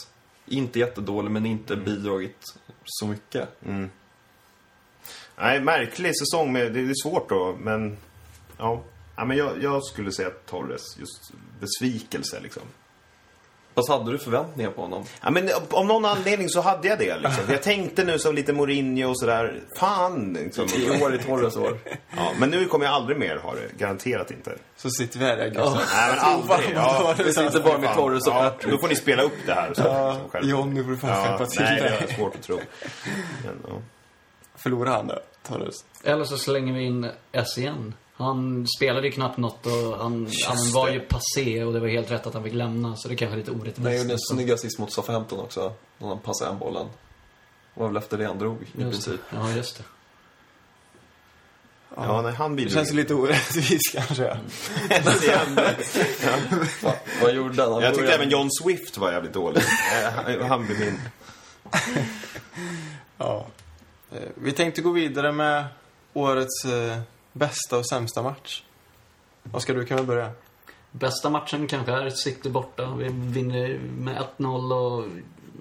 Inte 0.46 0.78
jättedålig, 0.78 1.30
men 1.30 1.46
inte 1.46 1.76
bidragit 1.76 2.54
så 2.84 3.06
mycket. 3.06 3.48
Nej, 5.36 5.60
märklig 5.60 6.18
säsong. 6.18 6.52
Med, 6.52 6.72
det 6.72 6.80
är 6.80 6.94
svårt 7.02 7.28
då, 7.28 7.56
men... 7.60 7.96
Ja, 8.58 8.82
ja 9.20 9.24
men 9.26 9.36
jag, 9.36 9.62
jag 9.62 9.84
skulle 9.84 10.12
säga 10.12 10.28
att 10.28 10.46
Torres, 10.46 10.98
just 10.98 11.32
besvikelse 11.60 12.40
liksom. 12.40 12.62
Fast 13.74 13.88
hade 13.88 14.12
du 14.12 14.18
förväntningar 14.18 14.70
på 14.70 14.82
honom? 14.82 15.04
Ja, 15.22 15.30
men 15.30 15.50
av 15.70 15.86
någon 15.86 16.04
anledning 16.04 16.48
så 16.48 16.60
hade 16.60 16.88
jag 16.88 16.98
det. 16.98 17.18
Liksom. 17.18 17.44
Jag 17.48 17.62
tänkte 17.62 18.04
nu 18.04 18.18
som 18.18 18.34
lite 18.34 18.52
Mourinho 18.52 19.08
och 19.10 19.18
sådär. 19.18 19.60
Fan! 19.76 20.32
Liksom. 20.32 20.66
I 20.76 21.02
år, 21.02 21.14
i 21.14 21.18
Torres 21.18 21.56
år. 21.56 21.78
Ja, 22.16 22.32
men 22.38 22.50
nu 22.50 22.64
kommer 22.66 22.84
jag 22.84 22.94
aldrig 22.94 23.18
mer 23.18 23.36
ha 23.36 23.54
det. 23.54 23.78
Garanterat 23.78 24.30
inte. 24.30 24.58
Så 24.76 24.90
sitter 24.90 25.18
vi 25.18 25.24
här, 25.24 25.38
ja, 25.38 25.44
Gustav. 25.44 25.82
Nej, 25.94 26.10
men 26.10 26.18
aldrig. 26.18 26.76
Ja, 26.76 27.14
Vi 27.18 27.32
sitter 27.32 27.62
bara 27.62 27.78
med 27.78 27.94
Torres 27.94 28.26
och 28.26 28.32
ja. 28.32 28.56
Då 28.70 28.78
får 28.78 28.88
ni 28.88 28.96
spela 28.96 29.22
upp 29.22 29.46
det 29.46 29.54
här. 29.54 29.74
Så, 29.74 29.82
Ja, 29.82 30.12
liksom, 30.12 30.30
själv. 30.30 30.48
John, 30.48 30.74
nu 30.74 30.84
får 30.84 30.90
du 30.90 30.96
fan 30.96 31.10
ja, 31.10 31.24
skärpa 31.24 31.46
till 31.46 31.60
Nej, 31.60 31.80
det 31.80 32.12
är 32.12 32.16
svårt 32.16 32.34
att 32.34 32.42
tro. 32.42 32.60
Men, 33.44 33.64
ja. 33.68 33.74
Förlorar 34.56 34.92
han 34.92 35.06
då, 35.06 35.18
Torres? 35.42 35.84
Eller 36.04 36.24
så 36.24 36.38
slänger 36.38 36.72
vi 36.72 36.82
in 36.82 37.10
SCN. 37.44 37.92
Han 38.24 38.66
spelade 38.76 39.06
ju 39.06 39.12
knappt 39.12 39.36
något 39.38 39.66
och 39.66 39.72
han, 39.98 40.28
han 40.46 40.72
var 40.74 40.86
det. 40.86 40.92
ju 40.92 41.00
passé 41.00 41.64
och 41.64 41.72
det 41.72 41.80
var 41.80 41.88
helt 41.88 42.10
rätt 42.10 42.26
att 42.26 42.34
han 42.34 42.42
fick 42.44 42.54
lämna. 42.54 42.96
Så 42.96 43.08
det 43.08 43.16
kanske 43.16 43.34
är 43.34 43.38
lite 43.38 43.50
orättvist. 43.50 43.78
Men 43.78 43.86
han 43.86 43.96
gjorde 44.02 44.12
en 44.12 44.18
snygg 44.20 44.50
assist 44.50 44.78
mot 44.78 44.92
Southampton 44.92 45.40
också. 45.40 45.72
När 45.98 46.08
han 46.08 46.18
passade 46.18 46.50
en 46.50 46.58
bollen. 46.58 46.86
Det 47.74 47.80
var 47.80 47.88
väl 47.88 47.96
efter 47.96 48.18
det 48.18 48.26
han 48.26 48.38
drog, 48.38 48.62
i 48.62 48.64
Just 48.64 48.76
det. 48.76 48.80
princip. 49.10 49.20
Ja, 49.34 49.50
just 49.50 49.76
det. 49.76 49.84
ja, 51.96 52.22
nej, 52.22 52.32
han 52.32 52.50
Det 52.50 52.56
bidrog. 52.56 52.72
känns 52.74 52.90
ju 52.90 52.94
lite 52.96 53.14
orättvist 53.14 53.92
kanske. 53.94 54.24
Va, 56.82 56.94
vad 57.22 57.34
gjorde 57.34 57.62
han? 57.62 57.72
han 57.72 57.82
Jag 57.82 57.94
tyckte 57.94 58.14
även 58.14 58.30
John 58.30 58.48
Swift 58.62 58.96
var 58.98 59.12
jävligt 59.12 59.32
dålig. 59.32 59.62
Eh, 59.62 60.12
han- 60.12 60.40
Han 60.50 60.66
blev 60.66 60.80
min... 60.80 61.00
Ja. 63.18 63.46
Eh, 64.12 64.18
Vi 64.34 64.52
tänkte 64.52 64.80
gå 64.82 64.90
vidare 64.90 65.32
med 65.32 65.64
årets 66.12 66.64
eh, 66.64 66.98
bästa 67.32 67.78
och 67.78 67.88
sämsta 67.88 68.22
match. 68.22 68.62
Oskar, 69.52 69.74
du 69.74 69.84
kan 69.84 69.96
väl 69.96 70.06
börja? 70.06 70.30
Bästa 70.90 71.30
matchen 71.30 71.66
kanske 71.66 71.92
är 71.92 72.10
City 72.10 72.50
borta. 72.50 72.94
Vi 72.94 73.08
vinner 73.08 73.78
med 73.78 74.24
1-0 74.38 74.72
och 74.72 75.04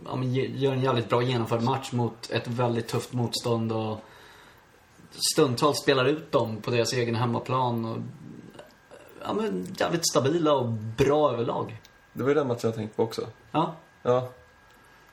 ja, 0.06 0.24
gör 0.24 0.74
en 0.74 0.82
jävligt 0.82 1.10
bra 1.10 1.22
genomförd 1.22 1.62
match 1.62 1.92
mot 1.92 2.32
ett 2.32 2.48
väldigt 2.48 2.88
tufft 2.88 3.14
motstånd 3.14 3.72
och 3.72 4.00
stundtals 5.34 5.82
spelar 5.82 6.06
ut 6.06 6.32
dem 6.32 6.62
på 6.62 6.72
deras 6.72 6.94
egen 6.94 7.16
hemmaplan. 7.16 7.86
Och, 7.86 7.98
ja, 9.24 9.34
men 9.34 9.76
jävligt 9.78 10.10
stabila 10.12 10.54
och 10.54 10.70
bra 10.98 11.34
överlag. 11.34 11.82
Det 12.14 12.24
var 12.24 12.30
ju 12.30 12.36
den 12.36 12.48
matchen 12.48 12.60
jag 12.64 12.76
tänkte 12.76 12.96
på 12.96 13.04
också. 13.04 13.28
Ja, 13.52 13.76
Ja. 14.04 14.30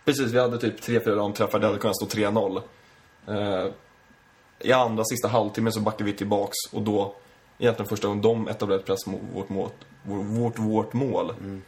Precis, 0.05 0.33
vi 0.33 0.39
hade 0.39 0.59
typ 0.59 0.81
3-4 0.81 1.15
ramträffar. 1.15 1.59
Det 1.59 1.67
hade 1.67 1.79
kunnat 1.79 1.97
stå 1.97 2.07
3-0. 2.07 2.63
I 4.61 4.73
andra 4.73 5.05
sista 5.05 5.29
halvtimmen 5.29 5.73
så 5.73 5.81
backar 5.81 6.05
vi 6.05 6.13
tillbaks 6.13 6.57
och 6.73 6.83
då, 6.83 7.15
egentligen 7.59 7.89
första 7.89 8.09
gången 8.09 8.23
de 8.23 8.49
etablerar 8.49 8.79
press 8.79 9.07
mot 9.07 9.21
vårt, 9.35 9.49
mål, 9.49 9.71
vårt, 10.03 10.27
vårt, 10.27 10.59
vårt 10.59 10.93
mål. 10.93 11.31
Mm. 11.31 11.63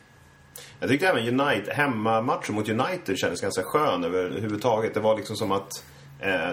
Jag 0.81 0.91
tyckte 0.91 1.09
även 1.09 1.41
United, 1.41 1.75
hemmamatchen 1.75 2.55
mot 2.55 2.69
United 2.69 3.19
kändes 3.19 3.41
ganska 3.41 3.63
skön 3.63 4.05
överhuvudtaget. 4.05 4.95
Det 4.95 5.01
var 5.01 5.17
liksom 5.17 5.37
som 5.37 5.53
att 5.53 5.85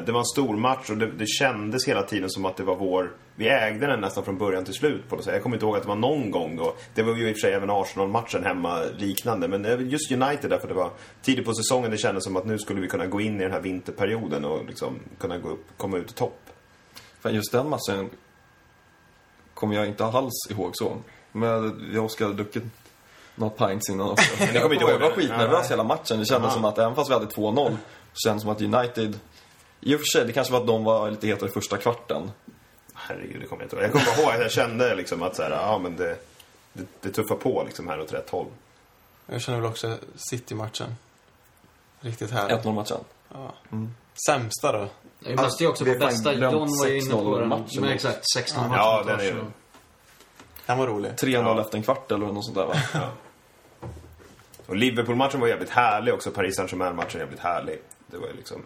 det 0.06 0.12
var 0.12 0.20
en 0.20 0.26
stor 0.26 0.58
match 0.58 0.90
och 0.90 0.98
det, 0.98 1.12
det 1.12 1.28
kändes 1.28 1.88
hela 1.88 2.04
tiden 2.04 2.30
som 2.30 2.46
att 2.46 2.58
det 2.58 2.64
var 2.64 2.76
vår... 2.76 3.12
Vi 3.36 3.48
ägde 3.50 3.88
den 3.88 4.00
nästan 4.02 4.24
från 4.26 4.38
början 4.38 4.66
till 4.66 4.74
slut 4.74 5.10
på 5.10 5.16
något 5.16 5.26
sätt. 5.26 5.34
Jag 5.34 5.44
kommer 5.44 5.56
inte 5.56 5.66
ihåg 5.66 5.76
att 5.76 5.82
det 5.82 5.88
var 5.88 5.96
någon 5.96 6.32
gång 6.32 6.56
då. 6.56 6.76
Det 6.94 7.04
var 7.04 7.16
ju 7.16 7.30
i 7.30 7.32
och 7.32 7.36
för 7.36 7.40
sig 7.42 7.54
även 7.54 7.70
Arsenal-matchen 7.70 8.44
hemma 8.44 8.82
liknande. 8.98 9.48
Men 9.48 9.66
eh, 9.66 9.82
just 9.82 10.12
United 10.12 10.50
därför 10.50 10.68
det 10.68 10.74
var 10.74 10.90
tidigt 11.22 11.46
på 11.46 11.54
säsongen 11.54 11.92
det 11.92 11.98
kändes 11.98 12.24
som 12.24 12.36
att 12.38 12.46
nu 12.46 12.58
skulle 12.60 12.82
vi 12.82 12.88
kunna 12.88 13.06
gå 13.06 13.22
in 13.22 13.40
i 13.40 13.44
den 13.44 13.52
här 13.52 13.60
vinterperioden 13.62 14.46
och 14.46 14.66
liksom 14.66 15.00
kunna 15.20 15.38
gå 15.38 15.50
upp, 15.50 15.66
komma 15.78 15.98
ut 15.98 16.12
i 16.12 16.14
topp. 16.14 16.40
För 17.20 17.30
just 17.30 17.52
den 17.52 17.70
matchen 17.70 18.10
kommer 19.54 19.76
jag 19.76 19.88
inte 19.88 20.06
alls 20.06 20.34
ihåg 20.50 20.72
så. 20.74 20.98
Men 21.32 21.90
jag 21.94 22.00
och 22.00 22.06
Oskar 22.06 22.26
hade 22.26 22.38
druckit 22.38 22.64
några 23.36 23.68
pints 23.68 23.90
innan 23.90 24.10
också. 24.10 24.32
Men 24.40 24.54
jag 24.54 24.64
kommer 24.64 24.76
inte 24.76 24.86
ihåg, 24.86 24.94
jag 24.94 25.00
var 25.10 25.12
skitnervös 25.12 25.72
hela 25.72 25.84
matchen. 25.84 26.20
Det 26.20 26.26
kändes 26.26 26.50
Ja. 26.50 26.54
som 26.54 26.66
att 26.66 26.78
även 26.78 26.96
fast 26.96 27.10
vi 27.10 27.14
hade 27.14 27.26
2-0 27.26 27.78
så 28.14 28.30
kändes 28.30 28.44
det 28.44 28.48
som 28.48 28.50
att 28.50 28.62
United... 28.84 29.20
I 29.86 29.96
och 29.96 30.00
för 30.00 30.06
sig, 30.06 30.26
det 30.26 30.34
kanske 30.34 30.54
var 30.54 30.60
att 30.62 30.68
de 30.68 30.84
var 30.84 31.12
lite 31.12 31.28
hetare 31.28 31.50
i 31.50 31.54
första 31.54 31.78
kvarten. 31.78 32.32
Herregud, 32.94 33.42
det 33.42 33.48
kommer 33.48 33.64
jag 33.64 33.66
inte 33.66 33.76
ihåg. 33.76 33.84
Jag 33.86 33.92
kommer 33.92 34.06
bara 34.06 34.22
ihåg 34.22 34.32
att 34.34 34.42
jag 34.42 34.52
kände 34.52 34.96
liksom 34.96 35.24
att 35.24 35.36
så 35.36 35.44
här, 35.44 35.52
ja 35.52 35.78
men 35.78 35.96
det, 35.96 36.18
det, 36.74 36.86
det 37.02 37.10
tuffar 37.10 37.36
på 37.36 37.64
liksom 37.66 37.88
här 37.88 38.00
åt 38.02 38.14
rätt 38.14 38.30
håll. 38.30 38.46
Jag 39.26 39.42
känner 39.42 39.60
väl 39.60 39.70
också 39.70 39.98
City-matchen. 40.16 40.96
Riktigt 42.00 42.32
härligt. 42.32 42.66
1-0-matchen. 42.66 42.98
Ja. 43.34 43.54
Sämsta 44.28 44.72
då? 44.72 44.88
Vi 45.20 45.36
måste 45.36 45.64
ju 45.64 45.70
också 45.70 45.86
på 45.86 45.94
bästa, 46.00 46.34
John 46.34 46.68
var 46.80 46.88
ju 46.88 47.02
inne 47.02 47.12
på 47.12 47.18
6-0 47.18 47.40
den. 47.40 47.50
matchen 47.50 47.82
Men 47.82 47.90
exakt, 47.90 48.24
16 48.36 48.64
matchen 48.70 48.78
Ja, 48.78 49.04
den 49.08 49.20
är 49.20 49.24
ju-. 49.24 49.46
Den 50.66 50.78
var 50.78 50.88
rolig. 50.88 51.12
3-0 51.12 51.32
Ja. 51.32 51.62
efter 51.62 51.78
en 51.78 51.84
kvart 51.84 52.12
eller 52.12 52.26
något 52.26 52.46
sånt 52.46 52.58
där 52.58 52.66
va? 52.66 52.76
Och 54.68 54.76
Liverpool-matchen 54.76 55.40
var 55.40 55.48
jävligt 55.48 55.70
härlig 55.70 56.14
också. 56.14 56.32
Paris 56.32 56.56
Saint-Germain-matchen 56.56 57.20
jävligt 57.20 57.40
härlig. 57.40 57.82
Det 58.08 58.18
var 58.18 58.28
ju 58.28 58.34
liksom... 58.34 58.62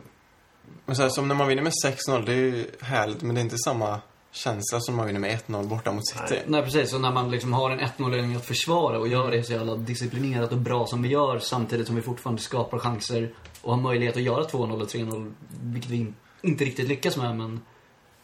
Men 0.86 0.96
så 0.96 1.02
här, 1.02 1.10
som 1.10 1.28
när 1.28 1.36
man 1.36 1.48
vinner 1.48 1.64
med 1.64 1.74
6-0, 1.86 2.26
det 2.26 2.32
är 2.32 2.36
ju 2.36 2.66
härligt, 2.82 3.22
men 3.22 3.36
det 3.36 3.42
är 3.42 3.44
inte 3.44 3.58
samma 3.58 4.00
känsla 4.32 4.80
som 4.80 4.96
när 4.96 4.98
man 4.98 5.08
vinner 5.08 5.20
med 5.20 5.40
1-0 5.48 5.68
borta 5.68 5.92
mot 5.92 6.08
City. 6.08 6.22
Nej. 6.30 6.44
Nej 6.48 6.64
precis, 6.64 6.94
och 6.94 7.02
när 7.02 7.12
man 7.12 7.32
liksom 7.32 7.54
har 7.54 7.72
en 7.72 7.80
1-0-ledning 7.80 8.36
att 8.36 8.46
försvara 8.46 9.00
och 9.00 9.08
gör 9.08 9.32
det 9.32 9.44
så 9.44 9.54
jävla 9.54 9.76
disciplinerat 9.76 10.52
och 10.52 10.58
bra 10.58 10.88
som 10.88 11.02
vi 11.02 11.10
gör 11.10 11.40
samtidigt 11.40 11.88
som 11.88 11.96
vi 11.96 12.02
fortfarande 12.02 12.42
skapar 12.42 12.80
chanser 12.80 13.34
och 13.62 13.74
har 13.76 13.82
möjlighet 13.82 14.16
att 14.18 14.24
göra 14.24 14.44
2-0 14.44 14.82
och 14.82 14.88
3-0, 14.88 15.34
vilket 15.64 15.92
vi 15.92 15.98
in- 15.98 16.16
inte 16.42 16.66
riktigt 16.66 16.88
lyckas 16.88 17.18
med 17.18 17.38
men 17.38 17.62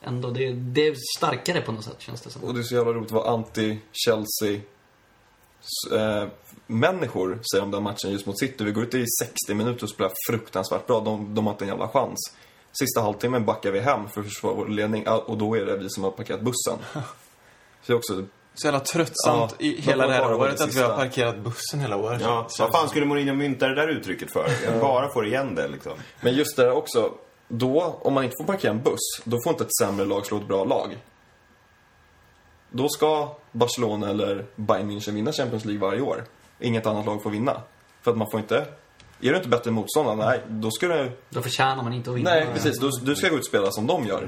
ändå, 0.02 0.30
det, 0.30 0.54
det 0.54 0.88
är 0.88 0.96
starkare 1.18 1.62
på 1.62 1.72
något 1.72 1.84
sätt 1.84 2.02
känns 2.02 2.22
det 2.22 2.30
som. 2.30 2.44
Och 2.44 2.54
det 2.54 2.60
är 2.60 2.64
så 2.64 2.76
jävla 2.76 2.92
roligt 2.94 3.06
att 3.06 3.12
vara 3.12 3.38
anti-Chelsea 3.38 4.62
eh, 5.92 6.28
människor 6.68 7.40
säger 7.52 7.64
om 7.64 7.72
den 7.72 7.84
matchen 7.84 8.12
just 8.12 8.26
mot 8.26 8.40
City. 8.40 8.64
Vi 8.64 8.72
går 8.72 8.84
ut 8.84 8.94
i 8.94 9.06
60 9.24 9.54
minuter 9.54 9.84
och 9.84 9.90
spelar 9.90 10.12
fruktansvärt 10.30 10.88
bra. 10.88 11.00
De, 11.00 11.36
de 11.36 11.46
har 11.46 11.54
inte 11.54 11.66
en 11.66 11.70
jävla 11.70 11.88
chans. 11.88 12.20
Sista 12.80 13.02
halvtimmen 13.02 13.46
backar 13.46 13.72
vi 13.72 13.80
hem 13.80 14.10
för 14.10 14.22
att 14.22 14.28
försvara 14.28 14.54
vår 14.54 14.68
ledning 14.68 15.08
och 15.08 15.38
då 15.38 15.58
är 15.58 15.66
det 15.66 15.78
vi 15.78 15.90
som 15.90 16.04
har 16.04 16.12
parkerat 16.12 16.42
bussen. 16.42 16.78
Så 17.82 17.92
det 17.92 17.94
är 17.94 17.98
också... 17.98 18.24
Så 18.58 18.68
jävla 18.68 18.80
tröttsamt 18.80 19.56
Ja, 19.58 19.66
i 19.66 19.82
hela 19.82 20.08
det 20.08 20.14
här 20.14 20.34
året 20.34 20.58
det 20.58 20.64
att 20.64 20.76
vi 20.76 20.82
har 20.82 20.96
parkerat 20.96 21.38
bussen 21.38 21.80
hela 21.80 21.96
året. 21.96 22.22
Ja, 22.22 22.48
vad 22.60 22.72
fan 22.72 22.90
skulle 22.90 23.06
Mourinho 23.06 23.34
mynta 23.34 23.68
det 23.68 23.76
där 23.76 23.88
uttrycket 23.88 24.32
för? 24.32 24.50
Jag 24.66 24.80
bara 24.82 25.10
får 25.14 25.28
igen 25.28 25.56
det 25.56 25.68
liksom. 25.68 25.92
Men 26.22 26.34
just 26.34 26.58
det 26.58 26.64
där 26.64 26.72
också. 26.72 27.12
Då, 27.48 28.00
om 28.02 28.14
man 28.14 28.24
inte 28.24 28.36
får 28.42 28.46
parkera 28.46 28.72
en 28.72 28.84
buss, 28.84 29.22
då 29.24 29.38
får 29.44 29.52
inte 29.52 29.64
ett 29.64 29.76
sämre 29.82 30.06
lag 30.06 30.26
slå 30.26 30.38
ett 30.38 30.48
bra 30.48 30.64
lag. 30.64 30.98
Då 32.78 32.90
ska 32.90 33.36
Barcelona 33.52 34.10
eller 34.10 34.46
Bayern 34.56 34.92
München 34.92 35.12
vinna 35.12 35.32
Champions 35.32 35.66
League 35.66 35.82
varje 35.82 36.02
år. 36.02 36.24
Inget 36.60 36.86
annat 36.86 37.06
lag 37.06 37.24
får 37.24 37.30
vinna. 37.30 37.62
För 38.02 38.12
att 38.12 38.18
man 38.18 38.32
får 38.32 38.40
inte... 38.40 38.58
Är 39.22 39.32
du 39.32 39.36
inte 39.36 39.50
bättre 39.50 39.70
än 39.70 39.74
motståndaren, 39.74 40.18
nej, 40.20 40.42
då 40.48 40.72
ska 40.72 40.88
du... 40.88 41.12
Då 41.30 41.42
förtjänar 41.42 41.84
man 41.84 41.94
inte 41.94 42.10
att 42.10 42.16
vinna. 42.16 42.30
Nej, 42.30 42.48
precis. 42.54 42.80
Du, 42.80 42.90
du 43.02 43.16
ska 43.16 43.30
gå 43.30 43.36
ut 43.36 43.40
och 43.42 43.46
spela 43.46 43.72
som 43.72 43.88
de 43.88 44.06
gör. 44.06 44.28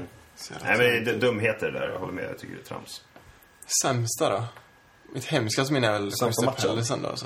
Jävla 0.51 0.67
Nej 0.67 0.77
men 0.77 1.05
det 1.05 1.11
är 1.11 1.19
dumheter 1.19 1.71
där, 1.71 1.89
jag 1.93 1.99
håller 1.99 2.13
med. 2.13 2.23
Jag 2.23 2.37
tycker 2.39 2.55
det 2.55 2.61
är 2.61 2.63
trams. 2.63 3.01
Sämsta 3.83 4.29
då? 4.29 4.43
Mitt 5.13 5.25
hemskaste 5.25 5.73
minne 5.73 5.87
är 5.87 5.91
väl 5.91 6.11
Crystal 6.11 6.45
matchen. 6.45 6.69
Palace 6.69 6.93
ändå 6.93 7.09
alltså. 7.09 7.25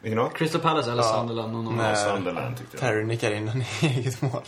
Vilken 0.00 0.18
då? 0.18 0.28
Crystal 0.28 0.60
Palace 0.60 0.92
eller 0.92 1.02
Ja. 1.02 1.12
Sunderland, 1.18 1.52
någon 1.52 1.64
dem. 1.64 1.96
Sunderland 1.96 2.56
tyckte 2.58 2.76
jag. 2.76 2.80
Terry 2.80 3.04
nickar 3.04 3.30
in 3.32 3.46
den 3.46 3.62
i 3.62 3.66
eget 3.86 4.22
mål. 4.22 4.42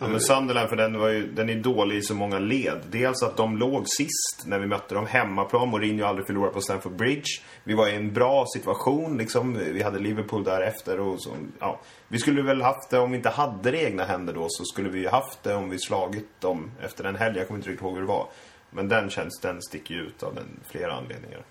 Ja, 0.00 0.08
men 0.08 0.20
Sunderland, 0.20 0.68
för 0.68 0.76
den, 0.76 0.98
var 0.98 1.08
ju, 1.08 1.32
den 1.32 1.50
är 1.50 1.54
dålig 1.54 1.96
i 1.96 2.02
så 2.02 2.14
många 2.14 2.38
led. 2.38 2.78
Dels 2.90 3.22
att 3.22 3.36
de 3.36 3.56
låg 3.56 3.88
sist 3.88 4.44
när 4.46 4.58
vi 4.58 4.66
mötte 4.66 4.94
dem 4.94 5.06
hemmaplan. 5.06 5.68
Mourinho 5.68 6.06
aldrig 6.06 6.26
förlorat 6.26 6.54
på 6.54 6.60
Stamford 6.60 6.96
Bridge. 6.96 7.42
Vi 7.64 7.74
var 7.74 7.88
i 7.88 7.96
en 7.96 8.12
bra 8.12 8.44
situation, 8.54 9.18
liksom. 9.18 9.54
Vi 9.54 9.82
hade 9.82 9.98
Liverpool 9.98 10.44
därefter 10.44 11.00
och 11.00 11.22
så, 11.22 11.30
ja. 11.58 11.80
Vi 12.08 12.18
skulle 12.18 12.42
väl 12.42 12.62
haft 12.62 12.90
det, 12.90 12.98
om 12.98 13.10
vi 13.10 13.16
inte 13.16 13.28
hade 13.28 13.70
det 13.70 13.80
i 13.80 13.84
egna 13.84 14.04
händer 14.04 14.34
då, 14.34 14.46
så 14.48 14.64
skulle 14.64 14.88
vi 14.88 15.00
ju 15.00 15.08
haft 15.08 15.42
det 15.42 15.54
om 15.54 15.70
vi 15.70 15.78
slagit 15.78 16.40
dem 16.40 16.70
efter 16.80 17.04
en 17.04 17.16
helg. 17.16 17.38
Jag 17.38 17.46
kommer 17.46 17.58
inte 17.58 17.70
riktigt 17.70 17.82
ihåg 17.82 17.94
hur 17.94 18.00
det 18.00 18.08
var. 18.08 18.28
Men 18.70 18.88
den 18.88 19.10
känns, 19.10 19.40
den 19.40 19.62
sticker 19.62 19.94
ju 19.94 20.00
ut 20.00 20.22
av 20.22 20.34
den, 20.34 20.60
flera 20.70 20.92
anledningar. 20.92 21.44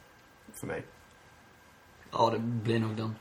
För 0.60 0.68
mig. 0.68 0.84
Ja, 2.12 2.30
det 2.34 2.40
blir 2.40 2.80
nog 2.80 2.96
den. 2.96 3.16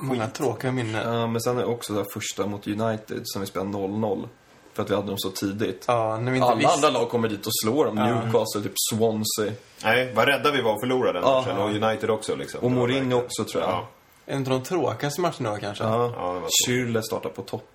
Många 0.00 0.26
tråkiga 0.28 0.72
minnen. 0.72 1.12
Ja, 1.18 1.26
men 1.26 1.40
sen 1.40 1.56
är 1.56 1.60
det 1.60 1.66
också 1.66 1.92
det 1.92 1.98
här 1.98 2.06
första 2.14 2.46
mot 2.46 2.66
United 2.66 3.20
som 3.24 3.40
vi 3.40 3.46
spelade 3.46 3.70
0-0. 3.70 4.28
För 4.74 4.82
att 4.82 4.90
vi 4.90 4.94
hade 4.94 5.06
dem 5.06 5.18
så 5.18 5.30
tidigt. 5.30 5.84
Ja, 5.88 6.18
när 6.20 6.32
vi 6.32 6.36
inte 6.38 6.46
Alla 6.48 6.56
visste. 6.56 6.72
andra 6.74 6.90
lag 6.90 7.08
kommer 7.10 7.28
dit 7.28 7.46
och 7.46 7.52
slår 7.64 7.84
dem. 7.84 7.96
Ja. 7.98 8.04
Newcastle, 8.06 8.62
typ 8.62 8.72
Swansea. 8.90 9.52
Nej, 9.84 10.12
vad 10.14 10.28
rädda 10.28 10.50
vi 10.50 10.62
var 10.62 10.74
att 10.74 10.80
förlora 10.80 11.12
den 11.12 11.22
Ja. 11.22 11.40
matchen. 11.40 11.58
Och 11.58 11.70
United 11.88 12.10
också 12.10 12.36
liksom. 12.36 12.60
Och 12.60 12.70
Mourinho 12.70 13.16
också, 13.18 13.44
tror 13.44 13.62
jag. 13.62 13.70
Ja, 13.70 13.88
En 14.26 14.38
av 14.38 14.44
de 14.44 14.62
tråkigaste 14.62 15.20
matcherna 15.20 15.58
kanske. 15.60 15.84
Ja. 15.84 16.12
ja. 16.16 16.42
Schürrle 16.66 17.02
startar 17.02 17.30
på 17.30 17.42
topp. 17.42 17.70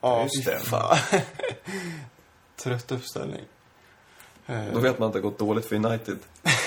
Ja, 0.00 0.22
just 0.22 0.44
det. 0.46 0.58
fan. 0.58 0.96
Trött 2.62 2.92
uppställning. 2.92 3.40
Då 4.72 4.80
vet 4.80 4.98
man 4.98 5.06
att 5.06 5.12
det 5.12 5.18
har 5.18 5.30
gått 5.30 5.38
dåligt 5.38 5.66
för 5.66 5.76
United. 5.76 6.18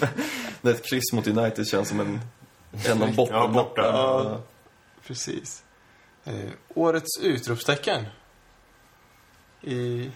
När 0.60 0.70
ett 0.70 0.84
kryss 0.90 1.12
mot 1.12 1.26
United 1.26 1.66
känns 1.66 1.88
som 1.88 2.00
en, 2.00 2.20
en 2.72 3.02
av 3.02 3.14
botten. 3.14 3.36
Ja, 3.36 3.48
borta. 3.48 3.82
Ja. 3.82 4.40
Precis. 5.06 5.64
Eh, 6.24 6.34
årets 6.74 7.18
utropstecken 7.22 8.04
i 9.62 10.10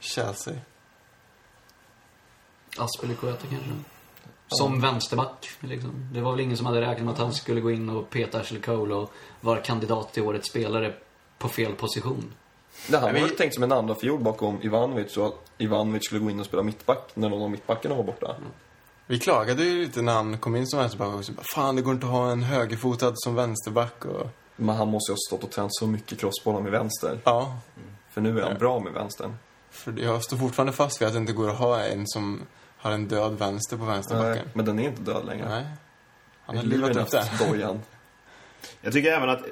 Chelsea. 0.00 0.54
Aspelekueta 2.78 3.46
kanske. 3.50 3.70
Som 4.48 4.80
vänsterback, 4.80 5.48
liksom. 5.60 6.08
Det 6.12 6.20
var 6.20 6.30
väl 6.32 6.40
ingen 6.40 6.56
som 6.56 6.66
hade 6.66 6.80
räknat 6.80 7.04
med 7.04 7.12
att 7.12 7.18
han 7.18 7.32
skulle 7.34 7.60
gå 7.60 7.70
in 7.70 7.88
och 7.90 8.10
peta 8.10 8.40
Ashley 8.40 8.60
Cole 8.60 8.94
och 8.94 9.12
vara 9.40 9.60
kandidat 9.60 10.12
till 10.12 10.22
årets 10.22 10.48
spelare 10.48 10.94
på 11.38 11.48
fel 11.48 11.74
position. 11.74 12.34
Det 12.88 12.98
här 12.98 13.04
Men 13.12 13.14
var 13.14 13.20
vi- 13.28 13.28
ju 13.30 13.36
tänkt 13.36 13.54
som 13.54 13.62
en 13.62 13.72
andra 13.72 13.94
fjol 13.94 14.20
bakom 14.20 14.62
Ivanovic 14.62 15.12
så 15.12 15.26
att 15.26 15.34
Ivanovic 15.58 16.04
skulle 16.04 16.20
gå 16.20 16.30
in 16.30 16.40
och 16.40 16.46
spela 16.46 16.62
mittback 16.62 17.10
när 17.14 17.28
någon 17.28 17.42
av 17.42 17.50
mittbackarna 17.50 17.94
var 17.94 18.04
borta. 18.04 18.36
Vi 19.10 19.18
klagade 19.18 19.64
ju 19.64 19.82
lite 19.82 20.02
när 20.02 20.12
han 20.12 20.38
kom 20.38 20.56
in 20.56 20.66
som 20.66 20.78
vänsterback 20.78 21.14
också. 21.14 21.32
Bara, 21.32 21.42
Fan, 21.54 21.76
det 21.76 21.82
går 21.82 21.94
inte 21.94 22.06
att 22.06 22.12
ha 22.12 22.30
en 22.30 22.42
högerfotad 22.42 23.12
som 23.14 23.34
vänsterback 23.34 24.04
och... 24.04 24.26
Men 24.56 24.76
han 24.76 24.88
måste 24.88 25.12
ju 25.12 25.14
ha 25.14 25.18
stått 25.28 25.44
och 25.44 25.50
tränat 25.50 25.74
så 25.74 25.86
mycket 25.86 26.20
crossbollar 26.20 26.60
med 26.60 26.72
vänster. 26.72 27.20
Ja, 27.24 27.60
För 28.10 28.20
nu 28.20 28.40
är 28.40 28.42
han 28.44 28.58
bra 28.58 28.80
med 28.80 28.92
vänstern. 28.92 29.34
för 29.70 29.94
jag 29.98 30.22
står 30.24 30.36
fortfarande 30.36 30.72
fast 30.72 31.00
vid 31.02 31.06
att 31.08 31.14
det 31.14 31.18
inte 31.20 31.32
går 31.32 31.50
att 31.50 31.56
ha 31.58 31.80
en 31.84 32.06
som 32.06 32.40
har 32.76 32.90
en 32.92 33.08
död 33.08 33.38
vänster 33.38 33.76
på 33.76 33.84
Nej, 33.84 33.92
vänsterbacken. 33.94 34.48
men 34.54 34.64
den 34.64 34.78
är 34.78 34.88
inte 34.88 35.02
död 35.02 35.26
längre. 35.26 35.48
Nej. 35.48 35.66
Han 36.42 36.56
har 36.56 36.64
livat 36.64 36.96
upp 36.96 37.38
dojan. 37.48 37.80
Jag 38.80 38.92
tycker 38.92 39.12
även 39.12 39.28
att 39.30 39.42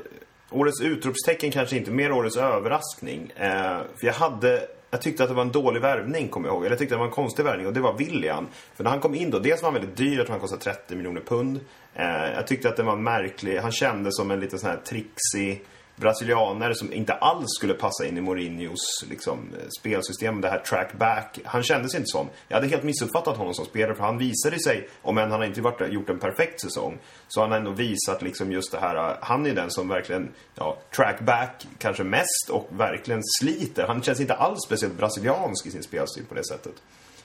årets 0.51 0.81
utropstecken 0.81 1.51
kanske 1.51 1.77
inte 1.77 1.91
mer 1.91 2.13
årets 2.13 2.37
överraskning. 2.37 3.33
Eh, 3.37 3.79
för 4.01 4.07
jag 4.07 4.15
hade... 4.15 4.69
Jag 4.91 5.03
tyckte 5.03 5.22
att 5.22 5.28
det 5.28 5.34
var 5.34 5.43
en 5.43 5.53
dålig 5.53 5.80
värvning, 5.80 6.28
kommer 6.28 6.49
jag 6.49 6.55
ihåg. 6.55 6.62
Eller 6.62 6.70
jag 6.70 6.78
tyckte 6.78 6.95
att 6.95 6.99
det 6.99 7.01
var 7.01 7.07
en 7.07 7.12
konstig 7.12 7.45
värvning 7.45 7.66
och 7.66 7.72
det 7.72 7.80
var 7.80 7.93
William. 7.99 8.47
För 8.74 8.84
när 8.84 8.91
han 8.91 9.01
kom 9.01 9.14
in 9.14 9.30
då, 9.30 9.39
dels 9.39 9.62
var 9.62 9.70
han 9.70 9.80
väldigt 9.80 9.97
dyr, 9.97 10.16
jag 10.16 10.26
tror 10.26 10.32
han 10.32 10.41
kostade 10.41 10.62
30 10.62 10.97
miljoner 10.97 11.20
pund. 11.20 11.61
Eh, 11.95 12.32
jag 12.34 12.47
tyckte 12.47 12.68
att 12.68 12.76
det 12.76 12.82
var 12.82 12.97
märklig, 12.97 13.59
han 13.59 13.72
kändes 13.72 14.16
som 14.16 14.30
en 14.30 14.41
lite 14.41 14.59
sån 14.59 14.70
här 14.70 14.76
trixig 14.76 15.64
brasilianare 15.97 16.75
som 16.75 16.93
inte 16.93 17.13
alls 17.13 17.47
skulle 17.59 17.75
passa 17.75 18.07
in 18.07 18.19
i 18.19 18.21
Mourinhos 18.21 19.05
liksom, 19.11 19.39
eh, 19.59 19.69
spelsystem, 19.81 20.41
det 20.41 20.49
här 20.49 20.59
track 20.59 20.93
back. 20.99 21.39
Han 21.45 21.63
kändes 21.63 21.95
inte 21.95 22.07
som. 22.07 22.29
Jag 22.49 22.57
hade 22.57 22.69
helt 22.69 22.83
missuppfattat 22.83 23.37
honom 23.37 23.55
som 23.55 23.65
spelare 23.65 23.95
för 23.95 24.05
han 24.05 24.19
visade 24.19 24.61
sig, 24.61 24.89
om 25.03 25.19
än 25.19 25.31
han 25.31 25.45
inte 25.45 25.61
varit, 25.61 25.93
gjort 25.93 26.11
en 26.11 26.19
perfekt 26.19 26.61
säsong, 26.61 26.99
så 27.29 27.41
han 27.41 27.51
har 27.51 27.59
ändå 27.59 27.71
visat 27.71 28.23
liksom 28.23 28.53
just 28.53 28.73
det 28.73 28.79
här, 28.79 28.97
eh, 28.97 29.17
han 29.21 29.47
är 29.47 29.55
den 29.55 29.71
som 29.71 29.89
verkligen, 29.89 30.29
ja, 30.55 30.79
track 30.97 31.21
back 31.21 31.67
kanske 31.79 32.05
mest 32.05 32.51
och 32.51 32.69
verkligen 32.71 33.21
sliter. 33.41 33.87
Han 33.87 34.03
känns 34.03 34.21
inte 34.21 34.35
alls 34.35 34.59
speciellt 34.67 34.95
brasiliansk 34.95 35.67
i 35.67 35.71
sin 35.71 35.83
spelstil 35.83 36.25
på 36.29 36.35
det 36.35 36.45
sättet. 36.45 36.75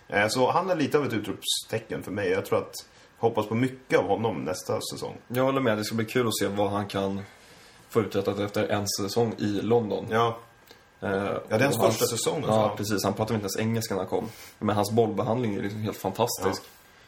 Eh, 0.07 0.27
så 0.27 0.51
han 0.51 0.69
är 0.69 0.75
lite 0.75 0.97
av 0.97 1.05
ett 1.05 1.13
utropstecken 1.13 2.03
för 2.03 2.11
mig. 2.11 2.29
Jag 2.29 2.45
tror 2.45 2.59
att, 2.59 2.73
hoppas 3.17 3.47
på 3.47 3.55
mycket 3.55 3.99
av 3.99 4.07
honom 4.07 4.43
nästa 4.43 4.79
säsong. 4.93 5.17
Jag 5.27 5.43
håller 5.43 5.61
med, 5.61 5.77
det 5.77 5.83
ska 5.83 5.95
bli 5.95 6.05
kul 6.05 6.27
att 6.27 6.37
se 6.37 6.47
vad 6.47 6.71
han 6.71 6.87
kan 6.87 7.21
få 7.91 8.01
uträttat 8.01 8.39
efter 8.39 8.67
en 8.67 8.87
säsong 8.87 9.33
i 9.37 9.45
London. 9.61 10.05
Ja, 10.09 10.37
Eh, 11.03 11.09
Ja, 11.09 11.41
det 11.49 11.55
är 11.55 11.59
hans 11.59 11.77
första 11.77 12.05
säsong, 12.05 12.43
Ja, 12.47 12.53
alltså. 12.63 12.77
precis. 12.77 13.03
Han 13.03 13.13
pratade 13.13 13.33
inte 13.35 13.43
ens 13.43 13.57
engelska 13.59 13.93
när 13.93 14.01
han 14.01 14.09
kom. 14.09 14.29
Men 14.59 14.75
hans 14.75 14.91
bollbehandling 14.91 15.55
är 15.55 15.61
liksom 15.61 15.81
helt 15.81 15.97
fantastisk. 15.97 16.61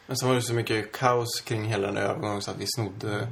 Men 0.06 0.16
så 0.16 0.26
var 0.26 0.34
det 0.34 0.42
så 0.42 0.54
mycket 0.54 0.92
kaos 0.92 1.40
kring 1.40 1.64
hela 1.64 1.86
den 1.86 1.96
övergången 1.96 2.42
så 2.42 2.50
att 2.50 2.56
vi 2.58 2.64
snodde 2.66 3.28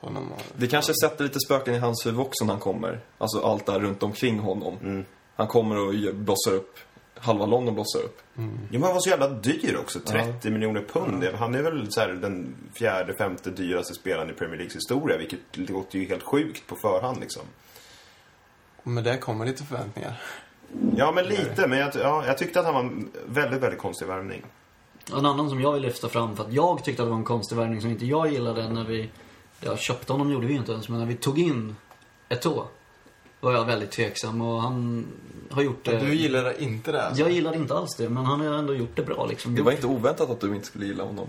honom. 0.00 0.32
Och, 0.32 0.40
Det 0.56 0.66
kanske 0.68 0.92
sätter 1.02 1.24
lite 1.24 1.40
spöken 1.40 1.74
i 1.74 1.78
hans 1.78 2.06
huvud 2.06 2.20
också 2.20 2.44
när 2.44 2.52
han 2.52 2.60
kommer. 2.60 3.00
Alltså 3.18 3.40
allt 3.46 3.66
där 3.66 3.80
runt 3.80 4.02
omkring 4.02 4.38
honom. 4.38 5.04
Han 5.36 5.46
kommer 5.46 5.76
och 5.78 6.14
blossar 6.14 6.52
upp. 6.52 6.78
Halva 7.18 7.46
London 7.46 7.74
blossar 7.74 7.98
upp. 7.98 8.18
Ja, 8.34 8.42
men 8.70 8.82
han 8.82 8.92
var 8.92 9.00
så 9.00 9.10
jävla 9.10 9.28
dyr 9.28 9.76
också. 9.80 10.00
30 10.00 10.50
miljoner 10.50 10.84
pund. 10.92 11.24
Han 11.24 11.54
är 11.54 11.62
väl 11.62 11.92
så 11.92 12.00
här, 12.00 12.08
den 12.08 12.54
fjärde, 12.74 13.14
femte 13.14 13.50
dyraste 13.50 13.94
spelaren 13.94 14.30
i 14.30 14.32
Premier 14.32 14.56
Leagues 14.56 14.76
historia. 14.76 15.18
Vilket 15.18 15.40
låter 15.52 15.98
ju 15.98 16.08
helt 16.08 16.22
sjukt 16.22 16.66
på 16.66 16.76
förhand 16.76 17.20
liksom. 17.20 17.42
med 18.82 19.04
det 19.04 19.18
kommer 19.18 19.46
lite 19.46 19.64
förväntningar. 19.64 20.20
Ja, 20.96 21.12
men 21.12 21.24
lite. 21.24 21.66
Men 21.66 21.78
jag, 21.78 21.90
ja, 21.94 22.26
jag 22.26 22.38
tyckte 22.38 22.60
att 22.60 22.66
han 22.66 22.74
var 22.74 22.80
en 22.80 23.10
väldigt, 23.26 23.62
väldigt 23.62 23.80
konstig 23.80 24.06
värvning. 24.06 24.42
En 25.16 25.26
annan 25.26 25.48
som 25.48 25.60
jag 25.60 25.72
vill 25.72 25.82
lyfta 25.82 26.08
fram 26.08 26.36
för 26.36 26.44
att 26.44 26.52
jag 26.52 26.84
tyckte 26.84 27.02
att 27.02 27.06
det 27.06 27.10
var 27.10 27.18
en 27.18 27.24
konstig 27.24 27.56
värvning 27.56 27.80
som 27.80 27.90
inte 27.90 28.06
jag 28.06 28.32
gillade 28.32 28.68
när 28.68 28.84
vi... 28.84 29.10
Ja, 29.60 29.76
köpte 29.76 30.12
honom 30.12 30.32
gjorde 30.32 30.46
vi 30.46 30.54
inte 30.54 30.72
ens, 30.72 30.88
men 30.88 30.98
när 30.98 31.06
vi 31.06 31.14
tog 31.14 31.38
in 31.38 31.76
Eto'o 32.28 32.64
var 33.42 33.52
jag 33.52 33.64
väldigt 33.64 33.90
tveksam 33.90 34.40
och 34.40 34.62
han 34.62 35.06
har 35.50 35.62
gjort 35.62 35.84
det... 35.84 35.98
Du 35.98 36.14
gillar 36.14 36.62
inte 36.62 36.92
det 36.92 37.02
alltså? 37.02 37.22
Jag 37.22 37.30
gillade 37.30 37.56
inte 37.56 37.74
alls 37.74 37.96
det, 37.96 38.08
men 38.08 38.24
han 38.24 38.40
har 38.40 38.46
ändå 38.58 38.74
gjort 38.74 38.96
det 38.96 39.02
bra 39.02 39.26
liksom. 39.26 39.54
Det 39.54 39.62
var 39.62 39.72
inte 39.72 39.86
oväntat 39.86 40.30
att 40.30 40.40
du 40.40 40.54
inte 40.54 40.66
skulle 40.66 40.86
gilla 40.86 41.04
honom. 41.04 41.26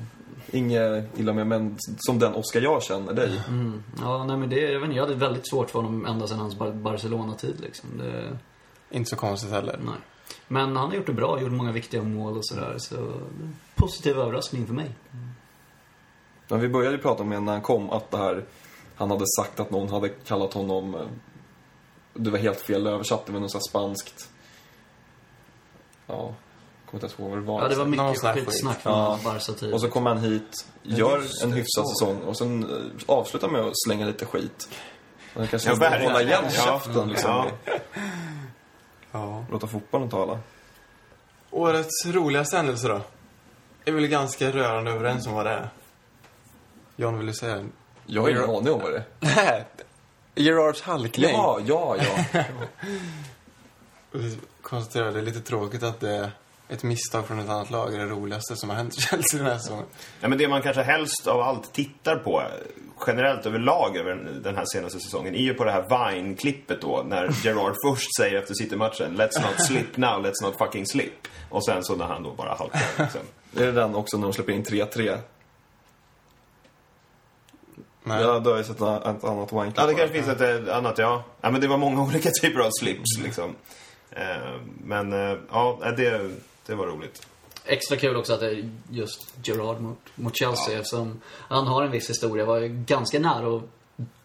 Inget 0.51 1.19
illa 1.19 1.33
med, 1.33 1.47
men 1.47 1.77
som 1.97 2.19
den 2.19 2.33
Oscar 2.33 2.61
jag 2.61 2.83
känner 2.83 3.13
dig. 3.13 3.41
Mm. 3.47 3.83
Ja, 4.01 4.25
nej 4.25 4.37
men 4.37 4.49
det, 4.49 4.59
jag 4.59 4.79
vet 4.79 4.83
inte, 4.85 4.95
jag 4.97 5.03
hade 5.03 5.15
väldigt 5.15 5.49
svårt 5.49 5.69
för 5.69 5.79
honom 5.81 6.05
ända 6.05 6.27
sedan 6.27 6.39
hans 6.39 6.55
Bar- 6.55 6.71
Barcelona-tid 6.71 7.55
liksom. 7.61 7.89
Det, 7.97 8.37
Inte 8.97 9.09
så 9.09 9.15
konstigt 9.15 9.51
heller. 9.51 9.79
nej. 9.85 9.95
Men 10.47 10.75
han 10.75 10.89
har 10.89 10.95
gjort 10.95 11.05
det 11.05 11.13
bra, 11.13 11.41
gjort 11.41 11.51
många 11.51 11.71
viktiga 11.71 12.03
mål 12.03 12.37
och 12.37 12.45
sådär. 12.45 12.75
Så, 12.77 12.95
positiv 13.75 14.17
överraskning 14.19 14.67
för 14.67 14.73
mig. 14.73 14.91
Men 16.47 16.59
vi 16.59 16.69
började 16.69 16.95
ju 16.95 17.01
prata 17.01 17.23
om 17.23 17.29
när 17.29 17.51
han 17.51 17.61
kom 17.61 17.89
att 17.89 18.11
det 18.11 18.17
här, 18.17 18.43
han 18.95 19.11
hade 19.11 19.25
sagt 19.39 19.59
att 19.59 19.71
någon 19.71 19.89
hade 19.89 20.09
kallat 20.09 20.53
honom, 20.53 20.95
eh, 20.95 21.01
det 22.13 22.29
var 22.29 22.37
helt 22.39 22.61
fel 22.61 22.87
översatt, 22.87 23.25
det 23.25 23.31
var 23.31 23.39
något 23.39 23.51
så 23.51 23.57
här 23.57 23.63
spanskt. 23.69 24.29
Ja, 26.07 26.15
kommer 26.85 27.03
inte 27.03 27.05
ens 27.05 27.19
ihåg 27.19 27.29
vad 27.29 27.37
det 27.37 27.45
var. 27.45 27.61
Ja, 27.61 27.67
det 27.67 27.75
var 27.75 27.85
mycket 27.85 28.45
skitsnack 28.45 28.79
Ja. 28.83 29.19
Barca-tiden. 29.23 29.73
Och 29.73 29.81
så 29.81 29.89
kommer 29.89 30.09
han 30.09 30.19
hit, 30.23 30.65
gör 30.83 31.43
en 31.43 31.53
hyfsad 31.53 31.89
säsong 31.89 32.21
och 32.21 32.37
sen 32.37 32.63
eh, 32.63 33.15
avslutar 33.15 33.47
med 33.49 33.61
att 33.61 33.73
slänga 33.85 34.05
lite 34.05 34.25
skit. 34.25 34.69
Han 35.33 35.47
kanske 35.47 35.69
Ja, 35.69 35.89
hålla 35.89 36.21
igen 36.21 36.43
Ja. 36.43 36.49
käften 36.49 37.09
liksom. 37.09 37.29
Ja. 37.65 37.73
Ja. 39.11 39.45
Låta 39.51 39.67
fotbollen 39.67 40.09
tala. 40.09 40.39
Årets 41.51 42.05
roligaste 42.05 42.57
händelse 42.57 42.87
då? 42.87 43.01
Är 43.85 43.91
väl 43.91 44.07
ganska 44.07 44.51
rörande 44.51 44.91
överens 44.91 45.27
om 45.27 45.33
vad 45.33 45.45
det 45.45 45.51
är. 45.51 45.69
John, 46.95 47.17
vill 47.17 47.27
du 47.27 47.33
säga? 47.33 47.65
Jag 48.05 48.21
har 48.21 48.29
ingen 48.29 48.43
aning 48.43 48.73
om 48.73 48.81
vad 48.81 48.91
det 48.91 49.03
är. 49.21 49.65
Gerards 50.35 50.81
halkning. 50.81 51.29
Ja, 51.31 51.59
ja, 51.65 51.95
ja. 52.33 52.43
Vi 54.11 54.37
konstaterar 54.61 55.11
det 55.11 55.19
är 55.19 55.23
lite 55.23 55.39
tråkigt 55.41 55.83
att 55.83 55.99
det 55.99 56.09
är 56.15 56.31
ett 56.69 56.83
misstag 56.83 57.27
från 57.27 57.39
ett 57.39 57.49
annat 57.49 57.69
lag 57.69 57.93
är 57.93 57.99
det 57.99 58.05
roligaste 58.05 58.55
som 58.55 58.69
har 58.69 58.77
hänt 58.77 58.95
Chelsea 59.09 59.37
den 59.41 59.51
här 59.51 59.57
säsongen. 59.57 59.85
Ja, 60.21 60.27
men 60.27 60.37
det 60.37 60.47
man 60.47 60.61
kanske 60.61 60.81
helst 60.83 61.27
av 61.27 61.41
allt 61.41 61.73
tittar 61.73 62.15
på 62.15 62.43
generellt 63.07 63.45
överlag 63.45 63.97
över 63.97 64.09
den- 64.09 64.43
den 64.43 64.55
här 64.55 64.65
senaste 64.73 64.99
säsongen 64.99 65.35
är 65.35 65.39
ju 65.41 65.53
på 65.53 65.63
det 65.63 65.71
här 65.71 65.81
Vine-klippet 66.13 66.81
då 66.81 67.03
när 67.07 67.29
Gerard 67.45 67.75
först 67.85 68.15
säger 68.17 68.39
efter 68.39 68.53
City-matchen 68.53 69.17
Let's 69.17 69.41
not 69.41 69.65
slip 69.67 69.97
now, 69.97 70.25
let's 70.25 70.43
not 70.43 70.57
fucking 70.57 70.85
slip. 70.87 71.27
Och 71.49 71.65
sen 71.65 71.83
så 71.83 71.95
när 71.95 72.05
han 72.05 72.23
då 72.23 72.31
bara 72.31 72.55
halkar. 72.55 72.81
Liksom. 72.99 73.21
Är 73.57 73.65
det 73.65 73.71
den 73.71 73.95
också 73.95 74.17
när 74.17 74.23
de 74.27 74.33
släpper 74.33 74.51
in 74.53 74.63
3-3? 74.63 75.17
Nej. 78.03 78.21
Ja, 78.21 78.39
då 78.39 78.49
har 78.49 78.57
jag 78.57 78.65
sett 78.65 78.75
ett 78.75 79.23
annat 79.23 79.51
wanklipp. 79.51 79.77
Ja, 79.77 79.85
det 79.85 79.93
kanske 79.93 80.13
finns 80.21 80.41
ett 80.41 80.67
eh, 80.67 80.77
annat, 80.77 80.97
ja. 80.97 81.23
Ja, 81.41 81.51
men 81.51 81.61
det 81.61 81.67
var 81.67 81.77
många 81.77 82.01
olika 82.07 82.29
typer 82.29 82.59
av 82.59 82.69
slips 82.79 83.19
liksom. 83.23 83.55
Eh, 84.11 84.59
Men 84.83 85.13
eh, 85.13 85.37
ja, 85.51 85.79
det, 85.97 86.31
det 86.65 86.75
var 86.75 86.87
roligt. 86.87 87.27
Extra 87.65 87.97
kul 87.97 88.15
också 88.15 88.33
att 88.33 88.39
det 88.39 88.49
är 88.51 88.69
just 88.89 89.33
Gerard 89.43 89.81
mot, 89.81 89.99
mot 90.15 90.37
Chelsea 90.37 90.77
eftersom 90.77 91.21
han 91.27 91.67
har 91.67 91.83
en 91.83 91.91
viss 91.91 92.09
historia. 92.09 92.45
Var 92.45 92.59
ju 92.59 92.67
ganska 92.67 93.19
nära 93.19 93.55
att 93.57 93.63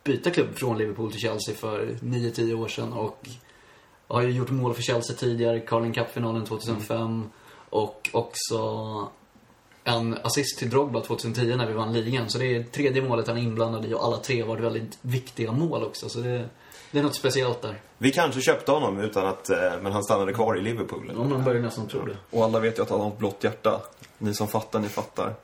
byta 0.05 0.31
klubb 0.31 0.55
från 0.57 0.79
Liverpool 0.79 1.11
till 1.11 1.21
Chelsea 1.21 1.55
för 1.55 1.87
9-10 2.01 2.55
år 2.63 2.69
sedan 2.69 2.93
och 2.93 3.29
har 4.09 4.23
ju 4.23 4.31
gjort 4.31 4.51
mål 4.51 4.75
för 4.75 4.83
Chelsea 4.83 5.17
tidigare, 5.17 5.61
Carling 5.61 5.93
Cup-finalen 5.93 6.45
2005 6.47 7.31
och 7.71 8.11
också 8.13 8.59
en 9.89 10.19
assist 10.23 10.59
till 10.59 10.71
Drogba 10.71 11.01
2010 11.01 11.57
när 11.57 11.67
vi 11.67 11.73
vann 11.73 11.93
ligan. 11.93 12.31
Så 12.31 12.39
det 12.39 12.57
är 12.57 12.63
tredje 12.63 13.03
målet 13.03 13.27
han 13.27 13.37
är 13.37 13.43
inblandad 13.43 13.87
i 13.87 13.95
och 13.95 14.05
alla 14.05 14.17
tre 14.17 14.43
var 14.43 14.57
väldigt 14.57 14.99
viktiga 15.01 15.53
mål 15.53 15.85
också. 15.85 16.09
Så 16.09 16.19
det, 16.19 16.49
det 16.91 16.99
är 16.99 17.03
något 17.03 17.15
speciellt 17.15 17.63
där. 17.63 17.81
Vi 17.99 18.11
kanske 18.11 18.41
köpte 18.41 18.73
honom 18.73 19.01
utan 19.01 19.27
att, 19.27 19.51
eh, 19.51 19.59
men 19.83 19.93
han 19.93 20.05
stannade 20.05 20.33
kvar 20.33 20.59
i 20.59 20.61
Liverpool. 20.61 21.13
Om 21.17 21.31
man 21.31 21.45
börjar 21.45 21.63
nästan 21.63 21.89
tro 21.89 22.05
det. 22.05 22.17
Och 22.31 22.45
alla 22.45 22.61
vet 22.61 22.79
ju 22.79 22.83
att 22.83 22.91
han 22.91 23.01
har 23.01 23.09
ett 23.09 23.19
blått 23.19 23.45
hjärta. 23.45 23.81
Ni 24.19 24.35
som 24.35 24.49
fattar, 24.49 24.79
ni 24.79 24.89
fattar. 24.89 25.35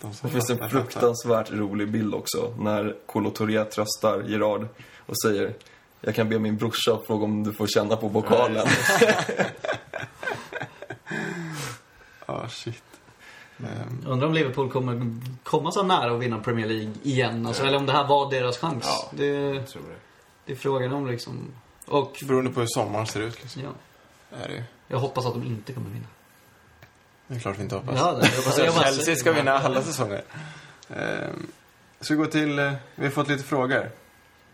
De 0.00 0.14
som 0.14 0.28
Det 0.28 0.32
finns 0.32 0.50
en 0.50 0.70
fruktansvärt 0.70 1.50
rolig 1.50 1.90
bild 1.90 2.14
också. 2.14 2.54
När 2.58 2.96
Kolo 3.06 3.30
Touré 3.30 3.64
tröstar 3.64 4.24
Gerard 4.28 4.66
och 5.06 5.14
säger 5.22 5.54
Jag 6.00 6.14
kan 6.14 6.28
be 6.28 6.38
min 6.38 6.56
brorsa 6.56 6.98
fråga 7.06 7.24
om 7.24 7.44
du 7.44 7.52
får 7.52 7.66
känna 7.66 7.96
på 7.96 8.10
pokalen. 8.10 8.66
Ja, 12.26 12.48
shit. 12.48 12.82
Jag 14.02 14.12
undrar 14.12 14.26
om 14.28 14.34
Liverpool 14.34 14.70
kommer 14.70 15.16
komma 15.42 15.70
så 15.72 15.82
nära 15.82 16.14
att 16.14 16.20
vinna 16.20 16.38
Premier 16.38 16.66
League 16.66 16.92
igen. 17.02 17.46
Alltså, 17.46 17.64
eller 17.64 17.78
om 17.78 17.86
det 17.86 17.92
här 17.92 18.06
var 18.06 18.30
deras 18.30 18.58
chans. 18.58 18.84
Ja. 18.86 19.08
Det, 19.10 19.26
Jag 19.26 19.66
tror 19.68 19.82
det. 19.82 19.94
det 20.44 20.52
är 20.52 20.56
frågan 20.56 20.92
om 20.92 21.06
liksom. 21.06 21.48
Och 21.86 22.22
beroende 22.28 22.50
på 22.50 22.60
hur 22.60 22.66
sommaren 22.66 23.06
ser 23.06 23.20
ut 23.20 23.42
liksom. 23.42 23.62
ja, 23.62 23.68
Är 24.44 24.48
det 24.48 24.64
jag 24.88 24.98
hoppas 24.98 25.26
att 25.26 25.32
de 25.34 25.42
inte 25.42 25.72
kommer 25.72 25.90
vinna. 25.90 26.06
Det 27.26 27.34
är 27.34 27.38
klart 27.40 27.58
vi 27.58 27.62
inte 27.62 27.74
hoppas. 27.74 27.94
Ja, 27.98 28.12
det, 28.12 28.26
jag 28.28 28.36
hoppas, 28.36 28.58
jag 28.58 28.74
bara 28.74 28.84
Chelsea 28.84 29.16
ska 29.16 29.32
vinna 29.32 29.52
alla 29.58 29.82
säsonger. 29.82 30.22
Ehm, 30.96 31.46
ska 32.00 32.14
vi 32.14 32.18
gå 32.18 32.26
till... 32.26 32.58
eh, 32.58 32.72
Vi 32.94 33.04
har 33.04 33.10
fått 33.10 33.28
lite 33.28 33.44
frågor. 33.44 33.90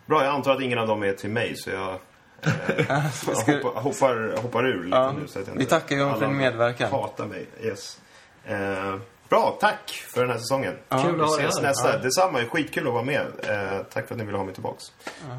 Bra, 0.06 0.24
jag 0.24 0.34
antar 0.34 0.54
att 0.54 0.60
ingen 0.62 0.78
av 0.78 0.86
dem 0.86 1.02
är 1.02 1.12
till 1.12 1.30
mig 1.30 1.54
så 1.56 1.70
jag 1.70 1.98
Ska- 2.42 3.52
hoppar, 3.62 3.80
hoppar, 3.80 4.42
hoppar 4.42 4.66
ur 4.66 4.84
lite 4.84 4.96
Ja, 4.96 5.12
nu. 5.12 5.28
Så 5.28 5.38
att 5.38 5.46
jag 5.46 5.54
vi 5.54 5.60
inte- 5.60 5.70
tackar 5.80 5.96
Johan 5.96 6.18
för 6.18 6.26
din 6.26 6.36
medverkan. 6.36 6.90
hatar 6.90 7.26
mig. 7.26 7.46
Yes. 7.62 8.00
Eh, 8.44 8.96
bra, 9.28 9.56
tack 9.60 9.90
för 10.14 10.20
den 10.20 10.30
här 10.30 10.38
säsongen. 10.38 10.74
Ja, 10.88 11.02
Kul 11.02 11.14
Vi 11.16 11.22
att 11.22 11.28
ha 11.28 11.36
ses 11.38 11.62
nästa. 11.62 11.92
Ja. 11.92 11.98
Detsamma, 11.98 12.38
skitkul 12.44 12.86
att 12.86 12.92
vara 12.92 13.04
med. 13.04 13.26
Eh, 13.48 13.82
tack 13.92 14.06
för 14.08 14.14
att 14.14 14.18
ni 14.18 14.24
ville 14.24 14.38
ha 14.38 14.44
mig 14.44 14.54
tillbaks. 14.54 14.92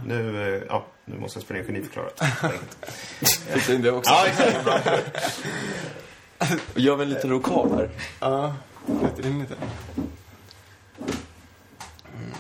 Nu, 0.06 0.56
eh, 0.58 0.64
ja, 0.70 0.86
nu 1.06 1.20
måste 1.20 1.38
jag 1.40 1.44
spela 1.44 1.60
in 1.60 1.66
geniförklarat. 1.66 2.22
Fick 3.48 3.70
in 3.70 3.82
det 3.82 3.92
också. 3.92 4.12
ja, 4.12 4.26
exakt. 4.28 4.64
Bra. 4.64 4.80
Gör 6.76 6.96
vi 6.96 7.04
en 7.04 7.10
liten 7.10 7.30
rokad 7.30 7.72
här? 7.72 7.90
Ja, 8.20 8.56
flyttar 8.86 9.30
in 9.30 9.40
lite. 9.40 9.54
Mm. 12.16 12.32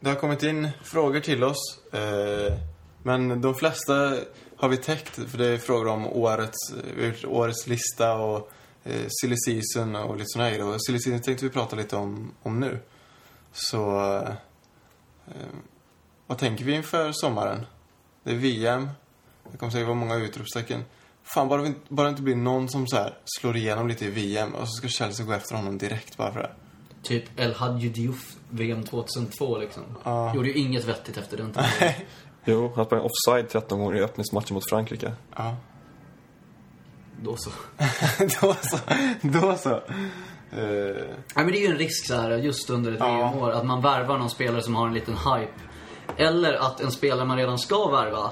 Det 0.00 0.08
har 0.08 0.16
kommit 0.16 0.42
in 0.42 0.68
frågor 0.84 1.20
till 1.20 1.44
oss. 1.44 1.78
Eh, 1.92 2.52
men 3.06 3.40
de 3.40 3.54
flesta 3.54 4.16
har 4.56 4.68
vi 4.68 4.76
täckt, 4.76 5.14
för 5.30 5.38
det 5.38 5.46
är 5.46 5.58
frågor 5.58 5.88
om 5.88 6.06
årets, 6.06 6.74
årets 7.26 7.66
lista 7.66 8.14
och 8.14 8.50
eh, 8.84 9.06
silly 9.20 9.36
season 9.36 9.96
och 9.96 10.16
lite 10.16 10.26
såna 10.28 10.50
grejer. 10.50 10.66
Och 10.66 10.84
silly 10.84 10.98
season 10.98 11.22
tänkte 11.22 11.44
vi 11.44 11.50
prata 11.50 11.76
lite 11.76 11.96
om, 11.96 12.32
om 12.42 12.60
nu. 12.60 12.78
Så, 13.52 14.14
eh, 15.26 15.34
vad 16.26 16.38
tänker 16.38 16.64
vi 16.64 16.72
inför 16.72 17.12
sommaren? 17.12 17.66
Det 18.22 18.30
är 18.30 18.34
VM. 18.34 18.88
Det 19.52 19.58
kommer 19.58 19.72
säkert 19.72 19.86
vara 19.86 19.98
många 19.98 20.16
utropstecken. 20.16 20.84
Fan, 21.22 21.48
bara, 21.48 21.62
vi, 21.62 21.74
bara 21.88 22.04
det 22.06 22.10
inte 22.10 22.22
blir 22.22 22.36
någon 22.36 22.68
som 22.68 22.86
så 22.86 22.96
här 22.96 23.18
slår 23.24 23.56
igenom 23.56 23.88
lite 23.88 24.04
i 24.04 24.10
VM 24.10 24.54
och 24.54 24.68
så 24.68 24.72
ska 24.72 24.88
Chelsea 24.88 25.26
gå 25.26 25.32
efter 25.32 25.54
honom 25.54 25.78
direkt 25.78 26.16
bara 26.16 26.32
för 26.32 26.40
det. 26.40 26.50
Typ 27.02 27.40
El 27.40 27.54
Hadji 27.54 27.88
Diouf 27.88 28.36
VM 28.50 28.84
2002 28.84 29.58
liksom. 29.58 29.82
Ja. 30.04 30.34
Gjorde 30.34 30.48
ju 30.48 30.54
inget 30.54 30.84
vettigt 30.84 31.16
efter 31.16 31.36
den 31.36 31.52
tiden. 31.78 31.92
Jo, 32.46 32.72
han 32.76 32.84
sprang 32.84 33.00
offside 33.00 33.48
13 33.48 33.78
gånger 33.78 33.96
i 33.96 34.02
öppningsmatchen 34.02 34.54
mot 34.54 34.68
Frankrike. 34.70 35.12
Ja. 35.36 35.56
Då 37.22 37.36
så. 37.36 37.50
då 38.40 38.54
så. 38.62 38.78
Då 39.22 39.56
så. 39.56 39.70
Eh, 39.70 39.80
Nej 40.52 41.44
men 41.44 41.46
det 41.46 41.58
är 41.58 41.60
ju 41.60 41.66
en 41.66 41.78
risk 41.78 42.06
så 42.06 42.14
här 42.14 42.30
just 42.30 42.70
under 42.70 42.92
ett 42.92 42.98
Ja. 43.00 43.06
VM-år 43.32 43.50
att 43.50 43.66
man 43.66 43.82
värvar 43.82 44.18
någon 44.18 44.30
spelare 44.30 44.62
som 44.62 44.74
har 44.74 44.86
en 44.86 44.94
liten 44.94 45.14
hype. 45.14 45.52
Eller 46.16 46.52
att 46.54 46.80
en 46.80 46.90
spelare 46.90 47.24
man 47.24 47.36
redan 47.36 47.58
ska 47.58 47.88
värva 47.90 48.30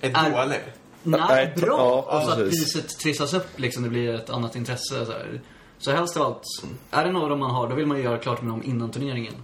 är 0.00 0.10
Är- 0.10 0.30
dålig. 0.44 0.60
Nej, 1.06 1.20
Nej, 1.28 1.52
bra! 1.56 1.76
ja, 2.08 2.18
och 2.18 2.22
så 2.26 2.30
att 2.30 2.38
priset 2.38 2.98
trissas 2.98 3.34
upp 3.34 3.58
liksom, 3.60 3.82
det 3.82 3.88
blir 3.88 4.14
ett 4.14 4.30
annat 4.30 4.56
intresse. 4.56 5.06
Så, 5.06 5.12
här. 5.12 5.40
så 5.78 5.90
helst 5.92 6.16
av 6.16 6.22
allt, 6.26 6.42
är 6.90 7.04
det 7.04 7.12
några 7.12 7.36
man 7.36 7.50
har, 7.50 7.68
då 7.68 7.74
vill 7.74 7.86
man 7.86 7.96
ju 7.96 8.02
göra 8.02 8.18
klart 8.18 8.42
med 8.42 8.52
dem 8.52 8.62
innan 8.64 8.90
turneringen. 8.90 9.34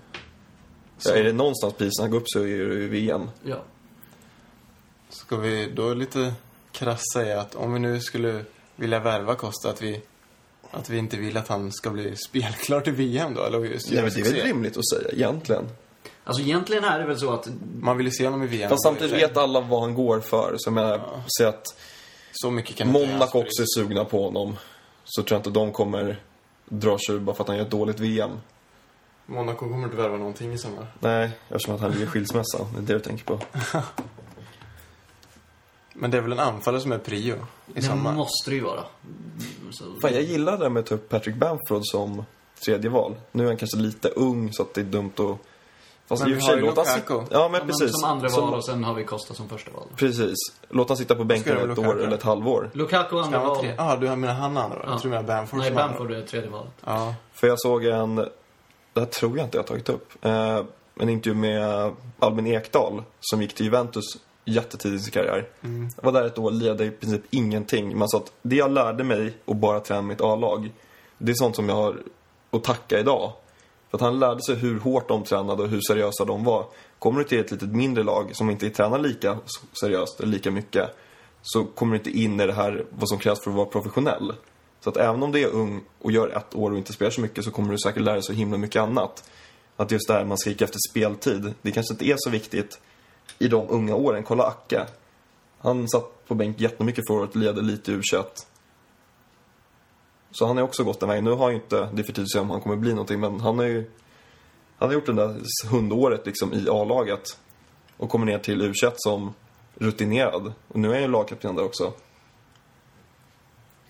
Ja, 1.05 1.11
är 1.14 1.24
det 1.24 1.32
någonstans 1.32 1.74
priserna 1.74 2.09
går 2.09 2.18
upp 2.18 2.24
så 2.26 2.38
är 2.38 2.43
det 2.45 2.49
ju 2.74 2.88
VM. 2.88 3.28
Ja. 3.43 3.57
Ska 5.11 5.36
vi 5.36 5.70
då 5.74 5.94
lite 5.94 6.32
krasst 6.72 7.12
säga 7.12 7.40
att 7.40 7.54
om 7.54 7.72
vi 7.72 7.78
nu 7.78 8.00
skulle 8.00 8.44
vilja 8.76 9.00
värva 9.00 9.34
Costa 9.34 9.70
att 9.70 9.82
vi 9.82 10.00
Att 10.70 10.90
vi 10.90 10.98
inte 10.98 11.16
vill 11.16 11.36
att 11.36 11.48
han 11.48 11.72
ska 11.72 11.90
bli 11.90 12.16
spelklar 12.16 12.80
till 12.80 12.92
VM 12.92 13.34
då, 13.34 13.44
eller 13.44 13.58
just 13.58 13.90
Nej, 13.92 14.02
men 14.02 14.12
det 14.14 14.20
är 14.20 14.24
väl 14.24 14.42
rimligt 14.42 14.76
att 14.76 14.88
säga, 14.88 15.08
egentligen. 15.12 15.68
Alltså 16.24 16.42
egentligen 16.42 16.84
är 16.84 16.98
det 16.98 17.06
väl 17.06 17.18
så 17.18 17.32
att 17.32 17.48
Man 17.80 17.96
vill 17.96 18.06
ju 18.06 18.12
se 18.12 18.24
honom 18.24 18.42
i 18.42 18.46
VM. 18.46 18.68
Fast 18.70 18.82
samtidigt 18.82 19.16
vet 19.16 19.36
alla 19.36 19.61
vad 19.61 19.80
han 19.80 19.94
går 19.94 20.20
för. 20.20 20.54
Så 20.56 20.68
jag 20.68 20.74
menar, 20.74 21.22
säg 21.38 21.46
att 21.46 21.66
Så 22.32 22.50
mycket 22.50 22.76
kan 22.76 22.88
Monaco 22.88 23.38
också 23.38 23.62
är 23.62 23.66
sugna 23.80 24.04
på 24.04 24.24
honom. 24.24 24.56
Så 25.04 25.22
tror 25.22 25.36
jag 25.36 25.38
inte 25.38 25.50
de 25.50 25.72
kommer 25.72 26.22
dra 26.68 26.98
sig 26.98 27.18
bara 27.18 27.36
för 27.36 27.44
att 27.44 27.48
han 27.48 27.56
gör 27.56 27.64
ett 27.64 27.70
dåligt 27.70 28.00
VM. 28.00 28.30
Monaco 29.26 29.68
kommer 29.68 29.84
inte 29.84 29.96
värva 29.96 30.16
någonting 30.16 30.52
i 30.52 30.58
sommar. 30.58 30.86
Nej, 31.00 31.30
eftersom 31.48 31.74
att 31.74 31.80
han 31.80 31.90
ligger 31.92 32.06
skilsmässa. 32.06 32.58
Det 32.58 32.78
är 32.78 32.82
det 32.82 32.92
du 32.92 33.00
tänker 33.00 33.24
på. 33.24 33.38
Men 36.01 36.11
det 36.11 36.16
är 36.16 36.22
väl 36.22 36.32
en 36.32 36.38
anfallare 36.40 36.82
som 36.82 36.92
är 36.92 36.98
prio 36.98 37.34
i 37.34 37.38
det 37.74 37.82
sommar. 37.82 38.12
måste 38.12 38.51
det 38.51 38.55
ju 38.57 38.62
vara. 38.62 38.80
Så, 39.70 39.84
Fan, 40.03 40.12
jag 40.14 40.22
gillar 40.22 40.59
det 40.59 40.70
med 40.70 40.92
upp 40.92 41.09
Patrick 41.09 41.36
Bamford 41.36 41.80
som 41.82 42.24
tredje 42.64 42.90
val. 42.90 43.14
Nu 43.32 43.42
är 43.42 43.46
han 43.48 43.57
kanske 43.57 43.76
lite 43.78 44.09
ung 44.09 44.53
så 44.53 44.62
att 44.62 44.74
det 44.74 44.80
är 44.80 44.84
dumt 44.84 45.12
att... 45.18 45.38
Fast 46.09 46.22
Men 46.22 46.30
i 46.30 46.34
och 46.34 46.36
vi 46.36 46.40
för 46.40 46.46
sig, 46.46 46.55
har 46.55 46.61
ju 46.61 46.66
låt 46.66 46.86
han 46.86 46.96
Lukaku. 46.98 47.24
sitta... 47.24 47.34
Ja, 47.38 47.48
men 47.48 47.55
Ja, 47.55 47.59
men 47.59 47.66
precis. 47.66 47.90
Som 48.01 48.11
andra 48.11 48.28
Som- 48.28 48.40
val 48.51 48.55
och 48.55 48.64
sen 48.64 48.84
har 48.84 48.94
vi 48.94 49.05
Costa 49.05 49.34
som 49.34 49.48
första 49.48 49.70
val. 49.70 49.86
Precis. 49.96 50.36
Låt 50.68 50.88
han 50.88 50.96
sitta 50.96 51.14
på 51.14 51.24
bänken 51.24 51.57
ett 51.57 51.68
Lukaku. 51.68 51.88
år 51.88 52.03
eller 52.03 52.14
ett 52.16 52.22
halvår. 52.22 52.70
Lukaku 52.72 53.16
andra 53.18 53.38
val. 53.44 53.61
tre? 53.61 53.74
Ja, 53.76 53.96
du 53.96 54.16
menar 54.16 54.34
han 54.34 54.57
andra? 54.57 54.78
Ja. 54.84 54.90
Jag 54.90 55.01
tror 55.01 55.11
du 55.12 55.16
menar 55.16 55.36
Bamford 55.36 55.59
Nej, 55.59 55.68
som 55.68 55.78
andra. 55.78 55.88
Bamford 55.98 56.12
är 56.12 56.22
tredje 56.22 56.51
valet. 56.51 56.72
Ja. 56.84 57.14
För 57.32 57.46
jag 57.46 57.61
såg 57.61 57.84
en, 57.84 58.14
det 58.16 58.30
här 59.01 59.05
tror 59.07 59.36
jag 59.38 59.46
inte 59.46 59.57
jag 59.59 59.62
har 59.62 59.68
tagit 59.68 59.88
upp, 59.88 60.24
eh, 60.24 60.61
en 61.01 61.09
intervju 61.09 61.38
med 61.38 61.92
Albin 62.18 62.46
Ekdal 62.46 63.03
som 63.20 63.42
gick 63.42 63.55
till 63.55 63.64
Juventus 63.66 64.05
jättetidigt 64.51 65.01
i 65.01 65.05
sin 65.05 65.12
karriär. 65.12 65.48
Jag 65.96 66.05
var 66.05 66.12
där 66.12 66.26
ett 66.26 66.38
år, 66.38 66.51
lirade 66.51 66.84
i 66.84 66.90
princip 66.90 67.22
ingenting. 67.30 67.98
Man 67.98 68.09
sa 68.09 68.18
att 68.18 68.32
det 68.42 68.57
jag 68.57 68.70
lärde 68.70 69.05
mig 69.05 69.34
att 69.44 69.57
bara 69.57 69.80
träna 69.80 70.03
mitt 70.03 70.20
A-lag, 70.20 70.72
det 71.18 71.32
är 71.32 71.34
sånt 71.34 71.57
som 71.57 71.68
jag 71.68 71.76
har 71.76 71.96
att 72.51 72.64
tacka 72.64 72.98
idag. 72.98 73.32
För 73.90 73.98
att 73.98 74.03
han 74.03 74.18
lärde 74.18 74.42
sig 74.42 74.55
hur 74.55 74.80
hårt 74.80 75.09
de 75.09 75.24
tränade 75.24 75.62
och 75.62 75.68
hur 75.68 75.80
seriösa 75.80 76.24
de 76.24 76.44
var. 76.44 76.66
Kommer 76.98 77.18
du 77.18 77.24
till 77.24 77.40
ett 77.40 77.51
litet 77.51 77.68
mindre 77.68 78.05
lag 78.05 78.36
som 78.36 78.51
inte 78.51 78.70
tränar 78.70 78.98
lika 78.98 79.38
seriöst 79.80 80.20
eller 80.20 80.32
lika 80.32 80.51
mycket 80.51 80.90
så 81.42 81.64
kommer 81.64 81.92
du 81.92 81.98
inte 81.98 82.18
in 82.18 82.40
i 82.40 82.46
det 82.46 82.53
här, 82.53 82.84
vad 82.90 83.09
som 83.09 83.18
krävs 83.18 83.44
för 83.44 83.51
att 83.51 83.57
vara 83.57 83.66
professionell. 83.66 84.32
Så 84.80 84.90
att 84.90 84.96
även 84.96 85.22
om 85.22 85.32
du 85.32 85.42
är 85.42 85.48
ung 85.48 85.80
och 85.98 86.12
gör 86.12 86.28
ett 86.28 86.55
år 86.55 86.70
och 86.70 86.78
inte 86.78 86.92
spelar 86.92 87.11
så 87.11 87.20
mycket 87.20 87.44
så 87.44 87.51
kommer 87.51 87.72
du 87.72 87.78
säkert 87.78 88.03
lära 88.03 88.14
dig 88.14 88.22
så 88.22 88.32
himla 88.32 88.59
mycket 88.59 88.82
annat. 88.82 89.30
Att 89.76 89.90
just 89.90 90.09
det 90.09 90.14
här 90.14 90.24
man 90.24 90.38
skriker 90.38 90.64
efter 90.64 90.78
speltid, 90.90 91.55
det 91.62 91.70
kanske 91.70 91.94
inte 91.94 92.05
är 92.05 92.16
så 92.18 92.30
viktigt 92.30 92.80
i 93.39 93.49
de 93.49 93.66
unga 93.68 93.95
åren. 93.95 94.22
Kolla 94.22 94.45
Acke. 94.45 94.87
Han 95.59 95.89
satt 95.89 96.28
på 96.28 96.35
bänk 96.35 96.61
jättemycket 96.61 97.07
förra 97.07 97.20
året, 97.20 97.35
ledde 97.35 97.62
lite 97.62 97.93
u 97.93 98.03
Så 100.31 100.47
han 100.47 100.57
har 100.57 100.64
också 100.64 100.85
gått 100.85 101.01
den 101.01 101.09
vägen. 101.09 101.24
Nu 101.24 101.31
har 101.31 101.45
han 101.45 101.51
ju 101.51 101.55
inte, 101.55 101.89
det 101.93 102.03
är 102.03 102.05
för 102.05 102.12
tidigt 102.12 102.37
att 102.37 102.43
om 102.43 102.51
han 102.51 102.61
kommer 102.61 102.76
bli 102.76 102.91
någonting, 102.91 103.20
men 103.20 103.41
han 103.41 103.59
har 103.59 103.64
ju 103.64 103.91
han 104.81 104.89
har 104.89 104.95
gjort 104.95 105.07
det 105.07 105.12
där 105.12 105.41
hundåret 105.70 106.26
liksom 106.26 106.53
i 106.53 106.68
A-laget 106.68 107.39
och 107.97 108.11
kommer 108.11 108.26
ner 108.26 108.39
till 108.39 108.62
u 108.62 108.72
som 108.97 109.35
rutinerad. 109.74 110.53
Och 110.68 110.78
nu 110.78 110.89
är 110.89 110.93
han 110.93 111.03
ju 111.03 111.09
lagkapten 111.09 111.57
där 111.57 111.64
också. 111.64 111.93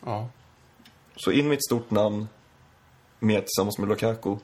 ja. 0.05 0.29
Så 1.17 1.33
in 1.33 1.49
med 1.49 1.57
ett 1.57 1.65
stort 1.65 1.91
namn 1.91 2.29
med 3.19 3.47
tillsammans 3.47 3.79
med 3.79 3.89
Lukaku. 3.89 4.37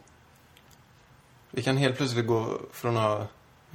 Vi 1.51 1.63
kan 1.63 1.77
helt 1.77 1.97
plötsligt 1.97 2.27
gå 2.27 2.59
från 2.73 2.97
att 2.97 3.03
ha 3.03 3.27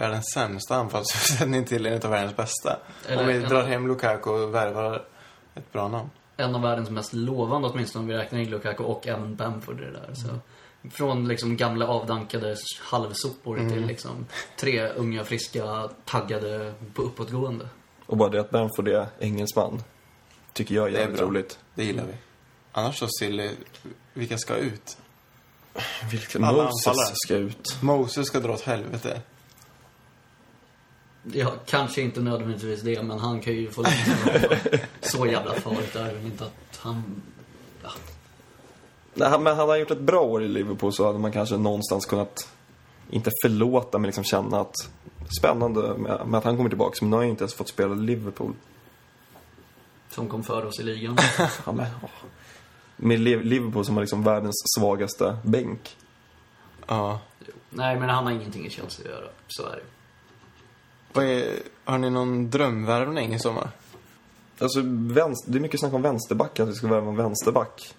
världens 0.02 0.32
sämsta 0.34 0.76
anfallsuppsättning 0.76 1.66
till 1.66 1.86
en 1.86 1.94
av 2.02 2.10
världens 2.12 2.36
bästa. 2.36 2.80
Eller 3.08 3.22
Om 3.22 3.28
vi 3.28 3.34
en- 3.38 3.44
drar 3.50 3.64
hem 3.64 3.88
Lukaku 3.88 4.30
och 4.30 4.56
värvar 4.56 5.06
ett 5.56 5.72
bra 5.72 5.88
namn. 5.88 6.10
En 6.38 6.56
av 6.56 6.62
världens 6.62 6.90
mest 6.90 7.14
lovande 7.14 7.68
åtminstone 7.68 8.04
om 8.04 8.08
vi 8.08 8.14
räknar 8.18 8.40
in 8.40 8.50
Lukaku 8.50 8.84
och 8.84 9.08
även 9.08 9.36
Bamford 9.36 9.82
i 9.82 9.84
det 9.84 9.92
där. 9.92 10.14
Så. 10.14 10.40
Från 10.92 11.28
liksom 11.28 11.58
gamla 11.58 11.88
avdankade 11.88 12.56
halvsopor 12.82 13.60
Mm. 13.60 13.72
till 13.74 13.86
liksom 13.86 14.26
tre 14.60 14.88
unga, 14.90 15.24
friska, 15.24 15.90
taggade 16.06 16.74
på 16.94 17.02
uppåtgående. 17.02 17.68
Och 18.06 18.18
bara 18.18 18.30
det 18.30 18.40
att 18.42 18.50
Bamford 18.50 18.88
är 18.88 19.08
engelsman 19.20 19.84
tycker 20.54 20.76
jag 20.76 20.88
är 20.88 20.92
Det 20.92 20.98
är 20.98 21.02
jävligt 21.02 21.20
bra. 21.20 21.28
roligt. 21.28 21.60
Det 21.76 21.84
gillar 21.84 22.04
vi. 22.06 22.14
Annars 22.72 23.00
så 23.00 23.08
Silly, 23.20 23.50
vilka 24.14 24.38
ska 24.38 24.56
ut? 24.56 24.98
Vilken 26.12 26.44
Alla 26.44 26.64
Moses 26.64 26.88
anfallare. 26.88 27.14
ska 27.16 27.36
ut. 27.36 27.78
Moses 27.82 28.28
ska 28.28 28.40
dra 28.40 28.54
åt 28.54 28.62
helvete. 28.62 29.22
Ja, 31.24 31.52
kanske 31.66 32.02
inte 32.02 32.20
nödvändigtvis 32.22 32.82
det, 32.82 33.04
men 33.04 33.20
han 33.20 33.42
kan 33.42 33.54
ju 33.54 33.72
få 33.72 33.82
lämna. 33.82 34.56
Så 35.02 35.26
jävla 35.26 35.54
farligt 35.54 35.96
är 35.96 36.14
det 36.14 36.22
inte 36.26 36.46
att 36.46 36.78
han... 36.82 37.22
Nej, 39.14 39.30
han- 39.30 39.44
men 39.44 39.56
hade 39.56 39.72
han 39.72 39.80
gjort 39.80 39.92
ett 39.92 40.02
bra 40.02 40.22
år 40.22 40.44
i 40.44 40.48
Liverpool 40.48 40.94
så 40.94 41.06
hade 41.06 41.20
man 41.20 41.32
kanske 41.32 41.58
någonstans 41.58 42.06
kunnat, 42.06 42.50
inte 43.10 43.32
förlåta, 43.44 43.98
men 43.98 44.06
liksom 44.08 44.24
känna 44.24 44.60
att 44.60 44.76
spännande 45.40 45.82
med, 45.98 46.28
med 46.28 46.38
att 46.38 46.44
han 46.44 46.58
kommer 46.58 46.70
tillbaka. 46.70 46.96
Men 47.02 47.10
nu 47.10 47.16
har 47.16 47.24
jag 47.24 47.30
inte 47.30 47.44
ens 47.44 47.54
fått 47.54 47.68
spela 47.70 47.94
i 47.94 47.98
Liverpool. 47.98 48.54
Som 50.10 50.30
kom 50.30 50.44
före 50.44 50.68
oss 50.68 50.80
i 50.80 50.84
ligan. 50.84 51.18
Ja, 51.66 51.72
men, 51.72 51.86
åh. 52.04 52.10
Med 52.98 53.20
Liv- 53.20 53.44
Liverpool 53.46 53.86
som 53.86 53.96
har 53.96 54.02
liksom 54.04 54.24
världens 54.24 54.56
svagaste 54.78 55.38
bänk. 55.44 55.98
Ja. 56.88 57.20
Nej, 57.70 58.00
men 58.00 58.10
han 58.10 58.24
har 58.26 58.32
ingenting 58.32 58.66
i 58.66 58.70
Chelsea 58.70 59.06
att 59.06 59.12
göra. 59.12 59.30
Så 59.48 59.64
är 59.68 59.76
det. 59.76 59.84
Vad 61.14 61.26
är, 61.26 61.60
har 61.84 61.98
ni 61.98 62.10
någon 62.10 62.50
drömvärvning 62.50 63.34
i 63.34 63.40
sommar? 63.40 63.70
Alltså, 64.60 64.82
vänster, 64.86 65.52
det 65.52 65.58
är 65.58 65.62
mycket 65.62 65.80
snack 65.80 65.94
om 65.94 66.02
vänsterback, 66.02 66.60
att 66.60 66.70
vi 66.70 66.74
ska 66.74 66.88
värva 66.88 67.10
en 67.10 67.16
vänsterback. 67.16 67.96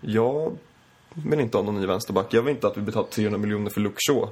Jag 0.00 0.58
vill 1.14 1.40
inte 1.40 1.56
ha 1.58 1.64
någon 1.64 1.80
ny 1.80 1.86
vänsterback. 1.86 2.34
Jag 2.34 2.42
vill 2.42 2.54
inte 2.54 2.66
att 2.66 2.76
vi 2.76 2.80
betalar 2.82 3.08
300 3.08 3.38
miljoner 3.38 3.70
för 3.70 3.80
Luke 3.80 3.96
Shaw. 4.08 4.28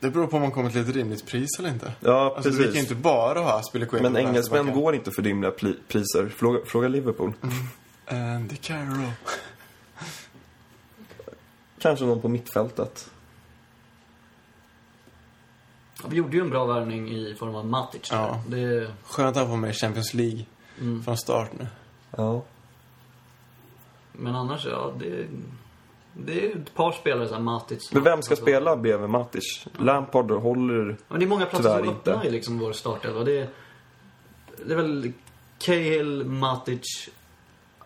Det 0.00 0.10
beror 0.10 0.26
på 0.26 0.36
om 0.36 0.42
man 0.42 0.50
kommer 0.50 0.70
till 0.70 0.80
ett 0.80 0.94
rimligt 0.96 1.26
pris 1.26 1.48
eller 1.58 1.68
inte. 1.68 1.92
Ja, 2.00 2.32
Alltså, 2.36 2.50
vi 2.50 2.56
precis. 2.56 2.72
kan 2.74 2.80
inte 2.82 2.94
bara 2.94 3.40
ha 3.40 3.58
Aspilicueta 3.58 4.10
Men 4.10 4.26
engelsmän 4.26 4.72
går 4.74 4.94
inte 4.94 5.10
för 5.10 5.22
rimliga 5.22 5.50
priser. 5.88 6.28
Fråga, 6.28 6.58
fråga 6.66 6.88
Liverpool. 6.88 7.32
Andy 8.06 8.56
Carroll. 8.56 9.10
Kanske 11.78 12.04
någon 12.04 12.20
på 12.20 12.28
mittfältet. 12.28 13.10
Ja, 16.04 16.10
Vi 16.10 16.16
gjorde 16.16 16.36
ju 16.36 16.42
en 16.42 16.50
bra 16.50 16.64
värvning 16.64 17.08
i 17.08 17.34
form 17.34 17.54
av 17.54 17.66
Matic. 17.66 18.08
Ja. 18.12 18.42
Det, 18.48 18.92
Skönt 19.04 19.36
att 19.36 19.48
få 19.48 19.56
med 19.56 19.70
i 19.70 19.72
Champions 19.72 20.14
League 20.14 20.44
mm. 20.80 21.02
från 21.02 21.16
start 21.16 21.50
nu. 21.58 21.66
Ja. 22.16 22.42
Men 24.12 24.34
annars, 24.34 24.66
ja, 24.66 24.92
det... 24.98 25.26
Det 26.16 26.46
är 26.46 26.56
ett 26.56 26.74
par 26.74 26.92
spelare 26.92 27.28
så 27.28 27.34
här, 27.34 27.40
Matic. 27.40 27.92
Men 27.92 28.02
vem 28.02 28.22
ska 28.22 28.36
spela 28.36 28.76
bredvid 28.76 29.10
Matic? 29.10 29.66
Lampard 29.78 30.30
håller... 30.30 30.96
Men 31.08 31.18
det 31.18 31.24
är 31.24 31.28
många 31.28 31.46
platser 31.46 31.78
som 31.78 31.88
inte. 31.88 32.10
öppnar 32.10 32.26
i 32.26 32.30
liksom 32.30 32.58
vår 32.58 32.72
startelva. 32.72 33.24
Det 33.24 33.38
är, 33.38 33.48
det 34.66 34.72
är 34.72 34.76
väl 34.76 35.12
Cahill, 35.58 36.24
Matic, 36.24 37.08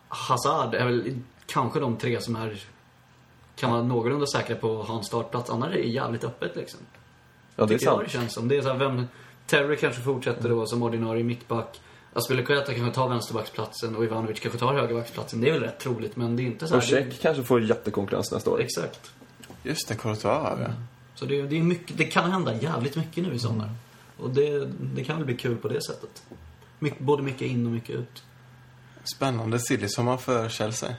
Hazard 0.08 0.74
är 0.74 0.84
väl 0.84 1.20
kanske 1.46 1.80
de 1.80 1.96
tre 1.96 2.20
som 2.20 2.36
är 2.36 2.64
kan 3.58 3.70
vara 3.70 3.82
någorlunda 3.82 4.26
säkra 4.26 4.56
på 4.56 4.80
att 4.80 4.88
ha 4.88 4.98
en 4.98 5.04
startplats. 5.04 5.50
Annars 5.50 5.74
är 5.74 5.78
det 5.78 5.88
jävligt 5.88 6.24
öppet 6.24 6.56
liksom. 6.56 6.80
Ja, 7.58 7.66
det 7.66 7.74
är 7.74 7.78
Tycker 7.78 7.90
jag 7.90 7.98
sant. 7.98 8.12
det 8.12 8.18
känns 8.18 8.32
som. 8.32 8.48
Det 8.48 8.56
är 8.56 8.62
så 8.62 8.68
här, 8.68 8.78
vem... 8.78 9.06
Terry 9.46 9.76
kanske 9.76 10.02
fortsätter 10.02 10.48
då 10.48 10.66
som 10.66 10.82
ordinarie 10.82 11.24
mittback. 11.24 11.80
Aspilicueta 12.12 12.74
kanske 12.74 12.94
tar 12.94 13.08
vänsterbacksplatsen 13.08 13.96
och 13.96 14.04
Ivanovic 14.04 14.40
kanske 14.40 14.58
tar 14.58 14.74
högerbacksplatsen. 14.74 15.40
Det 15.40 15.48
är 15.48 15.52
väl 15.52 15.62
rätt 15.62 15.78
troligt, 15.80 16.16
men 16.16 16.36
det 16.36 16.42
är 16.42 16.44
inte 16.44 16.66
så 16.66 16.74
här... 16.74 16.78
Och 16.78 16.88
Check 16.88 17.20
kanske 17.22 17.42
får 17.42 17.62
jättekonkurrens 17.62 18.32
nästa 18.32 18.50
år. 18.50 18.60
Exakt. 18.60 19.10
Just 19.62 19.88
det, 19.88 19.94
Courtois 19.94 20.58
vi. 20.58 20.64
Så 21.14 21.24
det, 21.24 21.42
det, 21.42 21.58
är 21.58 21.62
mycket, 21.62 21.98
det 21.98 22.04
kan 22.04 22.30
hända 22.30 22.54
jävligt 22.54 22.96
mycket 22.96 23.24
nu 23.24 23.34
i 23.34 23.38
sommar. 23.38 23.70
Och 24.16 24.30
det, 24.30 24.64
det 24.94 25.04
kan 25.04 25.16
väl 25.16 25.24
bli 25.24 25.36
kul 25.36 25.56
på 25.56 25.68
det 25.68 25.82
sättet. 25.82 26.22
Både 26.98 27.22
mycket 27.22 27.42
in 27.42 27.66
och 27.66 27.72
mycket 27.72 27.96
ut. 27.96 28.22
Spännande 29.16 29.58
silly-sommar 29.58 30.16
för 30.16 30.48
Chelsea. 30.48 30.94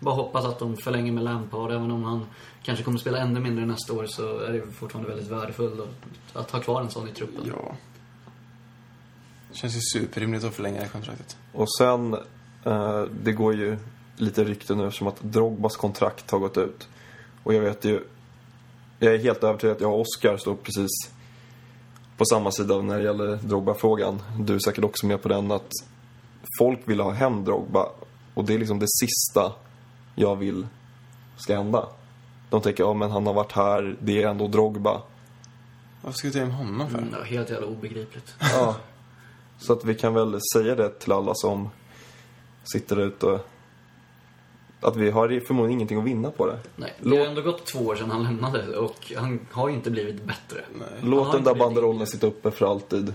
Bara 0.00 0.14
hoppas 0.14 0.44
att 0.44 0.58
de 0.58 0.76
förlänger 0.76 1.12
med 1.12 1.24
Lampard. 1.24 1.70
Även 1.70 1.90
om 1.90 2.04
han 2.04 2.26
kanske 2.62 2.84
kommer 2.84 2.98
spela 2.98 3.18
ännu 3.18 3.40
mindre 3.40 3.66
nästa 3.66 3.92
år 3.92 4.06
så 4.06 4.38
är 4.38 4.52
det 4.52 4.72
fortfarande 4.72 5.10
väldigt 5.10 5.30
värdefullt 5.30 5.80
att, 6.32 6.50
ha 6.50 6.60
kvar 6.60 6.80
en 6.80 6.90
sån 6.90 7.08
i 7.08 7.12
truppen. 7.12 7.44
Ja. 7.46 7.76
Känns 9.52 9.76
ju 9.76 9.80
superrimligt 9.80 10.44
att 10.44 10.54
förlänga 10.54 10.80
det 10.80 10.88
kontraktet. 10.88 11.36
Och 11.52 11.76
sen, 11.78 12.14
eh, 12.64 13.02
det 13.22 13.32
går 13.32 13.54
ju 13.54 13.78
lite 14.16 14.44
rykten 14.44 14.78
nu 14.78 14.86
eftersom 14.86 15.06
att 15.06 15.20
Drogbas 15.20 15.76
kontrakt 15.76 16.30
har 16.30 16.38
gått 16.38 16.58
ut. 16.58 16.88
Och 17.42 17.54
jag 17.54 17.60
vet 17.60 17.84
ju, 17.84 18.04
jag 18.98 19.14
är 19.14 19.18
helt 19.18 19.44
övertygad 19.44 19.76
att 19.76 19.82
jag 19.82 19.92
och 19.92 20.00
Oscar 20.00 20.36
står 20.36 20.54
precis 20.54 20.90
på 22.16 22.24
samma 22.24 22.50
sida 22.50 22.82
när 22.82 22.98
det 22.98 23.04
gäller 23.04 23.36
Drogba-frågan. 23.36 24.22
Du 24.38 24.54
är 24.54 24.58
säkert 24.58 24.84
också 24.84 25.06
med 25.06 25.22
på 25.22 25.28
den 25.28 25.52
att 25.52 25.70
folk 26.58 26.80
vill 26.84 27.00
ha 27.00 27.10
hem 27.10 27.44
Drogba. 27.44 27.86
Och 28.34 28.44
det 28.44 28.54
är 28.54 28.58
liksom 28.58 28.78
det 28.78 28.88
sista 28.88 29.52
jag 30.16 30.36
vill 30.36 30.66
ska 31.36 31.56
hända. 31.56 31.88
De 32.50 32.60
tänker, 32.60 32.84
ja 32.84 32.94
men 32.94 33.10
han 33.10 33.26
har 33.26 33.34
varit 33.34 33.52
här, 33.52 33.96
det 34.00 34.22
är 34.22 34.28
ändå 34.28 34.48
Drogba. 34.48 35.02
Varför 36.02 36.18
ska 36.18 36.28
vi 36.28 36.32
ta 36.32 36.38
hem 36.40 36.50
honom 36.50 36.90
för? 36.90 36.98
Mm, 36.98 37.14
ja, 37.18 37.24
helt 37.24 37.50
jävla 37.50 37.66
obegripligt. 37.66 38.34
Ja. 38.40 38.76
Så 39.58 39.72
att 39.72 39.84
vi 39.84 39.94
kan 39.94 40.14
väl 40.14 40.40
säga 40.54 40.74
det 40.74 40.88
till 40.88 41.12
alla 41.12 41.34
som 41.34 41.68
sitter 42.64 43.00
ute 43.00 43.26
och 43.26 43.40
att 44.80 44.96
vi 44.96 45.10
har 45.10 45.40
förmodligen 45.46 45.78
ingenting 45.78 45.98
att 45.98 46.04
vinna 46.04 46.30
på 46.30 46.46
det. 46.46 46.58
Nej, 46.76 46.94
det 47.02 47.18
har 47.18 47.26
ändå 47.26 47.42
gått 47.42 47.66
två 47.66 47.78
år 47.78 47.96
sedan 47.96 48.10
han 48.10 48.22
lämnade 48.22 48.76
och 48.76 49.12
han 49.16 49.46
har 49.52 49.68
ju 49.68 49.74
inte 49.74 49.90
blivit 49.90 50.24
bättre. 50.24 50.64
Han 51.00 51.10
Låt 51.10 51.32
den 51.32 51.44
där 51.44 51.54
banderollen 51.54 52.06
sitta 52.06 52.26
uppe 52.26 52.50
för 52.50 52.66
alltid. 52.66 53.14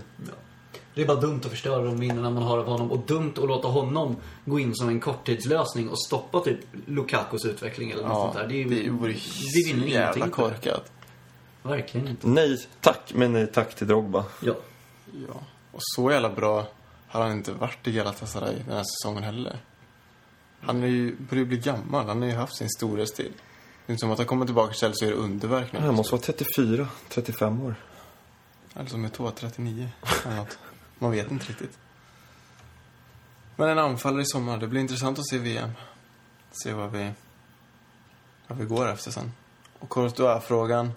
Det 0.94 1.02
är 1.02 1.06
bara 1.06 1.20
dumt 1.20 1.40
att 1.44 1.50
förstöra 1.50 1.84
de 1.84 1.98
minnena 1.98 2.30
man 2.30 2.42
har 2.42 2.58
av 2.58 2.66
honom 2.66 2.90
och 2.90 2.98
dumt 2.98 3.32
att 3.36 3.48
låta 3.48 3.68
honom 3.68 4.16
gå 4.44 4.58
in 4.58 4.74
som 4.74 4.88
en 4.88 5.00
korttidslösning 5.00 5.88
och 5.88 6.02
stoppa 6.06 6.40
typ 6.40 6.58
Lukakos 6.86 7.44
utveckling 7.44 7.90
eller 7.90 8.02
något 8.02 8.12
Ja, 8.12 8.22
sånt 8.22 8.34
där. 8.34 8.48
Det, 8.48 8.62
är, 8.62 8.84
det 8.84 8.90
vore 8.90 9.14
vinner 9.54 9.82
så 9.82 9.88
jävla 9.88 10.28
korkat. 10.28 10.92
Verkligen 11.62 12.08
inte. 12.08 12.28
Nej, 12.28 12.66
tack, 12.80 13.12
men 13.14 13.32
nej 13.32 13.46
tack 13.46 13.74
till 13.74 13.86
Drogba. 13.86 14.24
Ja. 14.40 14.54
Ja. 15.28 15.34
Och 15.72 15.80
så 15.80 16.10
jävla 16.10 16.30
bra 16.30 16.66
har 17.08 17.22
han 17.22 17.32
inte 17.32 17.52
varit 17.52 17.88
i 17.88 17.92
Galatasaray 17.92 18.54
den 18.66 18.76
här 18.76 18.84
säsongen 18.84 19.22
heller. 19.22 19.58
Han 20.60 20.82
är 20.82 20.86
ju, 20.86 21.16
börjar 21.16 21.44
bli 21.44 21.58
gammal. 21.58 22.06
Han 22.06 22.22
har 22.22 22.28
ju 22.28 22.34
haft 22.34 22.56
sin 22.56 22.68
storhetstid. 22.70 23.32
Det 23.86 23.90
är 23.90 23.92
inte 23.92 24.00
som 24.00 24.10
att 24.10 24.18
han 24.18 24.26
kommer 24.26 24.46
tillbaka 24.46 24.70
till 24.72 24.80
Chelsea 24.80 25.08
och 25.08 25.14
gör 25.14 25.22
underverk 25.22 25.72
nu. 25.72 25.78
Han 25.78 25.94
måste 25.94 26.12
vara 26.12 26.22
34, 26.22 26.88
35 27.08 27.62
år. 27.62 27.74
Eller 28.76 28.90
som 28.90 29.04
är 29.04 29.30
39 29.30 29.88
eller 30.24 30.36
något. 30.36 30.58
Man 31.02 31.10
vet 31.10 31.30
inte 31.30 31.46
riktigt. 31.46 31.78
Men 33.56 33.68
en 33.68 33.78
anfallare 33.78 34.22
i 34.22 34.24
sommar. 34.24 34.58
Det 34.58 34.66
blir 34.66 34.80
intressant 34.80 35.18
att 35.18 35.28
se 35.28 35.38
VM. 35.38 35.70
Se 36.50 36.72
vad 36.72 36.92
vi, 36.92 37.10
vad 38.46 38.58
vi 38.58 38.64
går 38.64 38.88
efter 38.88 39.10
sen. 39.10 39.32
Och 39.78 39.90
Courtois-frågan. 39.90 40.86
Jag 40.86 40.92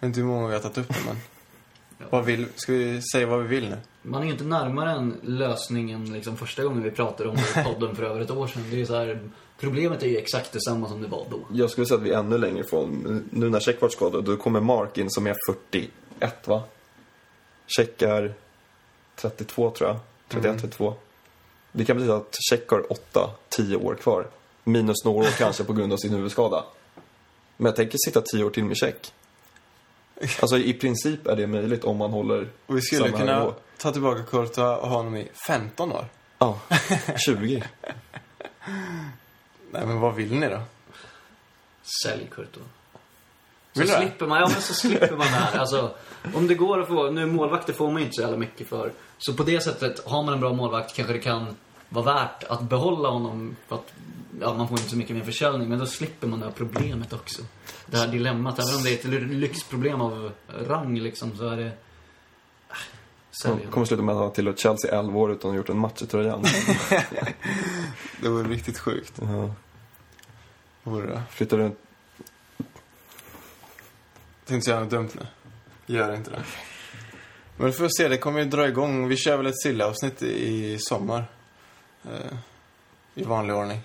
vet 0.00 0.08
inte 0.08 0.20
hur 0.20 0.26
många 0.26 0.46
vi 0.46 0.52
har 0.52 0.60
tagit 0.60 0.78
upp 0.78 0.88
det, 0.88 1.00
men... 1.06 1.16
Vad 2.10 2.24
vill, 2.24 2.46
ska 2.56 2.72
vi 2.72 3.02
säga 3.02 3.26
vad 3.26 3.42
vi 3.42 3.48
vill 3.48 3.68
nu? 3.68 3.76
Man 4.02 4.22
är 4.22 4.26
ju 4.26 4.32
inte 4.32 4.44
närmare 4.44 4.90
en 4.90 5.16
lösning 5.22 5.90
än 5.90 6.12
liksom 6.12 6.36
första 6.36 6.64
gången 6.64 6.82
vi 6.82 6.90
pratade 6.90 7.28
om 7.28 7.36
det 7.36 7.60
i 7.60 7.64
podden 7.64 7.96
för 7.96 8.02
över 8.02 8.20
ett 8.20 8.30
år 8.30 8.46
sedan. 8.46 8.64
Det 8.70 8.80
är 8.80 8.84
så 8.84 8.96
här, 8.96 9.30
problemet 9.58 10.02
är 10.02 10.06
ju 10.06 10.16
exakt 10.16 10.52
detsamma 10.52 10.88
som 10.88 11.02
det 11.02 11.08
var 11.08 11.26
då. 11.30 11.40
Jag 11.52 11.70
skulle 11.70 11.86
säga 11.86 11.98
att 11.98 12.04
vi 12.04 12.10
är 12.10 12.18
ännu 12.18 12.38
längre 12.38 12.60
ifrån. 12.60 13.24
Nu 13.30 13.50
när 13.50 13.60
Check 13.60 13.82
vart 13.82 13.92
skadad, 13.92 14.24
då 14.24 14.36
kommer 14.36 14.60
Mark 14.60 14.98
in 14.98 15.10
som 15.10 15.26
är 15.26 15.36
41 15.70 16.48
va? 16.48 16.62
Check 17.66 18.02
är 18.02 18.34
32 19.20 19.70
tror 19.70 19.88
jag. 19.90 19.98
31, 20.28 20.60
32. 20.60 20.94
Det 21.72 21.84
kan 21.84 21.96
betyda 21.96 22.16
att 22.16 22.36
Check 22.50 22.70
har 22.70 22.86
8-10 23.50 23.84
år 23.84 23.94
kvar. 23.94 24.26
Minus 24.64 25.04
några 25.04 25.18
år 25.28 25.30
kanske 25.38 25.64
på 25.64 25.72
grund 25.72 25.92
av 25.92 25.96
sin 25.96 26.14
huvudskada. 26.14 26.64
Men 27.56 27.66
jag 27.66 27.76
tänker 27.76 27.98
sitta 28.06 28.20
10 28.20 28.44
år 28.44 28.50
till 28.50 28.64
med 28.64 28.76
Check. 28.76 29.12
Alltså 30.40 30.58
i 30.58 30.74
princip 30.74 31.26
är 31.26 31.36
det 31.36 31.46
möjligt 31.46 31.84
om 31.84 31.96
man 31.96 32.10
håller 32.10 32.48
Och 32.66 32.76
vi 32.76 32.80
skulle 32.82 33.04
samma 33.04 33.18
kunna 33.18 33.38
nivå. 33.38 33.54
ta 33.78 33.92
tillbaka 33.92 34.22
Courtois 34.22 34.58
och 34.82 34.88
ha 34.88 34.96
honom 34.96 35.16
i 35.16 35.28
15 35.46 35.92
år. 35.92 36.04
Ja, 36.38 36.60
20. 37.26 37.64
Nej, 39.70 39.86
men 39.86 40.00
vad 40.00 40.14
vill 40.14 40.34
ni 40.34 40.48
då? 40.48 40.60
Sälj 42.04 42.26
Courtois. 42.30 42.66
Så 43.72 43.80
Vill 43.80 43.88
slipper 43.88 44.26
man, 44.26 44.40
ja 44.40 44.48
men 44.52 44.62
så 44.62 44.74
slipper 44.74 45.10
man 45.10 45.18
det 45.18 45.24
här. 45.24 45.58
Alltså, 45.58 45.94
om 46.34 46.46
det 46.46 46.54
går 46.54 46.80
att 46.80 46.88
få, 46.88 47.10
nu 47.10 47.26
målvakter 47.26 47.72
får 47.72 47.90
man 47.90 47.96
ju 47.96 48.04
inte 48.04 48.14
så 48.14 48.20
jävla 48.22 48.36
mycket 48.36 48.68
för. 48.68 48.92
Så 49.18 49.34
på 49.34 49.42
det 49.42 49.60
sättet, 49.60 50.06
har 50.06 50.22
man 50.22 50.34
en 50.34 50.40
bra 50.40 50.52
målvakt 50.52 50.96
kanske 50.96 51.12
det 51.12 51.18
kan 51.18 51.56
vara 51.88 52.04
värt 52.04 52.44
att 52.44 52.62
behålla 52.62 53.08
honom. 53.08 53.56
För 53.68 53.76
att, 53.76 53.92
ja 54.40 54.54
man 54.54 54.68
får 54.68 54.78
inte 54.78 54.90
så 54.90 54.96
mycket 54.96 55.16
mer 55.16 55.24
försäljning, 55.24 55.68
men 55.68 55.78
då 55.78 55.86
slipper 55.86 56.26
man 56.26 56.40
det 56.40 56.46
här 56.46 56.52
problemet 56.52 57.12
också. 57.12 57.42
Det 57.86 57.96
här 57.96 58.08
dilemmat, 58.08 58.58
även 58.58 58.76
om 58.76 58.82
det 58.82 58.90
är 58.90 58.94
ett 58.94 59.30
lyxproblem 59.30 60.00
av 60.00 60.32
rang 60.66 60.98
liksom, 60.98 61.36
så 61.36 61.48
är 61.48 61.56
det... 61.56 61.66
Äh, 61.66 61.72
Sälj 63.42 63.66
kommer 63.70 63.86
sluta 63.86 64.02
med 64.02 64.14
att 64.14 64.20
han 64.20 64.32
tillhört 64.32 64.58
Chelsea 64.58 64.98
11 64.98 65.18
år 65.18 65.32
utan 65.32 65.50
att 65.50 65.52
ha 65.52 65.56
gjort 65.56 65.68
en 65.68 65.78
match 65.78 66.02
i 66.02 66.06
tröjan. 66.06 66.44
Det 68.22 68.28
vore 68.28 68.48
riktigt 68.48 68.78
sjukt. 68.78 69.12
Ja. 69.20 69.54
Vore 70.82 71.06
det. 71.06 71.22
Flyttar 71.30 71.58
runt. 71.58 71.78
Jag 72.56 72.66
tänkte 74.46 74.64
säga 74.64 74.80
något 74.80 74.90
dumt 74.90 75.10
nu. 75.12 75.26
Gör 75.86 76.14
inte 76.14 76.30
det. 76.30 76.42
Men 77.58 77.72
får 77.72 77.88
se, 77.98 78.08
det 78.08 78.18
kommer 78.18 78.38
ju 78.38 78.44
dra 78.44 78.68
igång. 78.68 79.08
Vi 79.08 79.16
kör 79.16 79.36
väl 79.36 79.46
ett 79.46 79.62
sillavsnitt 79.62 80.22
i 80.22 80.78
sommar. 80.80 81.24
Eh, 82.04 82.36
I 83.14 83.22
vanlig 83.24 83.56
ordning. 83.56 83.80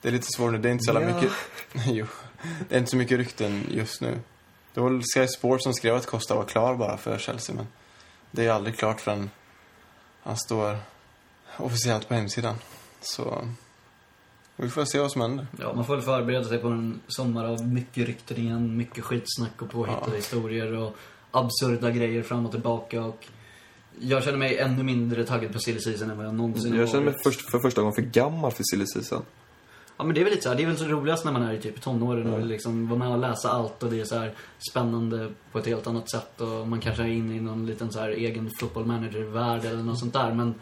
Det 0.00 0.08
är 0.08 0.12
lite 0.12 0.26
svårt 0.36 0.52
nu, 0.52 0.58
det 0.58 0.68
är 0.68 0.72
inte 0.72 0.84
så 0.84 0.92
jävla 0.92 1.08
Ja. 1.08 1.14
mycket... 1.14 1.32
jo. 1.86 2.06
Det 2.68 2.74
är 2.74 2.78
inte 2.78 2.90
så 2.90 2.96
mycket 2.96 3.18
rykten 3.18 3.66
just 3.70 4.00
nu. 4.00 4.18
Det 4.74 4.80
var 4.80 5.02
Sky 5.14 5.26
Sport 5.28 5.62
som 5.62 5.74
skrev 5.74 5.94
att 5.94 6.06
Costa 6.06 6.34
var 6.34 6.44
klar 6.44 6.74
bara 6.76 6.96
för 6.96 7.18
Chelsea, 7.18 7.56
men 7.56 7.66
det 8.30 8.46
är 8.46 8.50
aldrig 8.50 8.78
klart 8.78 9.00
förrän 9.00 9.30
han 10.22 10.36
står 10.36 10.76
officiellt 11.56 12.08
på 12.08 12.14
hemsidan. 12.14 12.56
Så 13.00 13.48
vi 14.56 14.68
får 14.70 14.84
se 14.84 14.98
vad 15.00 15.12
som 15.12 15.20
händer. 15.20 15.46
Ja, 15.58 15.72
man 15.74 15.84
får 15.84 15.94
väl 15.96 16.04
förbereda 16.04 16.44
sig 16.48 16.58
på 16.58 16.68
en 16.68 17.00
sommar 17.08 17.44
av 17.44 17.66
mycket 17.68 18.06
rykten 18.06 18.36
igen, 18.36 18.76
mycket 18.76 19.04
skitsnack 19.04 19.62
och 19.62 19.70
påhittade 19.70 20.10
Ja. 20.10 20.16
historier 20.16 20.72
och 20.72 20.96
absurda 21.34 21.90
grejer 21.90 22.22
fram 22.22 22.46
och 22.46 22.52
tillbaka 22.52 23.02
och 23.02 23.26
jag 24.00 24.24
känner 24.24 24.38
mig 24.38 24.58
ännu 24.58 24.82
mindre 24.82 25.24
taggad 25.24 25.52
på 25.52 25.58
silly 25.58 25.80
season 25.80 26.10
än 26.10 26.16
vad 26.16 26.26
jag 26.26 26.34
någonsin 26.34 26.72
har 26.72 26.78
Jag 26.78 26.88
känner 26.88 27.04
mig 27.04 27.14
först, 27.24 27.50
för 27.50 27.58
första 27.58 27.80
gången 27.80 27.94
för 27.94 28.02
gammal 28.02 28.52
för 28.52 28.62
silly 28.64 28.86
season. 28.86 29.22
Ja 29.96 30.04
men 30.04 30.14
det 30.14 30.20
är 30.20 30.24
väl 30.24 30.32
lite 30.32 30.42
så 30.42 30.48
här, 30.48 30.56
det 30.56 30.62
är 30.62 30.66
väl 30.66 30.76
så 30.76 30.84
roligast 30.84 31.24
när 31.24 31.32
man 31.32 31.42
är 31.42 31.52
i 31.52 31.60
typ 31.60 31.80
tonåren 31.80 32.34
och 32.34 32.46
liksom 32.46 32.88
vara 32.88 32.98
med 32.98 33.08
och 33.08 33.18
läsa 33.18 33.48
allt 33.48 33.82
och 33.82 33.90
det 33.90 34.00
är 34.00 34.04
så 34.04 34.18
här 34.18 34.34
spännande 34.70 35.30
på 35.52 35.58
ett 35.58 35.66
helt 35.66 35.86
annat 35.86 36.10
sätt 36.10 36.40
och 36.40 36.68
man 36.68 36.80
kanske 36.80 37.02
är 37.02 37.06
inne 37.06 37.36
i 37.36 37.40
någon 37.40 37.66
liten 37.66 37.92
så 37.92 37.98
här 37.98 38.08
egen 38.08 38.50
football 38.60 38.86
manager-värld 38.86 39.64
eller 39.64 39.82
något 39.82 39.98
sånt 39.98 40.12
där 40.12 40.34
men 40.34 40.54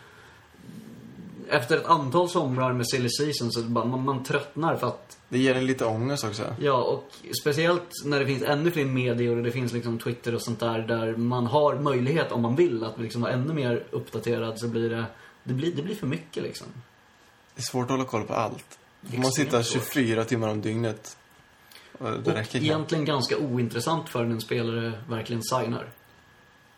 efter 1.53 1.77
ett 1.77 1.87
antal 1.87 2.29
somrar 2.29 2.73
med 2.73 2.89
silly 2.89 3.09
season 3.09 3.53
så 3.53 3.63
bara, 3.63 3.85
man, 3.85 4.05
man 4.05 4.25
tröttnar 4.25 4.77
för 4.77 4.87
att 4.87 5.19
Det 5.29 5.39
ger 5.39 5.55
en 5.55 5.67
lite 5.67 5.85
ångest 5.85 6.25
också. 6.25 6.55
Ja, 6.61 6.83
och 6.83 7.09
speciellt 7.43 7.89
när 8.05 8.21
det 8.21 8.27
finns 8.27 8.43
ännu 8.43 8.71
fler 8.71 8.85
medier 8.85 9.37
och 9.37 9.43
det 9.43 9.51
finns 9.51 9.73
liksom 9.73 9.99
Twitter 9.99 10.35
och 10.35 10.43
sånt 10.43 10.61
där, 10.61 10.79
där 10.79 11.17
man 11.17 11.47
har 11.47 11.75
möjlighet 11.75 12.33
om 12.33 12.43
man 12.43 12.57
vill 12.57 12.85
att 12.85 13.01
liksom 13.01 13.23
vara 13.23 13.33
ännu 13.33 13.53
mer 13.53 13.85
uppdaterad 13.91 14.59
så 14.59 14.69
blir 14.69 14.91
det, 14.91 15.05
det 15.45 15.55
blir, 15.55 15.75
det 15.75 15.83
blir 15.83 15.95
för 15.95 16.07
mycket 16.07 16.43
liksom. 16.43 16.67
Det 17.55 17.61
är 17.61 17.63
svårt 17.63 17.85
att 17.85 17.91
hålla 17.91 18.05
koll 18.05 18.23
på 18.23 18.35
allt. 18.35 18.79
Man 19.01 19.33
sitter 19.33 19.63
svårt. 19.63 19.93
24 19.93 20.25
timmar 20.25 20.49
om 20.49 20.61
dygnet. 20.61 21.17
Och 21.99 22.11
det 22.11 22.31
Och 22.31 22.37
räcker 22.37 22.59
egentligen 22.59 23.05
ganska 23.05 23.39
ointressant 23.39 24.09
för 24.09 24.25
en 24.25 24.41
spelare 24.41 24.93
verkligen 25.09 25.43
signar. 25.43 25.89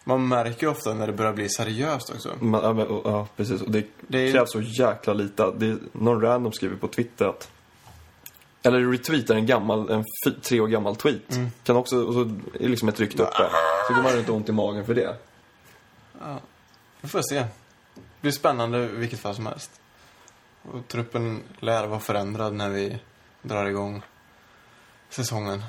Man 0.05 0.29
märker 0.29 0.67
ofta 0.69 0.95
när 0.95 1.07
det 1.07 1.13
börjar 1.13 1.33
bli 1.33 1.49
seriöst 1.49 2.11
också. 2.11 2.33
Man, 2.41 2.65
ja, 2.65 2.73
men, 2.73 2.87
och- 2.87 3.03
ja, 3.13 3.29
precis. 3.37 3.63
Och 3.63 3.71
det, 3.71 3.87
Det 4.01 4.19
är- 4.19 4.33
krävs 4.33 4.53
så 4.53 4.61
jäkla 4.61 5.13
lite. 5.13 5.53
Det 5.57 5.67
är, 5.67 5.79
någon 5.93 6.21
random 6.21 6.53
skriver 6.53 6.77
på 6.77 6.89
Twitter 6.89 7.25
att... 7.27 7.51
Eller 8.63 8.93
retweetar 8.93 9.35
en 9.35 9.47
gammal, 9.47 9.91
en 9.91 10.05
tre 10.43 10.61
år 10.61 10.67
gammal 10.69 10.97
tweet. 10.97 11.33
Mm. 11.37 11.51
Kan 11.65 11.77
också, 11.77 12.05
och 12.05 12.15
så 12.15 12.21
är 12.61 12.69
liksom 12.69 12.89
ett 12.89 13.01
rykte 13.01 13.23
uppe. 13.23 13.47
Så 13.89 13.95
går 13.95 14.03
man 14.03 14.13
runt 14.13 14.29
ont 14.29 14.49
i 14.49 14.53
magen 14.53 14.87
för 14.87 14.95
det. 14.95 15.17
Ja. 16.21 16.41
Vi 17.01 17.09
får 17.09 17.23
se. 17.23 17.35
Det 17.95 18.01
blir 18.21 18.33
spännande 18.33 18.79
i 18.85 18.87
vilket 18.87 19.19
fall 19.21 19.35
som 19.35 19.47
helst. 19.47 19.81
Och 20.63 20.89
truppen 20.89 21.41
lär 21.61 21.87
vara 21.87 22.01
förändrad 22.01 22.55
när 22.55 22.71
vi 22.71 22.99
drar 23.43 23.67
igång 23.67 24.03
säsongen. 25.09 25.63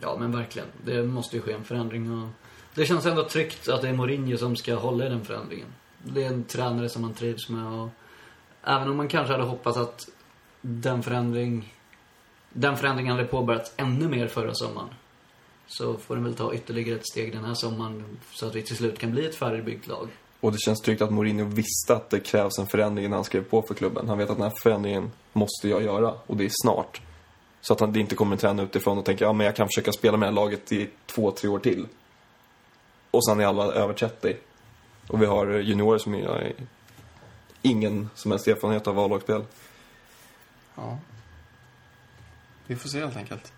Ja, 0.00 0.16
men 0.20 0.32
verkligen. 0.36 0.68
Det 0.84 1.02
måste 1.02 1.36
ju 1.36 1.42
ske 1.42 1.52
en 1.52 1.64
förändring 1.64 2.22
och 2.22 2.28
det 2.74 2.86
känns 2.86 3.06
ändå 3.06 3.28
tryggt 3.28 3.68
att 3.68 3.82
det 3.82 3.88
är 3.88 3.92
Mourinho 3.92 4.36
som 4.36 4.56
ska 4.56 4.74
hålla 4.74 5.06
i 5.06 5.08
den 5.08 5.24
förändringen. 5.24 5.66
Det 5.98 6.24
är 6.24 6.28
en 6.28 6.44
tränare 6.44 6.88
som 6.88 7.02
man 7.02 7.14
trivs 7.14 7.48
med 7.48 7.66
och 7.66 7.88
även 8.64 8.88
om 8.88 8.96
man 8.96 9.08
kanske 9.08 9.32
hade 9.32 9.44
hoppats 9.44 9.78
att 9.78 10.08
den 10.60 11.02
förändring 11.02 11.74
den 12.52 12.76
förändringen 12.76 13.12
hade 13.12 13.28
påbörjats 13.28 13.72
ännu 13.76 14.08
mer 14.08 14.28
förra 14.28 14.54
sommaren. 14.54 14.88
Så 15.66 15.94
får 15.94 16.14
den 16.14 16.24
väl 16.24 16.34
ta 16.34 16.54
ytterligare 16.54 16.98
ett 16.98 17.06
steg 17.06 17.32
den 17.32 17.44
här 17.44 17.54
sommaren 17.54 18.18
så 18.32 18.46
att 18.46 18.54
vi 18.54 18.62
till 18.62 18.76
slut 18.76 18.98
kan 18.98 19.10
bli 19.10 19.26
ett 19.26 19.34
färdigbyggt 19.34 19.86
lag. 19.86 20.08
Och 20.40 20.52
det 20.52 20.58
känns 20.58 20.80
tryggt 20.80 21.02
att 21.02 21.10
Mourinho 21.10 21.44
visste 21.44 21.96
att 21.96 22.10
det 22.10 22.20
krävs 22.20 22.58
en 22.58 22.66
förändring 22.66 23.10
när 23.10 23.16
han 23.16 23.24
skrev 23.24 23.44
på 23.44 23.62
för 23.62 23.74
klubben. 23.74 24.08
Han 24.08 24.18
vet 24.18 24.30
att 24.30 24.36
den 24.36 24.44
här 24.44 24.52
förändringen 24.62 25.10
måste 25.32 25.68
jag 25.68 25.82
göra 25.82 26.14
och 26.26 26.36
det 26.36 26.44
är 26.44 26.50
snart. 26.52 27.00
Så 27.60 27.72
att 27.72 27.80
han 27.80 27.92
det 27.92 28.00
inte 28.00 28.14
kommer 28.14 28.32
en 28.32 28.38
tränare 28.38 28.66
utifrån 28.66 28.98
och 28.98 29.04
tänker 29.04 29.24
ja 29.24 29.32
men 29.32 29.46
jag 29.46 29.56
kan 29.56 29.68
försöka 29.68 29.92
spela 29.92 30.16
med 30.16 30.26
det 30.26 30.30
här 30.30 30.36
laget 30.36 30.72
i 30.72 30.90
två, 31.06 31.30
tre 31.30 31.48
år 31.48 31.58
till. 31.58 31.86
Och 33.12 33.24
sen 33.26 33.40
är 33.40 33.46
alla 33.46 33.64
över 33.64 33.94
30. 33.94 34.36
Och 35.08 35.22
vi 35.22 35.26
har 35.26 35.46
juniorer 35.46 35.98
som 35.98 36.12
har 36.14 36.52
ingen 37.62 38.10
som 38.14 38.30
helst 38.30 38.48
erfarenhet 38.48 38.86
av 38.86 38.98
A-lagsspel. 38.98 39.44
Ja. 40.74 40.98
Vi 42.66 42.76
får 42.76 42.88
se 42.88 42.98
helt 43.00 43.16
enkelt. 43.16 43.52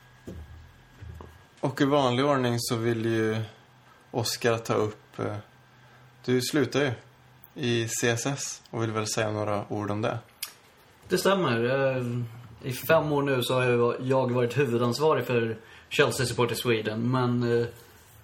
Och 1.61 1.80
i 1.80 1.84
vanlig 1.84 2.24
ordning 2.26 2.57
så 2.61 2.76
vill 2.76 3.05
ju 3.05 3.42
Oskar 4.11 4.59
ta 4.59 4.74
upp... 4.74 5.18
eh, 5.18 5.36
Du 6.24 6.40
slutar 6.42 6.80
ju 6.80 6.90
i 7.55 7.88
CSS 7.88 8.62
och 8.70 8.82
vill 8.82 8.90
väl 8.92 9.07
säga 9.07 9.30
några 9.30 9.64
ord 9.72 9.90
om 9.90 10.02
det. 10.02 10.18
Det 11.09 11.18
stämmer. 11.18 11.64
Eh, 11.96 12.07
I 12.68 12.72
fem 12.72 13.12
år 13.12 13.22
nu 13.22 13.42
så 13.42 13.55
har 13.55 13.62
jag- 13.62 13.96
jag 14.00 14.30
varit 14.32 14.59
huvudansvarig 14.59 15.26
för 15.26 15.57
Chelsea 15.88 16.26
Supporter 16.26 16.55
Sweden. 16.55 17.11
Men 17.11 17.61
eh, 17.61 17.66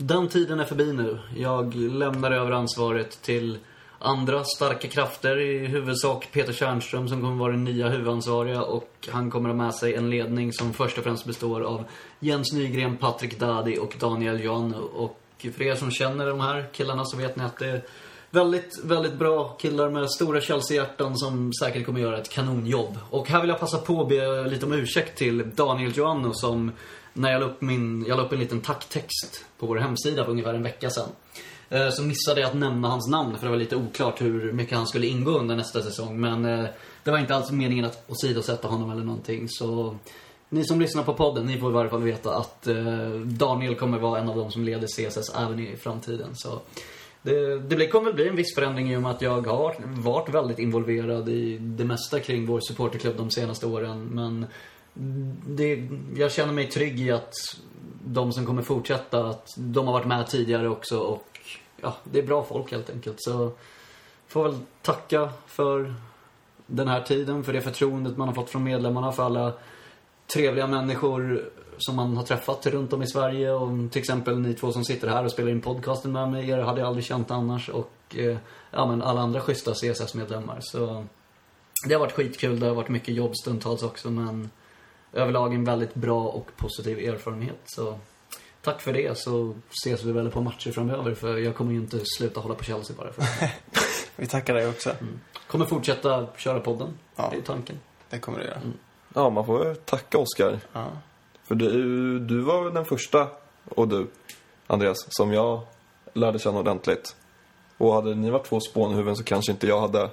den 0.01 0.29
tiden 0.29 0.61
är 0.61 0.65
förbi 0.65 0.93
nu. 0.93 1.19
Jag 1.37 1.75
lämnar 1.75 2.31
över 2.31 2.51
ansvaret 2.51 3.23
till 3.23 3.59
andra 3.99 4.45
starka 4.45 4.89
krafter, 4.89 5.39
i 5.39 5.67
huvudsak 5.67 6.29
Peter 6.33 6.53
Tjärnström 6.53 7.09
som 7.09 7.21
kommer 7.21 7.37
vara 7.37 7.53
den 7.53 7.65
nya 7.65 7.89
huvudansvariga 7.89 8.63
och 8.63 9.09
han 9.11 9.31
kommer 9.31 9.49
ha 9.49 9.57
med 9.57 9.75
sig 9.75 9.95
en 9.95 10.11
ledning 10.11 10.53
som 10.53 10.73
först 10.73 10.99
och 10.99 11.05
främst 11.05 11.27
består 11.27 11.61
av 11.61 11.85
Jens 12.21 12.53
Nygren, 12.53 12.97
Patrik 12.97 13.39
Dadi 13.39 13.79
och 13.79 13.97
Daniel 13.99 14.45
Janu. 14.45 14.77
Och 14.77 15.21
för 15.39 15.63
er 15.63 15.75
som 15.75 15.91
känner 15.91 16.27
de 16.27 16.41
här 16.41 16.69
killarna 16.73 17.05
så 17.05 17.17
vet 17.17 17.37
ni 17.37 17.45
att 17.45 17.59
det 17.59 17.67
är 17.67 17.83
väldigt, 18.31 18.81
väldigt 18.85 19.15
bra 19.15 19.49
killar 19.49 19.91
med 19.91 20.11
stora 20.11 20.41
Chelsea-hjärtan 20.41 21.17
som 21.17 21.53
säkert 21.53 21.87
kommer 21.87 22.01
göra 22.01 22.19
ett 22.19 22.31
kanonjobb. 22.31 22.99
Och 23.11 23.29
här 23.29 23.41
vill 23.41 23.51
jag 23.51 23.61
passa 23.61 23.79
på 23.79 24.03
att 24.03 24.09
be 24.09 24.49
lite 24.49 24.67
om 24.67 24.73
ursäkt 24.73 25.19
till 25.19 25.51
Daniel 25.55 25.97
Joannou 25.97 26.33
som 26.35 26.73
när 27.13 27.33
jag 27.33 27.41
la 27.41 27.47
upp, 27.47 27.61
min, 27.61 28.05
jag 28.09 28.17
la 28.17 28.23
upp 28.23 28.33
en 28.33 28.39
liten 28.39 28.61
tacktext 28.61 29.45
på 29.59 29.67
vår 29.67 29.77
hemsida 29.77 30.25
för 30.25 30.31
ungefär 30.31 30.55
en 30.55 30.63
vecka 30.63 30.91
sedan. 30.91 31.09
Eh, 31.69 31.91
så 31.91 32.03
missade 32.03 32.41
jag 32.41 32.49
att 32.49 32.57
nämna 32.57 32.89
hans 32.89 33.09
namn 33.09 33.39
för 33.39 33.47
det 33.47 33.51
var 33.51 33.59
lite 33.59 33.77
oklart 33.77 34.23
hur 34.23 34.53
mycket 34.53 34.77
han 34.77 34.87
skulle 34.87 35.07
ingå 35.07 35.31
under 35.31 35.57
nästa 35.57 35.83
säsong. 35.83 36.21
Men 36.21 36.45
eh, 36.45 36.67
det 37.05 37.11
var 37.11 37.19
inte 37.19 37.35
alls 37.35 37.51
meningen 37.51 37.85
att 37.85 38.05
åsidosätta 38.11 38.69
honom 38.69 38.91
eller 38.91 39.05
någonting. 39.05 39.49
Så 39.49 39.97
ni 40.49 40.65
som 40.65 40.81
lyssnar 40.81 41.03
på 41.03 41.15
podden, 41.15 41.47
ni 41.47 41.59
får 41.59 41.71
i 41.71 41.75
varje 41.75 41.91
fall 41.91 42.03
veta 42.03 42.37
att 42.37 42.67
eh, 42.67 43.11
Daniel 43.25 43.75
kommer 43.75 43.99
vara 43.99 44.21
en 44.21 44.29
av 44.29 44.37
de 44.37 44.51
som 44.51 44.65
leder 44.65 44.87
CSS 44.87 45.35
även 45.37 45.61
i 45.61 45.77
framtiden. 45.77 46.31
Så 46.35 46.61
det, 47.23 47.59
det 47.59 47.87
kommer 47.87 48.07
väl 48.07 48.15
bli 48.15 48.29
en 48.29 48.37
viss 48.37 48.55
förändring 48.55 48.93
i 48.93 48.97
och 48.97 49.03
med 49.03 49.11
att 49.11 49.23
jag 49.23 49.47
har 49.47 49.75
varit 50.03 50.29
väldigt 50.29 50.59
involverad 50.59 51.29
i 51.29 51.59
det 51.59 51.85
mesta 51.85 52.21
kring 52.21 52.47
vår 52.47 52.61
supporterklubb 52.61 53.17
de 53.17 53.31
senaste 53.31 53.67
åren. 53.67 54.05
Men 54.05 54.47
det, 55.47 55.89
jag 56.17 56.33
känner 56.33 56.53
mig 56.53 56.71
trygg 56.71 57.01
i 57.01 57.11
att 57.11 57.35
de 58.05 58.33
som 58.33 58.47
kommer 58.47 58.63
fortsätta, 58.63 59.27
att 59.27 59.49
de 59.57 59.87
har 59.87 59.93
varit 59.93 60.07
med 60.07 60.27
tidigare 60.27 60.69
också 60.69 60.99
och 60.99 61.41
ja, 61.81 61.97
det 62.05 62.19
är 62.19 62.27
bra 62.27 62.45
folk 62.45 62.73
helt 62.73 62.91
enkelt. 62.91 63.17
Så 63.19 63.53
får 64.29 64.45
väl 64.45 64.59
tacka 64.83 65.33
för 65.47 65.95
den 66.67 66.89
här 66.89 67.03
tiden, 67.03 67.45
för 67.45 67.53
det 67.53 67.61
förtroendet 67.61 68.17
man 68.17 68.29
har 68.29 68.35
fått 68.35 68.51
från 68.51 68.65
medlemmarna, 68.65 69.13
för 69.13 69.23
alla 69.23 69.53
trevliga 70.35 70.67
människor 70.67 71.51
som 71.79 71.97
man 71.97 72.17
har 72.17 72.25
träffat 72.25 72.67
runt 72.67 72.93
om 72.93 73.03
i 73.03 73.07
Sverige. 73.07 73.53
Och 73.53 73.93
till 73.93 74.01
exempel 74.01 74.39
ni 74.39 74.55
två 74.55 74.73
som 74.73 74.85
sitter 74.85 75.09
här 75.09 75.25
och 75.25 75.31
spelar 75.31 75.51
in 75.51 75.61
podcasten 75.61 76.13
med 76.13 76.31
mig, 76.31 76.51
er 76.51 76.59
hade 76.59 76.81
jag 76.81 76.87
aldrig 76.87 77.05
känt 77.05 77.31
annars. 77.31 77.69
Och 77.69 78.17
eh, 78.17 78.37
ja, 78.71 78.87
men 78.87 79.03
alla 79.03 79.21
andra 79.21 79.41
schyssta 79.41 79.75
CSS-medlemmar. 79.75 80.59
Så 80.61 81.05
det 81.89 81.95
har 81.95 82.01
varit 82.01 82.13
skitkul, 82.13 82.61
det 82.61 82.67
har 82.67 82.75
varit 82.75 82.89
mycket 82.89 83.15
jobb 83.15 83.37
stundtals 83.37 83.83
också, 83.83 84.11
men 84.11 84.51
överlag 85.13 85.55
en 85.55 85.65
väldigt 85.65 85.95
bra 85.95 86.29
och 86.29 86.57
positiv 86.57 86.99
erfarenhet. 86.99 87.61
Så 87.65 87.99
tack 88.63 88.81
för 88.81 88.93
det, 88.93 89.19
så 89.19 89.55
ses 89.71 90.03
vi 90.05 90.13
väl 90.13 90.31
på 90.31 90.41
matcher 90.41 90.73
framöver, 90.73 91.15
för 91.15 91.39
jag 91.39 91.57
kommer 91.57 91.73
ju 91.73 91.79
inte 91.79 92.01
sluta 92.05 92.41
hålla 92.41 92.55
på 92.55 92.65
Chelsea 92.65 92.97
bara 92.97 93.13
för 93.13 93.23
det. 93.23 93.53
Vi 94.17 94.27
tackar 94.27 94.55
dig 94.55 94.69
också. 94.69 94.91
Kommer 95.47 95.67
fortsätta 95.67 96.27
köra 96.37 96.61
podden, 96.61 96.99
Ja. 97.17 97.29
det 97.33 97.37
är 97.37 97.43
tanken. 97.43 97.79
Det 98.11 98.19
kommer 98.19 98.39
du 98.39 98.45
göra. 98.45 98.61
Ja, 99.15 99.31
man 99.31 99.47
får 99.47 99.75
tacka 99.75 100.19
Oskar. 100.19 100.61
Ja. 100.73 100.87
För 101.45 101.55
du, 101.55 102.19
du 102.19 102.41
var 102.41 102.71
den 102.71 102.85
första, 102.85 103.29
och 103.69 103.89
du, 103.89 104.07
Andreas, 104.67 104.97
som 105.09 105.33
jag 105.33 105.61
lärde 106.13 106.39
känna 106.39 106.59
ordentligt. 106.59 107.17
Och 107.79 107.95
hade 107.95 108.15
ni 108.15 108.31
varit 108.31 108.47
två 108.47 108.61
spånhuvuden 108.61 109.17
så 109.17 109.25
kanske 109.25 109.53
inte 109.53 109.67
jag 109.67 109.81
hade 109.81 110.11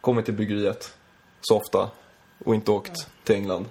kommit 0.00 0.24
till 0.24 0.34
bryggeriet 0.34 0.94
så 1.40 1.56
ofta 1.56 1.90
och 2.44 2.54
inte 2.54 2.70
åkt 2.70 3.08
till 3.24 3.34
England. 3.34 3.66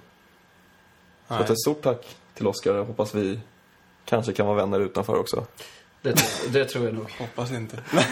Så 1.28 1.34
Nej. 1.34 1.44
att 1.44 1.50
ett 1.50 1.60
stort 1.60 1.82
tack 1.82 2.16
till 2.34 2.48
Oskar. 2.48 2.76
Jag 2.76 2.86
hoppas 2.86 3.16
vi 3.16 3.40
kanske 4.06 4.34
kan 4.34 4.46
vara 4.46 4.56
vänner 4.56 4.80
utanför 4.80 5.20
också. 5.20 5.46
Det, 6.02 6.16
det 6.54 6.66
tror 6.66 6.86
jag 6.86 6.94
nog. 6.94 7.12
Hoppas 7.20 7.52
inte. 7.52 7.84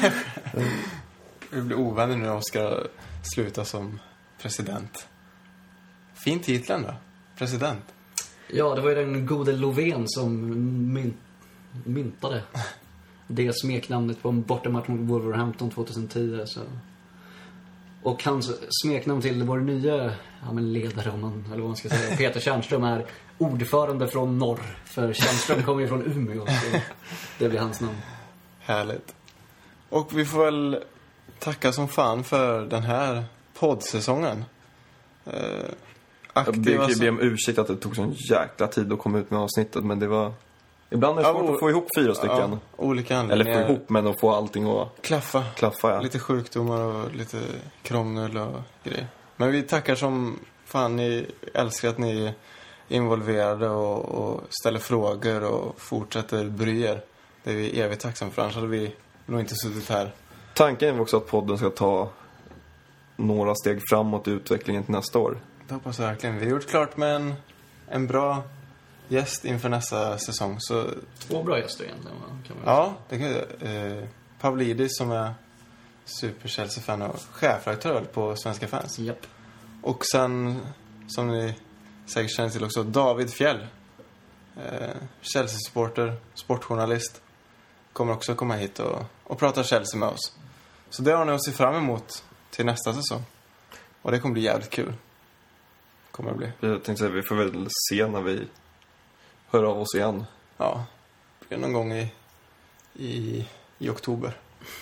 Vi 1.49 1.61
blir 1.61 1.77
ovänner 1.77 2.15
nu 2.15 2.23
när 2.23 2.35
Oskar 2.35 2.87
slutar 3.35 3.63
som 3.63 3.99
president. 4.41 5.07
Fin 6.13 6.39
titel 6.39 6.75
ändå. 6.75 6.93
President. 7.37 7.83
Ja, 8.47 8.75
det 8.75 8.81
var 8.81 8.89
ju 8.89 8.95
den 8.95 9.25
gode 9.25 9.51
Lovén 9.51 10.03
som 10.07 10.49
mynt, 10.93 11.17
myntade 11.85 12.43
det 13.27 13.55
smeknamnet 13.55 14.21
på 14.21 14.29
en 14.29 14.41
bortamatch 14.41 14.87
mot 14.87 15.09
Wolverhampton 15.09 15.71
2010. 15.71 16.41
Så. 16.45 16.61
Och 18.05 18.23
hans 18.23 18.51
smeknamn 18.81 19.21
till 19.21 19.43
vår 19.43 19.57
nya 19.57 20.13
ja, 20.41 20.51
men 20.53 20.73
ledare, 20.73 21.11
om 21.11 21.21
man, 21.21 21.45
eller 21.47 21.61
vad 21.61 21.69
man 21.69 21.75
ska 21.75 21.89
säga, 21.89 22.15
Peter 22.17 22.39
Tjärnström 22.39 22.83
är 22.83 23.05
ordförande 23.37 24.07
från 24.07 24.37
norr. 24.37 24.59
För 24.85 25.13
Tjärnström 25.13 25.63
kommer 25.63 25.81
ju 25.81 25.87
från 25.87 26.05
Umeå, 26.05 26.45
så 26.45 26.79
det 27.39 27.49
blir 27.49 27.59
hans 27.59 27.81
namn. 27.81 27.95
Härligt. 28.59 29.15
Och 29.89 30.19
vi 30.19 30.25
får 30.25 30.45
väl 30.45 30.83
tacka 31.39 31.71
som 31.71 31.87
fan 31.87 32.23
för 32.23 32.65
den 32.65 32.83
här 32.83 33.23
poddsäsongen. 33.59 34.45
Eh, 35.25 35.33
Jag 36.33 36.45
ber 36.45 36.51
aktiva 36.51 36.69
ju 36.71 36.87
be 36.87 36.93
som... 36.93 37.07
om 37.07 37.19
ursäkt 37.19 37.59
att 37.59 37.67
det 37.67 37.75
tog 37.75 37.95
sån 37.95 38.15
jäkla 38.31 38.67
tid 38.67 38.93
att 38.93 38.99
komma 38.99 39.17
ut 39.19 39.31
med 39.31 39.39
avsnittet, 39.39 39.83
men 39.83 39.99
det 39.99 40.07
var... 40.07 40.33
Ibland 40.89 41.19
är 41.19 41.23
det 41.23 41.29
Ja, 41.29 41.33
svårt 41.33 41.53
att 41.53 41.59
få 41.59 41.69
ihop 41.69 41.87
fyra 41.97 42.15
stycken. 42.15 42.37
Ja, 42.51 42.57
olika 42.77 43.13
Eller 43.15 43.23
anledningar. 43.33 43.65
få 43.67 43.71
ihop, 43.73 43.89
men 43.89 44.07
att 44.07 44.19
få 44.19 44.31
allting 44.31 44.67
att 44.69 44.87
Klaffa. 45.01 45.43
klaffa, 45.55 45.93
ja. 45.93 46.01
Lite 46.01 46.19
sjukdomar 46.19 46.81
och 46.81 47.15
lite 47.15 47.37
krångel 47.81 48.37
och 48.37 48.61
grejer. 48.83 49.07
Men 49.35 49.51
vi 49.51 49.61
tackar 49.61 49.95
som 49.95 50.39
fan. 50.65 50.95
Ni 50.95 51.25
älskar 51.53 51.89
att 51.89 51.97
ni 51.97 52.25
är 52.25 52.33
involverade 52.87 53.69
och, 53.69 54.05
och 54.05 54.41
ställer 54.61 54.79
frågor 54.79 55.43
och 55.43 55.81
fortsätter 55.81 56.45
bry 56.49 56.81
er. 56.83 57.01
Det 57.43 57.51
är 57.51 57.55
vi 57.55 57.79
evigt 57.79 58.01
tacksamma 58.01 58.31
för. 58.31 58.41
Annars 58.41 58.55
hade 58.55 58.67
vi 58.67 58.95
nog 59.25 59.39
inte 59.39 59.55
suttit 59.55 59.89
här. 59.89 60.11
Tanken 60.53 60.95
är 60.95 61.01
också 61.01 61.17
att 61.17 61.27
podden 61.27 61.57
ska 61.57 61.69
ta 61.69 62.09
några 63.15 63.55
steg 63.55 63.81
framåt 63.89 64.27
i 64.27 64.31
utvecklingen 64.31 64.83
till 64.83 64.91
nästa 64.93 65.19
år. 65.19 65.37
Det 65.67 65.73
hoppas 65.73 65.99
jag 65.99 66.07
verkligen. 66.07 66.37
Vi 66.39 66.45
har 66.45 66.51
gjort 66.51 66.67
klart 66.69 66.97
med 66.97 67.15
en, 67.15 67.33
en 67.87 68.07
bra 68.07 68.43
gäst 69.07 69.45
inför 69.45 69.69
nästa 69.69 70.17
säsong. 70.17 70.57
Så 70.59 70.89
Två 71.19 71.43
bra 71.43 71.59
gäster 71.59 71.83
egentligen, 71.83 72.17
kan 72.47 72.57
man 72.57 72.75
ja, 72.75 72.93
det 73.09 73.17
kan 73.17 73.69
eh, 73.69 74.03
Pavlidis 74.39 74.97
som 74.97 75.11
är 75.11 75.33
super 76.05 76.49
Chelsea-fan 76.49 77.01
och 77.01 77.19
chefredaktör 77.31 78.01
på 78.01 78.35
Svenska 78.35 78.67
fans. 78.67 78.99
Japp. 78.99 79.27
Och 79.81 80.05
sen, 80.05 80.59
som 81.07 81.27
ni 81.27 81.55
säkert 82.05 82.35
känner 82.35 82.49
till 82.49 82.63
också, 82.63 82.83
David 82.83 83.33
Fjell. 83.33 83.67
Eh, 84.57 84.95
Chelsea-supporter, 85.21 86.15
sportjournalist. 86.33 87.21
Kommer 87.93 88.13
också 88.13 88.35
komma 88.35 88.55
hit 88.55 88.79
och, 88.79 89.01
och 89.23 89.39
prata 89.39 89.63
Chelsea 89.63 89.99
med 89.99 90.09
oss. 90.09 90.37
Så 90.89 91.01
det 91.01 91.11
har 91.11 91.25
ni 91.25 91.31
att 91.31 91.45
se 91.45 91.51
fram 91.51 91.75
emot 91.75 92.23
till 92.51 92.65
nästa 92.65 92.93
säsong. 92.93 93.23
Och 94.01 94.11
det 94.11 94.19
kommer 94.19 94.33
bli 94.33 94.43
jävligt 94.43 94.69
kul. 94.69 94.93
Kommer 96.11 96.31
det 96.31 96.37
bli. 96.37 96.51
Jag 96.59 96.83
tänkte 96.83 96.95
säga, 96.95 97.11
vi 97.11 97.23
får 97.23 97.35
väl 97.35 97.67
se 97.69 98.07
när 98.07 98.21
vi 98.21 98.47
hör 99.55 99.63
av 99.63 99.81
oss 99.81 99.95
igen. 99.95 100.25
Ja, 100.57 100.85
det 101.49 101.57
någon 101.57 101.73
gång 101.73 101.93
i, 101.93 102.11
i, 102.93 103.45
i 103.77 103.89
oktober. 103.89 104.37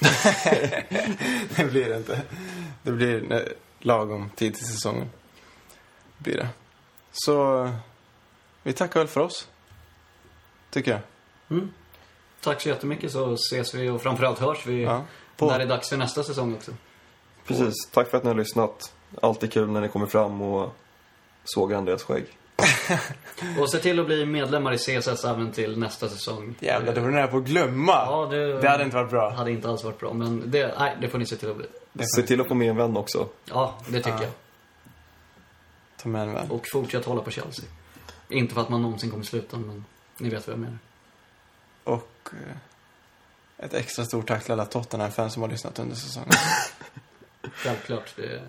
det 1.55 1.71
blir 1.71 1.89
det 1.89 1.97
inte. 1.97 2.21
Det 2.83 2.91
blir 2.91 3.53
lagom 3.79 4.29
tid 4.29 4.55
till 4.55 4.65
säsongen. 4.65 5.09
Blir 6.17 6.37
det. 6.37 6.49
Så 7.11 7.69
vi 8.63 8.73
tackar 8.73 8.99
väl 8.99 9.07
för 9.07 9.21
oss. 9.21 9.47
Tycker 10.69 10.91
jag. 10.91 11.01
Mm. 11.49 11.73
Tack 12.41 12.61
så 12.61 12.69
jättemycket 12.69 13.11
så 13.11 13.33
ses 13.33 13.73
vi 13.73 13.89
och 13.89 14.01
framförallt 14.01 14.39
hörs 14.39 14.65
vi 14.65 14.83
Ja. 14.83 15.05
På. 15.37 15.47
när 15.47 15.57
det 15.57 15.63
är 15.63 15.69
dags 15.69 15.89
för 15.89 15.97
nästa 15.97 16.23
säsong 16.23 16.55
också. 16.55 16.71
Precis. 17.45 17.73
Tack 17.91 18.09
för 18.09 18.17
att 18.17 18.23
ni 18.23 18.29
har 18.29 18.35
lyssnat. 18.35 18.93
Alltid 19.21 19.53
kul 19.53 19.69
när 19.69 19.81
ni 19.81 19.87
kommer 19.87 20.05
fram 20.05 20.41
och 20.41 20.75
sågar 21.43 21.77
Andreas 21.77 22.03
skägg. 22.03 22.25
Och 23.59 23.69
se 23.71 23.79
till 23.79 23.99
att 23.99 24.05
bli 24.05 24.25
medlemmar 24.25 24.73
i 24.73 24.77
CSS 24.77 25.25
även 25.25 25.51
till 25.51 25.79
nästa 25.79 26.09
säsong. 26.09 26.55
Jävlar, 26.59 26.93
det 26.93 27.01
var 27.01 27.07
du 27.07 27.13
nära 27.13 27.27
på 27.27 27.37
att 27.37 27.43
glömma. 27.43 27.91
Ja, 27.91 28.27
det, 28.31 28.61
Det 28.61 28.69
hade 28.69 28.83
inte 28.83 28.95
varit 28.95 29.09
bra. 29.09 29.29
hade 29.29 29.51
inte 29.51 29.69
alls 29.69 29.83
varit 29.83 29.99
bra. 29.99 30.13
Men 30.13 30.51
det, 30.51 30.75
nej, 30.79 30.97
det 31.01 31.09
får 31.09 31.17
ni 31.17 31.25
se 31.25 31.35
till 31.35 31.49
att 31.49 31.57
bli. 31.57 31.65
Se 32.15 32.21
till 32.21 32.41
att 32.41 32.47
få 32.47 32.53
med 32.53 32.69
en 32.69 32.75
vän 32.77 32.97
också. 32.97 33.27
Ja, 33.45 33.77
det 33.87 33.97
tycker 33.97 34.09
Ja. 34.11 34.21
jag. 34.23 34.31
ta 35.97 36.09
med 36.09 36.21
en 36.21 36.33
vän. 36.33 36.51
Och 36.51 36.65
fortsätt 36.71 37.05
hålla 37.05 37.21
på 37.21 37.31
Chelsea. 37.31 37.65
Inte 38.29 38.53
för 38.53 38.61
att 38.61 38.69
man 38.69 38.81
någonsin 38.81 39.11
kommer 39.11 39.23
sluta, 39.23 39.57
men 39.57 39.85
ni 40.17 40.29
vet 40.29 40.47
vad 40.47 40.53
jag 40.53 40.59
menar. 40.61 40.77
Och 41.83 42.29
eh, 42.31 43.65
ett 43.65 43.73
extra 43.73 44.05
stort 44.05 44.27
tack 44.27 44.43
till 44.43 44.51
alla 44.51 44.65
Tottenham-fans 44.65 45.33
som 45.33 45.41
har 45.41 45.49
lyssnat 45.49 45.79
under 45.79 45.95
säsongen. 45.95 46.29
Självklart. 47.53 48.13
Det, 48.15 48.41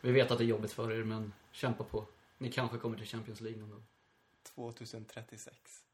vi 0.00 0.12
vet 0.12 0.30
att 0.30 0.38
det 0.38 0.44
är 0.44 0.46
jobbigt 0.46 0.72
för 0.72 0.92
er, 0.92 1.04
men 1.04 1.32
kämpa 1.52 1.84
på. 1.84 2.04
Ni 2.38 2.52
kanske 2.52 2.78
kommer 2.78 2.96
till 2.96 3.06
Champions 3.06 3.40
League 3.40 3.60
någon 3.60 3.70
gång. 3.70 3.86
2036. 4.42 5.84